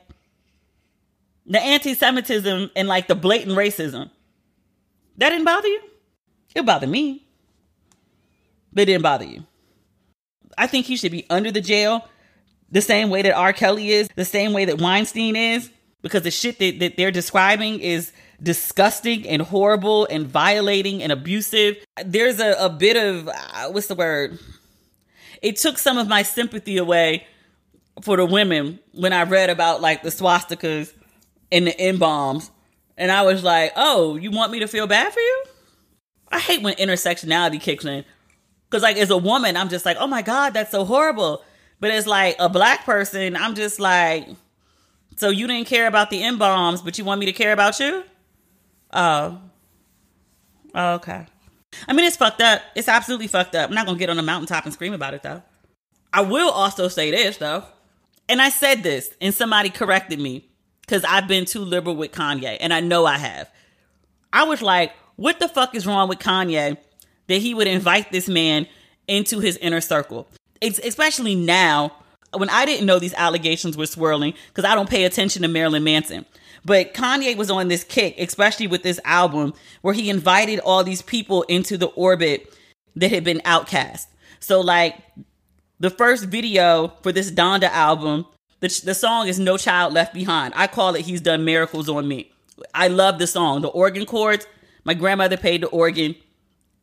the 1.47 1.61
anti-Semitism 1.61 2.71
and 2.77 2.89
like 2.89 3.09
the 3.09 3.15
blatant 3.15 3.57
racism. 3.57 4.11
That 5.17 5.31
didn't 5.31 5.45
bother 5.45 5.69
you? 5.69 5.81
It 6.55 6.65
bothered 6.65 6.89
me. 6.89 7.27
But 8.73 8.83
it 8.83 8.87
didn't 8.87 9.03
bother 9.03 9.25
you. 9.25 9.45
I 10.57 10.67
think 10.67 10.87
he 10.87 10.97
should 10.97 11.13
be 11.13 11.27
under 11.31 11.51
the 11.51 11.61
jail 11.61 12.07
the 12.71 12.83
same 12.83 13.11
way 13.11 13.23
that 13.23 13.35
R. 13.35 13.53
Kelly 13.53 13.91
is, 13.91 14.09
the 14.15 14.25
same 14.25 14.53
way 14.53 14.67
that 14.67 14.81
Weinstein 14.81 15.37
is, 15.37 15.71
because 16.03 16.23
the 16.23 16.31
shit 16.31 16.59
that, 16.59 16.79
that 16.81 16.97
they're 16.97 17.11
describing 17.11 17.81
is 17.81 18.13
disgusting 18.43 19.27
and 19.29 19.43
horrible 19.43 20.07
and 20.07 20.27
violating 20.27 21.03
and 21.03 21.11
abusive. 21.11 21.77
There's 22.05 22.41
a, 22.41 22.53
a 22.53 22.69
bit 22.69 22.97
of, 22.97 23.29
uh, 23.29 23.69
what's 23.71 23.89
the 23.89 23.95
word? 23.95 24.39
It 25.43 25.57
took 25.57 25.79
some 25.79 25.99
of 25.99 26.09
my 26.09 26.23
sympathy 26.23 26.77
away 26.77 27.27
for 28.03 28.17
the 28.17 28.27
women 28.27 28.79
when 28.93 29.13
I 29.13 29.23
read 29.25 29.51
about 29.51 29.81
like 29.81 30.03
the 30.03 30.11
swastikas 30.11 30.93
and 31.51 31.67
the 31.67 31.81
N 31.81 31.99
bombs. 31.99 32.51
And 32.97 33.11
I 33.11 33.23
was 33.23 33.45
like, 33.45 33.73
oh, 33.77 34.17
you 34.17 34.31
want 34.31 34.53
me 34.53 34.61
to 34.61 34.69
feel 34.69 34.87
bad 34.87 35.13
for 35.13 35.21
you? 35.21 35.45
I 36.31 36.39
hate 36.39 36.63
when 36.63 36.75
intersectionality 36.75 37.61
kicks 37.61 37.85
in. 37.85 38.05
Cause 38.71 38.83
like 38.83 38.99
as 38.99 39.11
a 39.11 39.17
woman, 39.17 39.57
I'm 39.57 39.69
just 39.69 39.87
like, 39.87 39.97
oh 39.99 40.07
my 40.07 40.23
God, 40.23 40.51
that's 40.53 40.71
so 40.71 40.85
horrible. 40.85 41.43
But 41.81 41.91
as 41.91 42.07
like 42.07 42.37
a 42.39 42.49
black 42.49 42.85
person, 42.85 43.37
I'm 43.37 43.55
just 43.55 43.81
like, 43.81 44.29
so 45.17 45.31
you 45.31 45.47
didn't 45.47 45.67
care 45.67 45.87
about 45.87 46.11
the 46.11 46.23
N 46.23 46.39
bombs, 46.39 46.83
but 46.83 46.99
you 46.99 47.05
want 47.05 47.19
me 47.19 47.27
to 47.27 47.33
care 47.33 47.53
about 47.53 47.81
you? 47.81 48.05
Oh. 48.93 49.41
oh. 50.75 50.95
Okay. 50.95 51.27
I 51.87 51.93
mean, 51.93 52.07
it's 52.07 52.17
fucked 52.17 52.41
up. 52.41 52.63
It's 52.75 52.89
absolutely 52.89 53.27
fucked 53.27 53.55
up. 53.55 53.69
I'm 53.69 53.75
not 53.75 53.87
gonna 53.87 53.99
get 53.99 54.11
on 54.11 54.19
a 54.19 54.23
mountaintop 54.23 54.65
and 54.65 54.73
scream 54.73 54.93
about 54.93 55.15
it 55.15 55.23
though. 55.23 55.43
I 56.13 56.23
will 56.23 56.51
also 56.51 56.89
say 56.89 57.11
this 57.11 57.37
though, 57.37 57.65
and 58.29 58.41
I 58.41 58.49
said 58.49 58.83
this, 58.83 59.15
and 59.21 59.35
somebody 59.35 59.71
corrected 59.71 60.19
me 60.19 60.49
because 60.81 61.05
I've 61.05 61.29
been 61.29 61.45
too 61.45 61.61
liberal 61.61 61.97
with 61.97 62.13
Kanye, 62.13 62.57
and 62.61 62.73
I 62.73 62.81
know 62.81 63.05
I 63.05 63.19
have. 63.19 63.51
I 64.33 64.45
was 64.45 64.63
like, 64.63 64.93
what 65.17 65.39
the 65.41 65.49
fuck 65.49 65.75
is 65.75 65.87
wrong 65.87 66.09
with 66.09 66.19
Kanye 66.19 66.79
that 67.27 67.39
he 67.39 67.55
would 67.55 67.67
invite 67.67 68.11
this 68.11 68.29
man 68.29 68.67
into 69.07 69.41
his 69.41 69.57
inner 69.59 69.81
circle? 69.81 70.27
It's 70.61 70.79
especially 70.79 71.35
now 71.35 71.93
when 72.37 72.51
I 72.51 72.65
didn't 72.65 72.87
know 72.87 72.99
these 72.99 73.15
allegations 73.15 73.77
were 73.77 73.87
swirling 73.87 74.35
because 74.49 74.65
I 74.65 74.75
don't 74.75 74.89
pay 74.89 75.05
attention 75.05 75.43
to 75.43 75.49
Marilyn 75.49 75.85
Manson. 75.85 76.27
But 76.65 76.95
Kanye 76.95 77.37
was 77.37 77.51
on 77.51 77.69
this 77.69 77.85
kick, 77.85 78.17
especially 78.19 78.67
with 78.67 78.83
this 78.83 79.01
album, 79.05 79.55
where 79.83 79.95
he 79.95 80.11
invited 80.11 80.61
all 80.61 80.85
these 80.85 81.03
people 81.03 81.43
into 81.45 81.77
the 81.77 81.87
orbit 81.89 82.53
that 82.97 83.11
had 83.11 83.25
been 83.25 83.41
outcast. 83.45 84.09
So, 84.41 84.61
like, 84.61 84.97
the 85.81 85.91
first 85.91 86.25
video 86.25 86.93
for 87.03 87.13
this 87.13 87.31
Donda 87.31 87.71
album, 87.71 88.27
the, 88.61 88.69
the 88.85 88.95
song 88.95 89.29
is 89.29 89.39
No 89.39 89.57
Child 89.57 89.95
Left 89.95 90.13
Behind. 90.13 90.53
I 90.57 90.67
call 90.67 90.95
it 90.95 91.03
He's 91.03 91.21
Done 91.21 91.45
Miracles 91.45 91.89
on 91.89 92.09
Me. 92.09 92.31
I 92.75 92.89
love 92.89 93.19
the 93.19 93.27
song. 93.27 93.63
The 93.63 93.69
organ 93.69 94.05
chords, 94.05 94.47
my 94.85 94.95
grandmother 94.95 95.37
played 95.37 95.63
the 95.63 95.69
organ. 95.69 96.17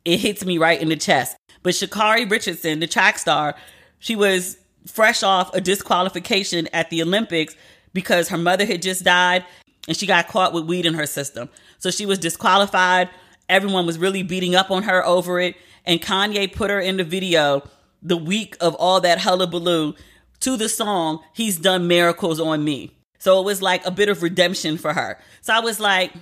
It 0.04 0.18
hits 0.18 0.44
me 0.44 0.56
right 0.58 0.80
in 0.80 0.88
the 0.88 0.96
chest. 0.96 1.36
But 1.62 1.74
Sha'Carri 1.74 2.30
Richardson, 2.30 2.80
the 2.80 2.86
track 2.86 3.18
star, 3.18 3.54
she 3.98 4.16
was 4.16 4.56
fresh 4.86 5.22
off 5.22 5.54
a 5.54 5.60
disqualification 5.60 6.68
at 6.72 6.90
the 6.90 7.02
Olympics 7.02 7.56
because 7.92 8.28
her 8.28 8.38
mother 8.38 8.64
had 8.64 8.82
just 8.82 9.04
died 9.04 9.44
and 9.86 9.96
she 9.96 10.06
got 10.06 10.28
caught 10.28 10.52
with 10.52 10.64
weed 10.64 10.86
in 10.86 10.94
her 10.94 11.06
system. 11.06 11.48
So 11.78 11.90
she 11.90 12.06
was 12.06 12.18
disqualified. 12.18 13.08
Everyone 13.48 13.86
was 13.86 13.98
really 13.98 14.22
beating 14.22 14.54
up 14.54 14.70
on 14.70 14.84
her 14.84 15.04
over 15.04 15.40
it. 15.40 15.56
And 15.84 16.00
Kanye 16.00 16.52
put 16.52 16.70
her 16.70 16.80
in 16.80 16.96
the 16.96 17.04
video 17.04 17.68
the 18.02 18.16
week 18.16 18.56
of 18.60 18.74
all 18.76 19.00
that 19.00 19.20
hullabaloo 19.20 19.94
to 20.40 20.56
the 20.56 20.68
song, 20.68 21.20
He's 21.32 21.58
Done 21.58 21.88
Miracles 21.88 22.40
on 22.40 22.64
Me. 22.64 22.92
So 23.18 23.40
it 23.40 23.44
was 23.44 23.62
like 23.62 23.84
a 23.86 23.90
bit 23.90 24.08
of 24.08 24.22
redemption 24.22 24.78
for 24.78 24.92
her. 24.92 25.18
So 25.40 25.54
I 25.54 25.60
was 25.60 25.80
like, 25.80 26.12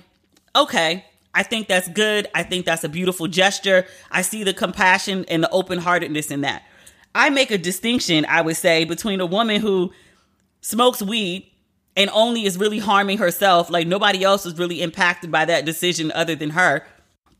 okay, 0.55 1.05
I 1.33 1.43
think 1.43 1.67
that's 1.67 1.87
good. 1.89 2.27
I 2.33 2.43
think 2.43 2.65
that's 2.65 2.83
a 2.83 2.89
beautiful 2.89 3.27
gesture. 3.27 3.85
I 4.09 4.21
see 4.21 4.43
the 4.43 4.53
compassion 4.53 5.25
and 5.27 5.43
the 5.43 5.49
open 5.49 5.79
heartedness 5.79 6.31
in 6.31 6.41
that. 6.41 6.63
I 7.13 7.29
make 7.29 7.51
a 7.51 7.57
distinction, 7.57 8.25
I 8.27 8.41
would 8.41 8.57
say, 8.57 8.85
between 8.85 9.19
a 9.21 9.25
woman 9.25 9.61
who 9.61 9.91
smokes 10.61 11.01
weed 11.01 11.51
and 11.95 12.09
only 12.13 12.45
is 12.45 12.57
really 12.57 12.79
harming 12.79 13.17
herself. 13.17 13.69
Like 13.69 13.87
nobody 13.87 14.23
else 14.23 14.45
was 14.45 14.57
really 14.57 14.81
impacted 14.81 15.31
by 15.31 15.45
that 15.45 15.65
decision 15.65 16.11
other 16.13 16.35
than 16.35 16.51
her. 16.51 16.83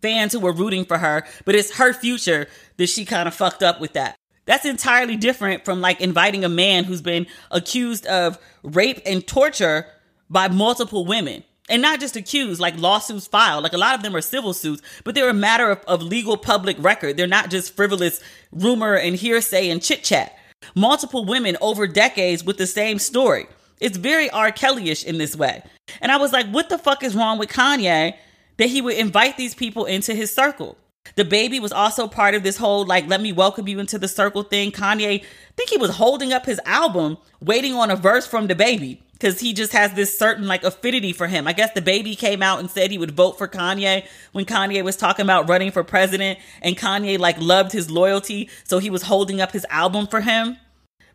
Fans 0.01 0.33
who 0.33 0.39
were 0.39 0.53
rooting 0.53 0.85
for 0.85 0.97
her, 0.97 1.25
but 1.45 1.55
it's 1.55 1.77
her 1.77 1.93
future 1.93 2.47
that 2.77 2.87
she 2.87 3.05
kind 3.05 3.27
of 3.27 3.33
fucked 3.33 3.63
up 3.63 3.79
with 3.81 3.93
that. 3.93 4.15
That's 4.45 4.65
entirely 4.65 5.15
different 5.15 5.65
from 5.65 5.81
like 5.81 5.99
inviting 5.99 6.45
a 6.45 6.49
man 6.49 6.83
who's 6.83 7.01
been 7.01 7.25
accused 7.49 8.05
of 8.05 8.37
rape 8.63 9.01
and 9.05 9.25
torture 9.25 9.87
by 10.29 10.47
multiple 10.47 11.05
women. 11.05 11.43
And 11.67 11.81
not 11.81 11.99
just 11.99 12.15
accused, 12.15 12.61
like 12.61 12.77
lawsuits 12.77 13.25
filed. 13.25 13.63
Like 13.63 13.73
a 13.73 13.79
lot 13.79 13.95
of 13.95 14.03
them 14.03 14.15
are 14.15 14.21
civil 14.21 14.53
suits, 14.53 14.83
but 15.03 15.15
they're 15.15 15.29
a 15.29 15.33
matter 15.33 15.71
of, 15.71 15.79
of 15.87 16.03
legal 16.03 16.37
public 16.37 16.77
record. 16.79 17.17
They're 17.17 17.25
not 17.25 17.49
just 17.49 17.75
frivolous 17.75 18.21
rumor 18.51 18.93
and 18.93 19.15
hearsay 19.15 19.71
and 19.71 19.81
chit 19.81 20.03
chat. 20.03 20.37
Multiple 20.75 21.25
women 21.25 21.57
over 21.61 21.87
decades 21.87 22.43
with 22.43 22.57
the 22.57 22.67
same 22.67 22.99
story. 22.99 23.47
It's 23.79 23.97
very 23.97 24.29
R. 24.29 24.51
Kelly-ish 24.51 25.03
in 25.03 25.17
this 25.17 25.35
way. 25.35 25.63
And 26.01 26.11
I 26.11 26.17
was 26.17 26.31
like, 26.31 26.47
what 26.47 26.69
the 26.69 26.77
fuck 26.77 27.03
is 27.03 27.15
wrong 27.15 27.37
with 27.37 27.49
Kanye 27.49 28.15
that 28.57 28.69
he 28.69 28.81
would 28.81 28.95
invite 28.95 29.37
these 29.37 29.53
people 29.53 29.85
into 29.85 30.13
his 30.13 30.33
circle? 30.33 30.77
DaBaby 31.15 31.61
was 31.61 31.71
also 31.71 32.07
part 32.07 32.33
of 32.35 32.43
this 32.43 32.57
whole 32.57 32.85
like 32.85 33.07
let 33.07 33.21
me 33.21 33.31
welcome 33.31 33.67
you 33.67 33.79
into 33.79 33.99
the 33.99 34.07
circle 34.07 34.43
thing. 34.43 34.71
Kanye, 34.71 35.21
I 35.21 35.25
think 35.55 35.69
he 35.69 35.77
was 35.77 35.91
holding 35.91 36.33
up 36.33 36.45
his 36.45 36.59
album 36.65 37.17
waiting 37.39 37.75
on 37.75 37.91
a 37.91 37.95
verse 37.95 38.25
from 38.25 38.47
DaBaby 38.47 38.99
because 39.13 39.39
he 39.39 39.53
just 39.53 39.71
has 39.71 39.93
this 39.93 40.17
certain 40.17 40.47
like 40.47 40.63
affinity 40.63 41.13
for 41.13 41.27
him. 41.27 41.47
I 41.47 41.53
guess 41.53 41.71
DaBaby 41.71 42.17
came 42.17 42.41
out 42.41 42.59
and 42.59 42.69
said 42.69 42.91
he 42.91 42.97
would 42.97 43.11
vote 43.11 43.37
for 43.37 43.47
Kanye 43.47 44.05
when 44.33 44.45
Kanye 44.45 44.83
was 44.83 44.97
talking 44.97 45.23
about 45.23 45.47
running 45.47 45.71
for 45.71 45.83
president 45.83 46.39
and 46.61 46.77
Kanye 46.77 47.17
like 47.17 47.39
loved 47.39 47.71
his 47.71 47.89
loyalty, 47.89 48.49
so 48.63 48.79
he 48.79 48.89
was 48.89 49.03
holding 49.03 49.39
up 49.39 49.51
his 49.51 49.65
album 49.69 50.07
for 50.07 50.21
him. 50.21 50.57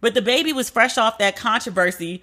But 0.00 0.14
DaBaby 0.14 0.54
was 0.54 0.70
fresh 0.70 0.96
off 0.96 1.18
that 1.18 1.36
controversy 1.36 2.22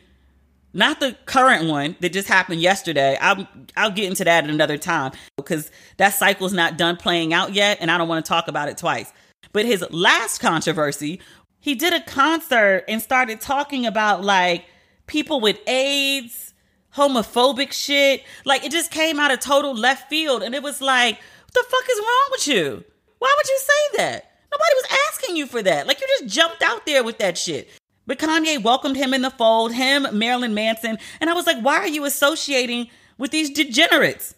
not 0.77 0.99
the 0.99 1.17
current 1.25 1.67
one 1.67 1.95
that 2.01 2.13
just 2.13 2.27
happened 2.27 2.61
yesterday. 2.61 3.17
I'll 3.19 3.47
I'll 3.75 3.91
get 3.91 4.05
into 4.05 4.23
that 4.23 4.43
at 4.43 4.49
another 4.49 4.77
time 4.77 5.11
because 5.35 5.71
that 5.97 6.09
cycle's 6.09 6.53
not 6.53 6.77
done 6.77 6.97
playing 6.97 7.33
out 7.33 7.53
yet, 7.53 7.79
and 7.81 7.89
I 7.89 7.97
don't 7.97 8.07
want 8.07 8.23
to 8.23 8.29
talk 8.29 8.47
about 8.47 8.69
it 8.69 8.77
twice. 8.77 9.11
But 9.51 9.65
his 9.65 9.83
last 9.89 10.39
controversy, 10.39 11.19
he 11.59 11.73
did 11.73 11.93
a 11.93 12.01
concert 12.01 12.85
and 12.87 13.01
started 13.01 13.41
talking 13.41 13.87
about 13.87 14.23
like 14.23 14.65
people 15.07 15.41
with 15.41 15.57
AIDS, 15.67 16.53
homophobic 16.95 17.71
shit. 17.71 18.23
Like 18.45 18.63
it 18.63 18.71
just 18.71 18.91
came 18.91 19.19
out 19.19 19.31
of 19.31 19.39
total 19.39 19.73
left 19.73 20.09
field, 20.09 20.43
and 20.43 20.53
it 20.53 20.61
was 20.61 20.79
like, 20.79 21.15
what 21.15 21.53
the 21.53 21.65
fuck 21.67 21.83
is 21.91 21.99
wrong 21.99 22.27
with 22.31 22.47
you? 22.47 22.83
Why 23.17 23.35
would 23.35 23.49
you 23.49 23.59
say 23.59 23.97
that? 23.97 24.31
Nobody 24.51 24.73
was 24.75 24.97
asking 25.09 25.37
you 25.37 25.47
for 25.47 25.63
that. 25.63 25.87
Like 25.87 25.99
you 25.99 26.07
just 26.19 26.33
jumped 26.33 26.61
out 26.61 26.85
there 26.85 27.03
with 27.03 27.17
that 27.17 27.35
shit. 27.35 27.67
But 28.07 28.17
Kanye 28.17 28.63
welcomed 28.63 28.95
him 28.95 29.13
in 29.13 29.21
the 29.21 29.29
fold, 29.29 29.73
him, 29.73 30.07
Marilyn 30.13 30.53
Manson. 30.53 30.97
And 31.21 31.29
I 31.29 31.33
was 31.33 31.45
like, 31.45 31.61
why 31.61 31.75
are 31.75 31.87
you 31.87 32.05
associating 32.05 32.89
with 33.17 33.31
these 33.31 33.49
degenerates? 33.49 34.33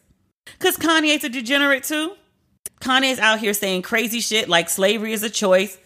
Because 0.46 0.76
Kanye's 0.76 1.24
a 1.24 1.30
degenerate 1.30 1.84
too. 1.84 2.14
Kanye's 2.82 3.20
out 3.20 3.40
here 3.40 3.54
saying 3.54 3.84
crazy 3.84 4.20
shit 4.20 4.50
like 4.50 4.70
slavery 4.70 5.14
is 5.14 5.24
a 5.24 5.30
choice. 5.30 5.78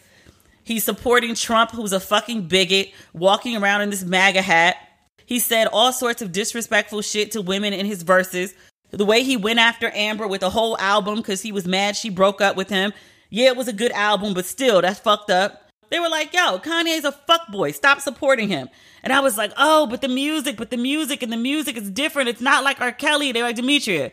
He's 0.63 0.84
supporting 0.86 1.36
Trump, 1.36 1.71
who's 1.71 1.91
a 1.91 1.99
fucking 1.99 2.47
bigot, 2.47 2.93
walking 3.11 3.57
around 3.57 3.81
in 3.81 3.89
this 3.89 4.05
MAGA 4.05 4.41
hat. 4.41 4.77
He 5.25 5.39
said 5.39 5.67
all 5.67 5.91
sorts 5.91 6.21
of 6.21 6.31
disrespectful 6.31 7.01
shit 7.01 7.31
to 7.31 7.41
women 7.41 7.73
in 7.73 7.86
his 7.86 8.03
verses. 8.03 8.53
The 8.91 9.05
way 9.05 9.23
he 9.23 9.36
went 9.36 9.59
after 9.59 9.91
Amber 9.93 10.27
with 10.27 10.43
a 10.43 10.51
whole 10.51 10.77
album 10.77 11.17
because 11.17 11.41
he 11.41 11.51
was 11.51 11.67
mad 11.67 11.97
she 11.97 12.09
broke 12.09 12.39
up 12.39 12.55
with 12.55 12.69
him. 12.69 12.93
Yeah, 13.29 13.47
it 13.47 13.57
was 13.57 13.67
a 13.67 13.73
good 13.73 13.91
album, 13.93 14.34
but 14.34 14.45
still, 14.45 14.81
that's 14.81 14.99
fucked 14.99 15.31
up. 15.31 15.62
They 15.93 15.99
were 15.99 16.09
like, 16.09 16.33
yo, 16.33 16.57
Kanye's 16.57 17.05
a 17.05 17.11
fuckboy. 17.29 17.71
Stop 17.75 18.01
supporting 18.01 18.49
him. 18.49 18.67
And 19.03 19.13
I 19.13 19.19
was 19.19 19.37
like, 19.37 19.53
oh, 19.57 19.85
but 19.85 20.01
the 20.01 20.07
music, 20.07 20.57
but 20.57 20.71
the 20.71 20.77
music, 20.77 21.21
and 21.21 21.31
the 21.31 21.37
music 21.37 21.77
is 21.77 21.91
different. 21.91 22.29
It's 22.29 22.41
not 22.41 22.63
like 22.63 22.81
R. 22.81 22.91
Kelly. 22.91 23.31
They're 23.31 23.43
like, 23.43 23.57
Demetria, 23.57 24.11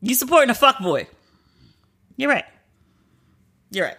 you 0.00 0.14
supporting 0.14 0.48
a 0.48 0.52
fuckboy. 0.52 1.08
You're 2.16 2.30
right. 2.30 2.44
You're 3.72 3.86
right. 3.86 3.96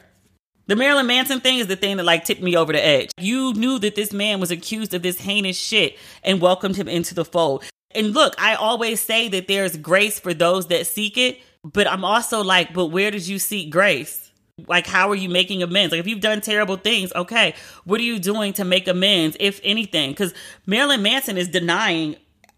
The 0.67 0.77
Marilyn 0.77 1.07
Manson 1.07 1.41
thing 1.41 1.59
is 1.59 1.67
the 1.67 1.75
thing 1.75 1.97
that 1.97 2.05
like 2.05 2.23
tipped 2.23 2.41
me 2.41 2.55
over 2.55 2.71
the 2.71 2.85
edge. 2.85 3.11
You 3.17 3.53
knew 3.53 3.79
that 3.79 3.95
this 3.95 4.13
man 4.13 4.39
was 4.39 4.49
accused 4.49 4.93
of 4.93 5.01
this 5.01 5.19
heinous 5.19 5.57
shit 5.57 5.97
and 6.23 6.39
welcomed 6.39 6.77
him 6.77 6.87
into 6.87 7.13
the 7.13 7.25
fold. 7.25 7.65
And 7.95 8.13
look, 8.13 8.33
I 8.41 8.55
always 8.55 9.01
say 9.01 9.27
that 9.27 9.49
there's 9.49 9.75
grace 9.75 10.21
for 10.21 10.33
those 10.33 10.67
that 10.67 10.87
seek 10.87 11.17
it, 11.17 11.41
but 11.65 11.85
I'm 11.85 12.05
also 12.05 12.45
like, 12.45 12.73
but 12.73 12.85
where 12.85 13.11
did 13.11 13.27
you 13.27 13.39
seek 13.39 13.71
grace? 13.71 14.26
Like, 14.65 14.87
how 14.87 15.09
are 15.09 15.15
you 15.15 15.29
making 15.29 15.61
amends? 15.61 15.91
Like, 15.91 15.99
if 15.99 16.07
you've 16.07 16.21
done 16.21 16.41
terrible 16.41 16.77
things, 16.77 17.11
okay, 17.15 17.53
what 17.83 17.99
are 17.99 18.03
you 18.03 18.17
doing 18.17 18.53
to 18.53 18.65
make 18.65 18.87
amends, 18.87 19.37
if 19.39 19.61
anything? 19.63 20.11
Because 20.11 20.33
Marilyn 20.65 21.03
Manson 21.03 21.37
is 21.37 21.47
denying 21.47 22.15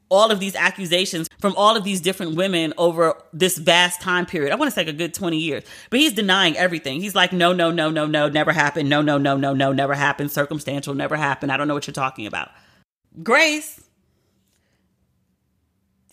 all 0.08 0.32
of 0.32 0.40
these 0.40 0.56
accusations 0.56 1.28
from 1.40 1.54
all 1.58 1.76
of 1.76 1.84
these 1.84 2.00
different 2.00 2.36
women 2.36 2.74
over 2.78 3.16
this 3.34 3.58
vast 3.58 4.02
time 4.02 4.26
period. 4.26 4.52
I 4.52 4.56
want 4.56 4.72
to 4.72 4.74
say 4.74 4.82
like 4.82 4.94
a 4.94 4.98
good 4.98 5.14
20 5.14 5.38
years, 5.38 5.64
but 5.90 6.00
he's 6.00 6.14
denying 6.14 6.58
everything. 6.58 7.02
He's 7.02 7.16
like, 7.16 7.34
no, 7.34 7.52
no, 7.54 7.70
no, 7.70 7.90
no, 7.90 8.08
no, 8.08 8.30
never 8.30 8.54
happened. 8.54 8.90
No, 8.90 9.02
no, 9.02 9.18
no, 9.18 9.36
no, 9.36 9.54
no, 9.54 9.72
never 9.74 9.94
happened. 9.94 10.32
Circumstantial, 10.32 10.96
never 10.96 11.18
happened. 11.18 11.52
I 11.52 11.58
don't 11.58 11.68
know 11.68 11.74
what 11.74 11.86
you're 11.86 11.94
talking 11.94 12.26
about. 12.26 12.50
Grace 13.22 13.84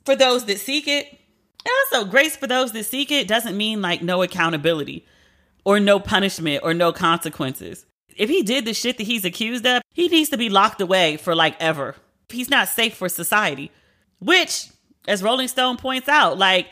for 0.05 0.17
those 0.17 0.45
that 0.47 0.59
seek 0.59 0.89
it. 0.89 1.07
And 1.65 1.75
also, 1.95 2.11
grace 2.11 2.37
for 2.37 2.49
those 2.49 2.73
that 2.73 2.85
seek 2.85 3.11
it 3.11 3.27
doesn't 3.29 3.57
mean 3.57 3.81
like 3.81 4.03
no 4.03 4.23
accountability 4.23 5.07
or 5.67 5.81
no 5.81 5.99
punishment 5.99 6.63
or 6.63 6.73
no 6.73 6.93
consequences. 6.93 7.85
If 8.17 8.31
he 8.31 8.45
did 8.45 8.65
the 8.65 8.73
shit 8.73 8.99
that 8.99 9.07
he's 9.07 9.25
accused 9.25 9.67
of, 9.67 9.83
he 9.93 10.07
needs 10.07 10.31
to 10.31 10.39
be 10.39 10.49
locked 10.49 10.81
away 10.81 11.17
for 11.17 11.35
like 11.35 11.61
ever. 11.61 11.97
He's 12.29 12.49
not 12.49 12.69
safe 12.69 12.95
for 12.95 13.09
society. 13.09 13.73
Which, 14.21 14.69
as 15.09 15.25
Rolling 15.25 15.49
Stone 15.49 15.79
points 15.79 16.09
out, 16.09 16.39
like, 16.39 16.69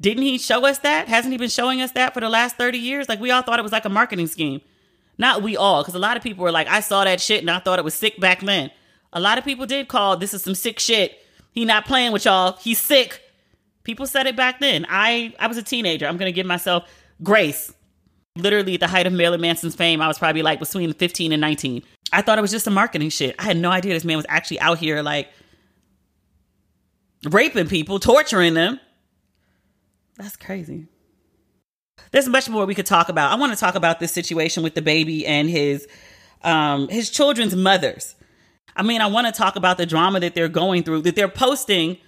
didn't 0.00 0.22
he 0.22 0.38
show 0.38 0.64
us 0.64 0.78
that? 0.78 1.08
Hasn't 1.08 1.30
he 1.30 1.38
been 1.38 1.50
showing 1.50 1.82
us 1.82 1.92
that 1.92 2.14
for 2.14 2.20
the 2.20 2.30
last 2.30 2.56
30 2.56 2.78
years? 2.78 3.06
Like, 3.06 3.20
we 3.20 3.30
all 3.30 3.42
thought 3.42 3.58
it 3.58 3.62
was 3.62 3.70
like 3.70 3.84
a 3.84 3.90
marketing 3.90 4.26
scheme. 4.26 4.62
Not 5.18 5.42
we 5.42 5.54
all, 5.54 5.82
because 5.82 5.94
a 5.94 6.00
lot 6.00 6.16
of 6.16 6.22
people 6.22 6.42
were 6.42 6.50
like, 6.50 6.68
I 6.68 6.80
saw 6.80 7.04
that 7.04 7.20
shit 7.20 7.42
and 7.42 7.50
I 7.50 7.58
thought 7.58 7.78
it 7.78 7.84
was 7.84 7.94
sick 7.94 8.18
back 8.18 8.40
then. 8.40 8.70
A 9.12 9.20
lot 9.20 9.36
of 9.36 9.44
people 9.44 9.66
did 9.66 9.88
call 9.88 10.16
this 10.16 10.32
is 10.32 10.42
some 10.42 10.54
sick 10.54 10.80
shit. 10.80 11.18
He 11.50 11.66
not 11.66 11.84
playing 11.84 12.12
with 12.12 12.24
y'all. 12.24 12.56
He's 12.62 12.80
sick. 12.80 13.20
People 13.84 14.06
said 14.06 14.26
it 14.26 14.36
back 14.36 14.58
then. 14.58 14.86
I 14.88 15.34
I 15.38 15.48
was 15.48 15.58
a 15.58 15.62
teenager. 15.62 16.06
I'm 16.06 16.16
gonna 16.16 16.32
give 16.32 16.46
myself 16.46 16.88
grace. 17.22 17.74
Literally 18.36 18.74
at 18.74 18.80
the 18.80 18.88
height 18.88 19.06
of 19.06 19.12
Marilyn 19.12 19.40
Manson's 19.40 19.74
fame, 19.74 20.00
I 20.00 20.08
was 20.08 20.18
probably 20.18 20.42
like 20.42 20.58
between 20.58 20.92
15 20.92 21.32
and 21.32 21.40
19. 21.40 21.82
I 22.12 22.22
thought 22.22 22.38
it 22.38 22.42
was 22.42 22.50
just 22.50 22.66
a 22.66 22.70
marketing 22.70 23.10
shit. 23.10 23.34
I 23.38 23.44
had 23.44 23.56
no 23.56 23.70
idea 23.70 23.92
this 23.92 24.04
man 24.04 24.16
was 24.16 24.26
actually 24.28 24.60
out 24.60 24.78
here 24.78 25.02
like 25.02 25.28
raping 27.30 27.68
people, 27.68 27.98
torturing 27.98 28.54
them. 28.54 28.80
That's 30.16 30.36
crazy. 30.36 30.86
There's 32.10 32.28
much 32.28 32.48
more 32.48 32.66
we 32.66 32.74
could 32.74 32.86
talk 32.86 33.08
about. 33.08 33.32
I 33.32 33.36
want 33.36 33.52
to 33.52 33.58
talk 33.58 33.74
about 33.74 34.00
this 34.00 34.12
situation 34.12 34.62
with 34.62 34.74
DaBaby 34.74 35.24
and 35.26 35.48
his 35.48 35.86
um 36.42 36.88
his 36.88 37.10
children's 37.10 37.54
mothers. 37.54 38.14
I 38.74 38.82
mean, 38.82 39.00
I 39.00 39.06
want 39.06 39.26
to 39.26 39.32
talk 39.32 39.56
about 39.56 39.76
the 39.76 39.86
drama 39.86 40.20
that 40.20 40.34
they're 40.34 40.48
going 40.48 40.82
through, 40.82 41.02
that 41.02 41.16
they're 41.16 41.28
posting 41.28 41.98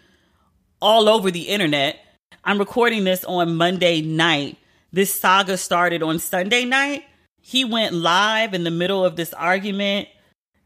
all 0.81 1.09
over 1.09 1.31
the 1.31 1.49
internet. 1.49 1.99
I'm 2.45 2.59
recording 2.59 3.05
this 3.05 3.25
on 3.25 3.57
Monday 3.57 4.03
night. 4.03 4.59
This 4.95 5.13
saga 5.13 5.57
started 5.59 6.05
on 6.05 6.21
Sunday 6.21 6.65
night. 6.65 7.03
He 7.41 7.65
went 7.65 7.95
live 7.95 8.55
in 8.55 8.63
the 8.63 8.71
middle 8.71 9.05
of 9.05 9.17
this 9.17 9.35
argument. 9.35 10.07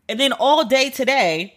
And 0.06 0.20
then 0.20 0.34
all 0.34 0.66
day 0.66 0.90
today, 0.90 1.56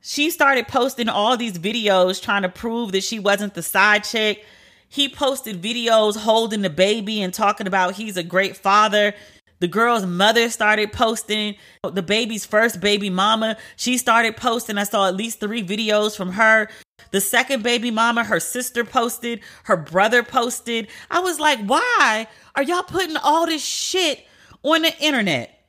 she 0.00 0.30
started 0.30 0.68
posting 0.68 1.10
all 1.10 1.36
these 1.36 1.58
videos 1.58 2.22
trying 2.22 2.44
to 2.44 2.48
prove 2.48 2.92
that 2.92 3.04
she 3.04 3.18
wasn't 3.18 3.52
the 3.52 3.62
side 3.62 4.04
chick. 4.04 4.42
He 4.88 5.06
posted 5.06 5.60
videos 5.60 6.16
holding 6.16 6.62
the 6.62 6.70
baby 6.70 7.20
and 7.20 7.34
talking 7.34 7.66
about 7.66 7.96
he's 7.96 8.16
a 8.16 8.22
great 8.22 8.56
father. 8.56 9.12
The 9.58 9.68
girl's 9.68 10.06
mother 10.06 10.48
started 10.48 10.94
posting 10.94 11.56
DaBaby's 11.84 12.46
first 12.46 12.80
baby 12.80 13.10
mama. 13.10 13.58
She 13.76 13.98
started 13.98 14.38
posting. 14.38 14.78
I 14.78 14.84
saw 14.84 15.08
at 15.08 15.14
least 15.14 15.40
three 15.40 15.62
videos 15.62 16.16
from 16.16 16.32
her. 16.32 16.70
The 17.12 17.20
second 17.20 17.62
baby 17.62 17.90
mama, 17.90 18.24
her 18.24 18.40
sister 18.40 18.84
posted, 18.84 19.40
her 19.64 19.76
brother 19.76 20.22
posted. 20.22 20.88
I 21.10 21.20
was 21.20 21.38
like, 21.38 21.60
why 21.60 22.26
are 22.56 22.62
y'all 22.62 22.82
putting 22.82 23.16
all 23.16 23.46
this 23.46 23.64
shit 23.64 24.26
on 24.62 24.82
the 24.82 24.98
internet? 24.98 25.62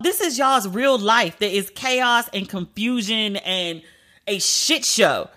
This 0.00 0.20
is 0.20 0.36
y'all's 0.36 0.68
real 0.68 0.98
life. 0.98 1.38
There 1.38 1.50
is 1.50 1.70
chaos 1.70 2.28
and 2.34 2.48
confusion 2.48 3.36
and 3.36 3.82
a 4.26 4.38
shit 4.40 4.84
show. 4.84 5.30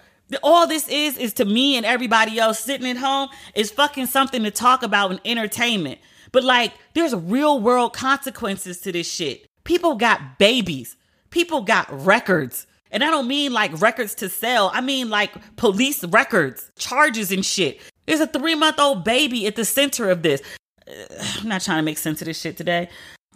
All 0.43 0.67
this 0.67 0.89
is, 0.89 1.17
is 1.17 1.33
to 1.33 1.45
me 1.45 1.77
and 1.77 1.85
everybody 1.85 2.37
else 2.39 2.59
sitting 2.59 2.89
at 2.89 2.97
home, 2.97 3.29
is 3.55 3.71
fucking 3.71 4.07
something 4.07 4.43
to 4.43 4.51
talk 4.51 4.83
about 4.83 5.11
in 5.11 5.19
entertainment. 5.23 5.99
But 6.31 6.43
like, 6.43 6.73
there's 6.93 7.15
real 7.15 7.59
world 7.61 7.93
consequences 7.93 8.81
to 8.81 8.91
this 8.91 9.09
shit. 9.09 9.45
People 9.63 9.95
got 9.95 10.39
babies, 10.39 10.97
people 11.29 11.61
got 11.61 11.87
records. 12.05 12.65
And 12.91 13.03
I 13.03 13.11
don't 13.11 13.27
mean 13.27 13.53
like 13.53 13.79
records 13.81 14.15
to 14.15 14.29
sell, 14.29 14.71
I 14.73 14.81
mean 14.81 15.09
like 15.09 15.33
police 15.55 16.03
records, 16.05 16.71
charges 16.77 17.31
and 17.31 17.45
shit. 17.45 17.79
There's 18.05 18.19
a 18.19 18.27
three 18.27 18.55
month 18.55 18.79
old 18.79 19.03
baby 19.03 19.45
at 19.47 19.55
the 19.55 19.65
center 19.65 20.09
of 20.09 20.23
this. 20.23 20.41
I'm 21.39 21.47
not 21.47 21.61
trying 21.61 21.79
to 21.79 21.83
make 21.83 21.97
sense 21.97 22.21
of 22.21 22.25
this 22.25 22.39
shit 22.39 22.57
today, 22.57 22.89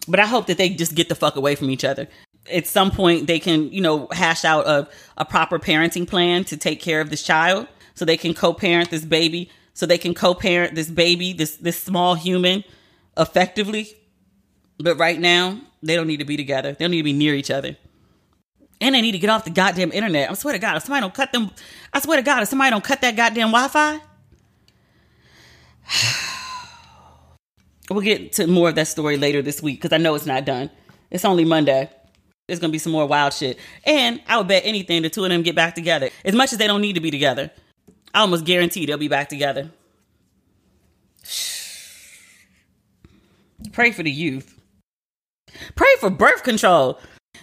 but 0.08 0.20
I 0.20 0.26
hope 0.26 0.48
that 0.48 0.58
they 0.58 0.70
just 0.70 0.96
get 0.96 1.10
the 1.10 1.16
fuck 1.16 1.36
away 1.36 1.56
from 1.56 1.70
each 1.70 1.84
other. 1.84 2.08
At 2.52 2.66
some 2.66 2.90
point, 2.90 3.28
they 3.28 3.40
can, 3.40 3.72
you 3.72 3.82
know, 3.82 4.08
hash 4.12 4.44
out 4.46 4.68
a, 4.68 4.90
a 5.18 5.26
proper 5.26 5.60
parenting 5.60 6.08
plan 6.08 6.44
to 6.46 6.58
take 6.58 6.82
care 6.82 7.00
of 7.00 7.10
this 7.10 7.22
child 7.22 7.68
so 7.94 8.04
they 8.04 8.18
can 8.18 8.34
co 8.34 8.54
parent 8.54 8.90
this 8.90 9.06
baby, 9.06 9.52
so 9.74 9.86
they 9.86 9.98
can 9.98 10.16
co 10.16 10.34
parent 10.34 10.74
this 10.74 10.90
baby, 10.90 11.34
this, 11.34 11.58
this 11.58 11.82
small 11.82 12.16
human 12.16 12.64
effectively. 13.18 13.94
But 14.80 14.98
right 14.98 15.20
now, 15.20 15.62
they 15.84 15.96
don't 15.96 16.08
need 16.08 16.18
to 16.18 16.26
be 16.26 16.38
together. 16.38 16.74
They 16.74 16.86
don't 16.86 16.92
need 16.92 16.98
to 16.98 17.04
be 17.04 17.14
near 17.14 17.36
each 17.36 17.52
other. 17.52 17.78
And 18.82 18.96
they 18.96 19.02
need 19.02 19.12
to 19.12 19.20
get 19.20 19.30
off 19.30 19.46
the 19.46 19.52
goddamn 19.52 19.92
internet. 19.92 20.32
I 20.32 20.34
swear 20.34 20.54
to 20.54 20.60
God, 20.60 20.76
if 20.76 20.84
somebody 20.84 21.02
don't 21.02 21.14
cut 21.14 21.32
them, 21.32 21.52
I 21.94 22.00
swear 22.00 22.18
to 22.18 22.24
God, 22.24 22.42
if 22.42 22.50
somebody 22.50 22.72
don't 22.72 22.84
cut 22.84 23.02
that 23.02 23.16
goddamn 23.16 23.52
Wi-Fi, 23.52 24.02
we'll 27.90 28.02
get 28.02 28.34
to 28.34 28.48
more 28.48 28.70
of 28.70 28.76
that 28.76 28.88
story 28.88 29.18
later 29.18 29.44
this 29.44 29.62
week 29.62 29.80
because 29.80 29.94
I 29.94 29.98
know 29.98 30.16
it's 30.16 30.26
not 30.26 30.46
done. 30.46 30.72
It's 31.12 31.24
only 31.24 31.46
Monday. 31.46 31.90
There's 32.48 32.60
gonna 32.60 32.72
be 32.72 32.80
some 32.80 32.92
more 32.92 33.06
wild 33.06 33.34
shit. 33.34 33.60
And 33.86 34.20
I 34.28 34.38
would 34.38 34.48
bet 34.48 34.64
anything 34.66 35.04
the 35.04 35.10
two 35.10 35.24
of 35.24 35.30
them 35.30 35.44
get 35.44 35.56
back 35.56 35.76
together. 35.76 36.10
As 36.26 36.34
much 36.34 36.52
as 36.52 36.58
they 36.58 36.68
don't 36.68 36.82
need 36.82 36.94
to 36.94 37.02
be 37.02 37.12
together. 37.12 37.52
I 38.14 38.22
almost 38.22 38.46
guarantee 38.46 38.88
they'll 38.88 38.98
be 38.98 39.08
back 39.08 39.30
together. 39.30 39.70
Pray 43.72 43.92
for 43.92 44.02
the 44.02 44.12
youth. 44.12 44.60
Pray 45.76 45.94
for 46.00 46.10
birth 46.10 46.44
control. 46.44 47.00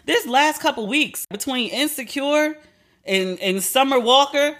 This 0.08 0.26
last 0.26 0.62
couple 0.62 0.86
weeks 0.86 1.26
between 1.26 1.68
Insecure 1.68 2.56
and, 3.04 3.38
and 3.40 3.62
Summer 3.62 4.00
Walker, 4.00 4.56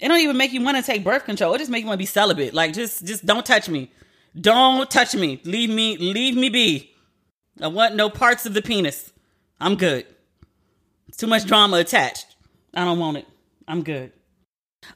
it 0.00 0.08
don't 0.08 0.18
even 0.18 0.36
make 0.36 0.52
you 0.52 0.60
want 0.60 0.76
to 0.76 0.82
take 0.82 1.04
birth 1.04 1.24
control. 1.24 1.54
It 1.54 1.58
just 1.58 1.70
make 1.70 1.82
you 1.82 1.86
want 1.86 1.98
to 1.98 2.02
be 2.02 2.06
celibate. 2.06 2.52
Like 2.52 2.72
just 2.72 3.04
just 3.04 3.24
don't 3.24 3.46
touch 3.46 3.68
me. 3.68 3.92
Don't 4.40 4.90
touch 4.90 5.14
me. 5.14 5.40
Leave 5.44 5.70
me 5.70 5.96
leave 5.98 6.34
me 6.36 6.48
be. 6.48 6.96
I 7.62 7.68
want 7.68 7.94
no 7.94 8.10
parts 8.10 8.44
of 8.44 8.54
the 8.54 8.60
penis. 8.60 9.12
I'm 9.60 9.76
good. 9.76 10.04
It's 11.06 11.16
too 11.16 11.28
much 11.28 11.46
drama 11.46 11.76
attached. 11.76 12.34
I 12.74 12.84
don't 12.84 12.98
want 12.98 13.18
it. 13.18 13.26
I'm 13.68 13.84
good. 13.84 14.10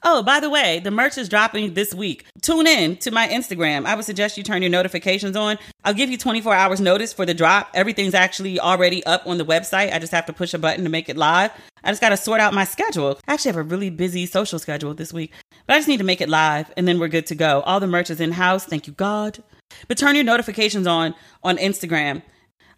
Oh, 0.05 0.23
by 0.23 0.41
the 0.41 0.51
way, 0.51 0.81
the 0.81 0.91
merch 0.91 1.17
is 1.17 1.29
dropping 1.29 1.75
this 1.75 1.95
week. 1.95 2.25
Tune 2.41 2.67
in 2.67 2.97
to 2.99 3.11
my 3.11 3.29
Instagram. 3.29 3.85
I 3.85 3.95
would 3.95 4.05
suggest 4.05 4.37
you 4.37 4.43
turn 4.43 4.63
your 4.63 4.71
notifications 4.71 5.37
on. 5.37 5.59
I'll 5.85 5.95
give 5.95 6.11
you 6.11 6.19
24 6.19 6.55
hours 6.55 6.81
notice 6.81 7.13
for 7.13 7.25
the 7.25 7.35
drop. 7.35 7.71
Everything's 7.75 8.15
actually 8.15 8.59
already 8.59 9.05
up 9.05 9.27
on 9.27 9.39
the 9.39 9.45
website. 9.45 9.93
I 9.93 9.99
just 9.99 10.13
have 10.13 10.27
to 10.27 10.33
push 10.33 10.55
a 10.55 10.59
button 10.59 10.85
to 10.85 10.91
make 10.91 11.09
it 11.09 11.17
live. 11.17 11.53
I 11.85 11.91
just 11.91 12.01
got 12.01 12.11
to 12.11 12.17
sort 12.17 12.41
out 12.41 12.55
my 12.55 12.65
schedule. 12.65 13.19
I 13.27 13.35
actually 13.35 13.51
have 13.51 13.57
a 13.57 13.63
really 13.63 13.91
busy 13.91 14.27
social 14.27 14.59
schedule 14.59 14.95
this 14.95 15.13
week, 15.13 15.33
but 15.67 15.75
I 15.75 15.79
just 15.79 15.89
need 15.89 15.99
to 15.99 16.05
make 16.05 16.21
it 16.21 16.29
live 16.29 16.73
and 16.77 16.87
then 16.87 16.99
we're 16.99 17.09
good 17.09 17.27
to 17.27 17.35
go. 17.35 17.61
All 17.63 17.81
the 17.81 17.87
merch 17.87 18.11
is 18.11 18.21
in 18.21 18.33
house. 18.33 18.65
Thank 18.65 18.87
you, 18.87 18.93
God. 18.93 19.43
But 19.89 19.99
turn 19.99 20.15
your 20.15 20.25
notifications 20.25 20.87
on 20.87 21.15
on 21.43 21.59
Instagram. 21.59 22.23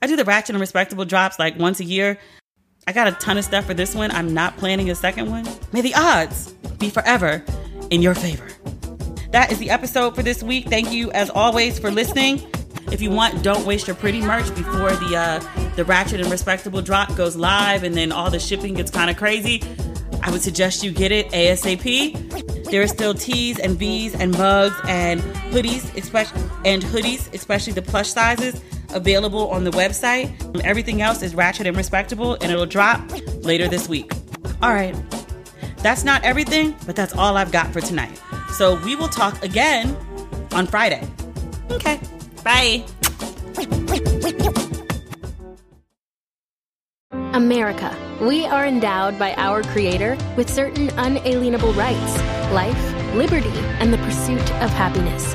I 0.00 0.06
do 0.06 0.16
the 0.16 0.24
ratchet 0.24 0.50
and 0.50 0.60
respectable 0.60 1.04
drops 1.04 1.38
like 1.38 1.58
once 1.58 1.80
a 1.80 1.84
year. 1.84 2.18
I 2.86 2.92
got 2.92 3.08
a 3.08 3.12
ton 3.12 3.38
of 3.38 3.44
stuff 3.44 3.64
for 3.64 3.74
this 3.74 3.94
one. 3.94 4.10
I'm 4.10 4.34
not 4.34 4.56
planning 4.58 4.90
a 4.90 4.94
second 4.94 5.30
one. 5.30 5.46
May 5.72 5.80
the 5.80 5.94
odds 5.94 6.52
be 6.78 6.90
forever 6.90 7.42
in 7.90 8.02
your 8.02 8.14
favor. 8.14 8.46
That 9.30 9.50
is 9.50 9.58
the 9.58 9.70
episode 9.70 10.14
for 10.14 10.22
this 10.22 10.42
week. 10.42 10.66
Thank 10.68 10.92
you, 10.92 11.10
as 11.12 11.30
always, 11.30 11.78
for 11.78 11.90
listening. 11.90 12.42
If 12.92 13.00
you 13.00 13.10
want, 13.10 13.42
don't 13.42 13.64
waste 13.64 13.86
your 13.86 13.96
pretty 13.96 14.20
merch 14.20 14.54
before 14.54 14.90
the 14.90 15.16
uh, 15.16 15.74
the 15.76 15.84
ratchet 15.84 16.20
and 16.20 16.30
respectable 16.30 16.82
drop 16.82 17.16
goes 17.16 17.34
live, 17.34 17.82
and 17.82 17.94
then 17.94 18.12
all 18.12 18.30
the 18.30 18.38
shipping 18.38 18.74
gets 18.74 18.90
kind 18.90 19.10
of 19.10 19.16
crazy. 19.16 19.62
I 20.22 20.30
would 20.30 20.42
suggest 20.42 20.84
you 20.84 20.92
get 20.92 21.10
it 21.10 21.28
ASAP. 21.30 22.70
There 22.70 22.82
are 22.82 22.86
still 22.86 23.14
tees 23.14 23.58
and 23.58 23.78
V's 23.78 24.14
and 24.14 24.32
mugs 24.32 24.76
and 24.86 25.20
hoodies, 25.50 25.96
especially 25.96 26.42
and 26.64 26.82
hoodies, 26.82 27.32
especially 27.34 27.72
the 27.72 27.82
plush 27.82 28.10
sizes, 28.10 28.60
available 28.94 29.48
on 29.48 29.64
the 29.64 29.70
website. 29.70 30.32
Everything 30.64 31.02
else 31.02 31.22
is 31.22 31.34
ratchet 31.34 31.66
and 31.66 31.76
respectable, 31.76 32.34
and 32.34 32.44
it'll 32.44 32.66
drop 32.66 33.00
later 33.44 33.68
this 33.68 33.88
week. 33.88 34.12
All 34.62 34.72
right. 34.72 34.94
That's 35.78 36.04
not 36.04 36.24
everything, 36.24 36.74
but 36.86 36.96
that's 36.96 37.14
all 37.14 37.36
I've 37.36 37.52
got 37.52 37.72
for 37.72 37.80
tonight. 37.80 38.20
So 38.52 38.82
we 38.84 38.96
will 38.96 39.08
talk 39.08 39.42
again 39.44 39.96
on 40.52 40.66
Friday. 40.66 41.06
Okay. 41.70 42.00
Bye. 42.42 42.84
America. 47.34 47.94
We 48.20 48.46
are 48.46 48.64
endowed 48.64 49.18
by 49.18 49.34
our 49.34 49.62
Creator 49.62 50.16
with 50.36 50.48
certain 50.48 50.88
unalienable 50.96 51.72
rights 51.72 52.18
life, 52.52 53.14
liberty, 53.14 53.48
and 53.80 53.92
the 53.92 53.98
pursuit 53.98 54.52
of 54.62 54.70
happiness. 54.70 55.34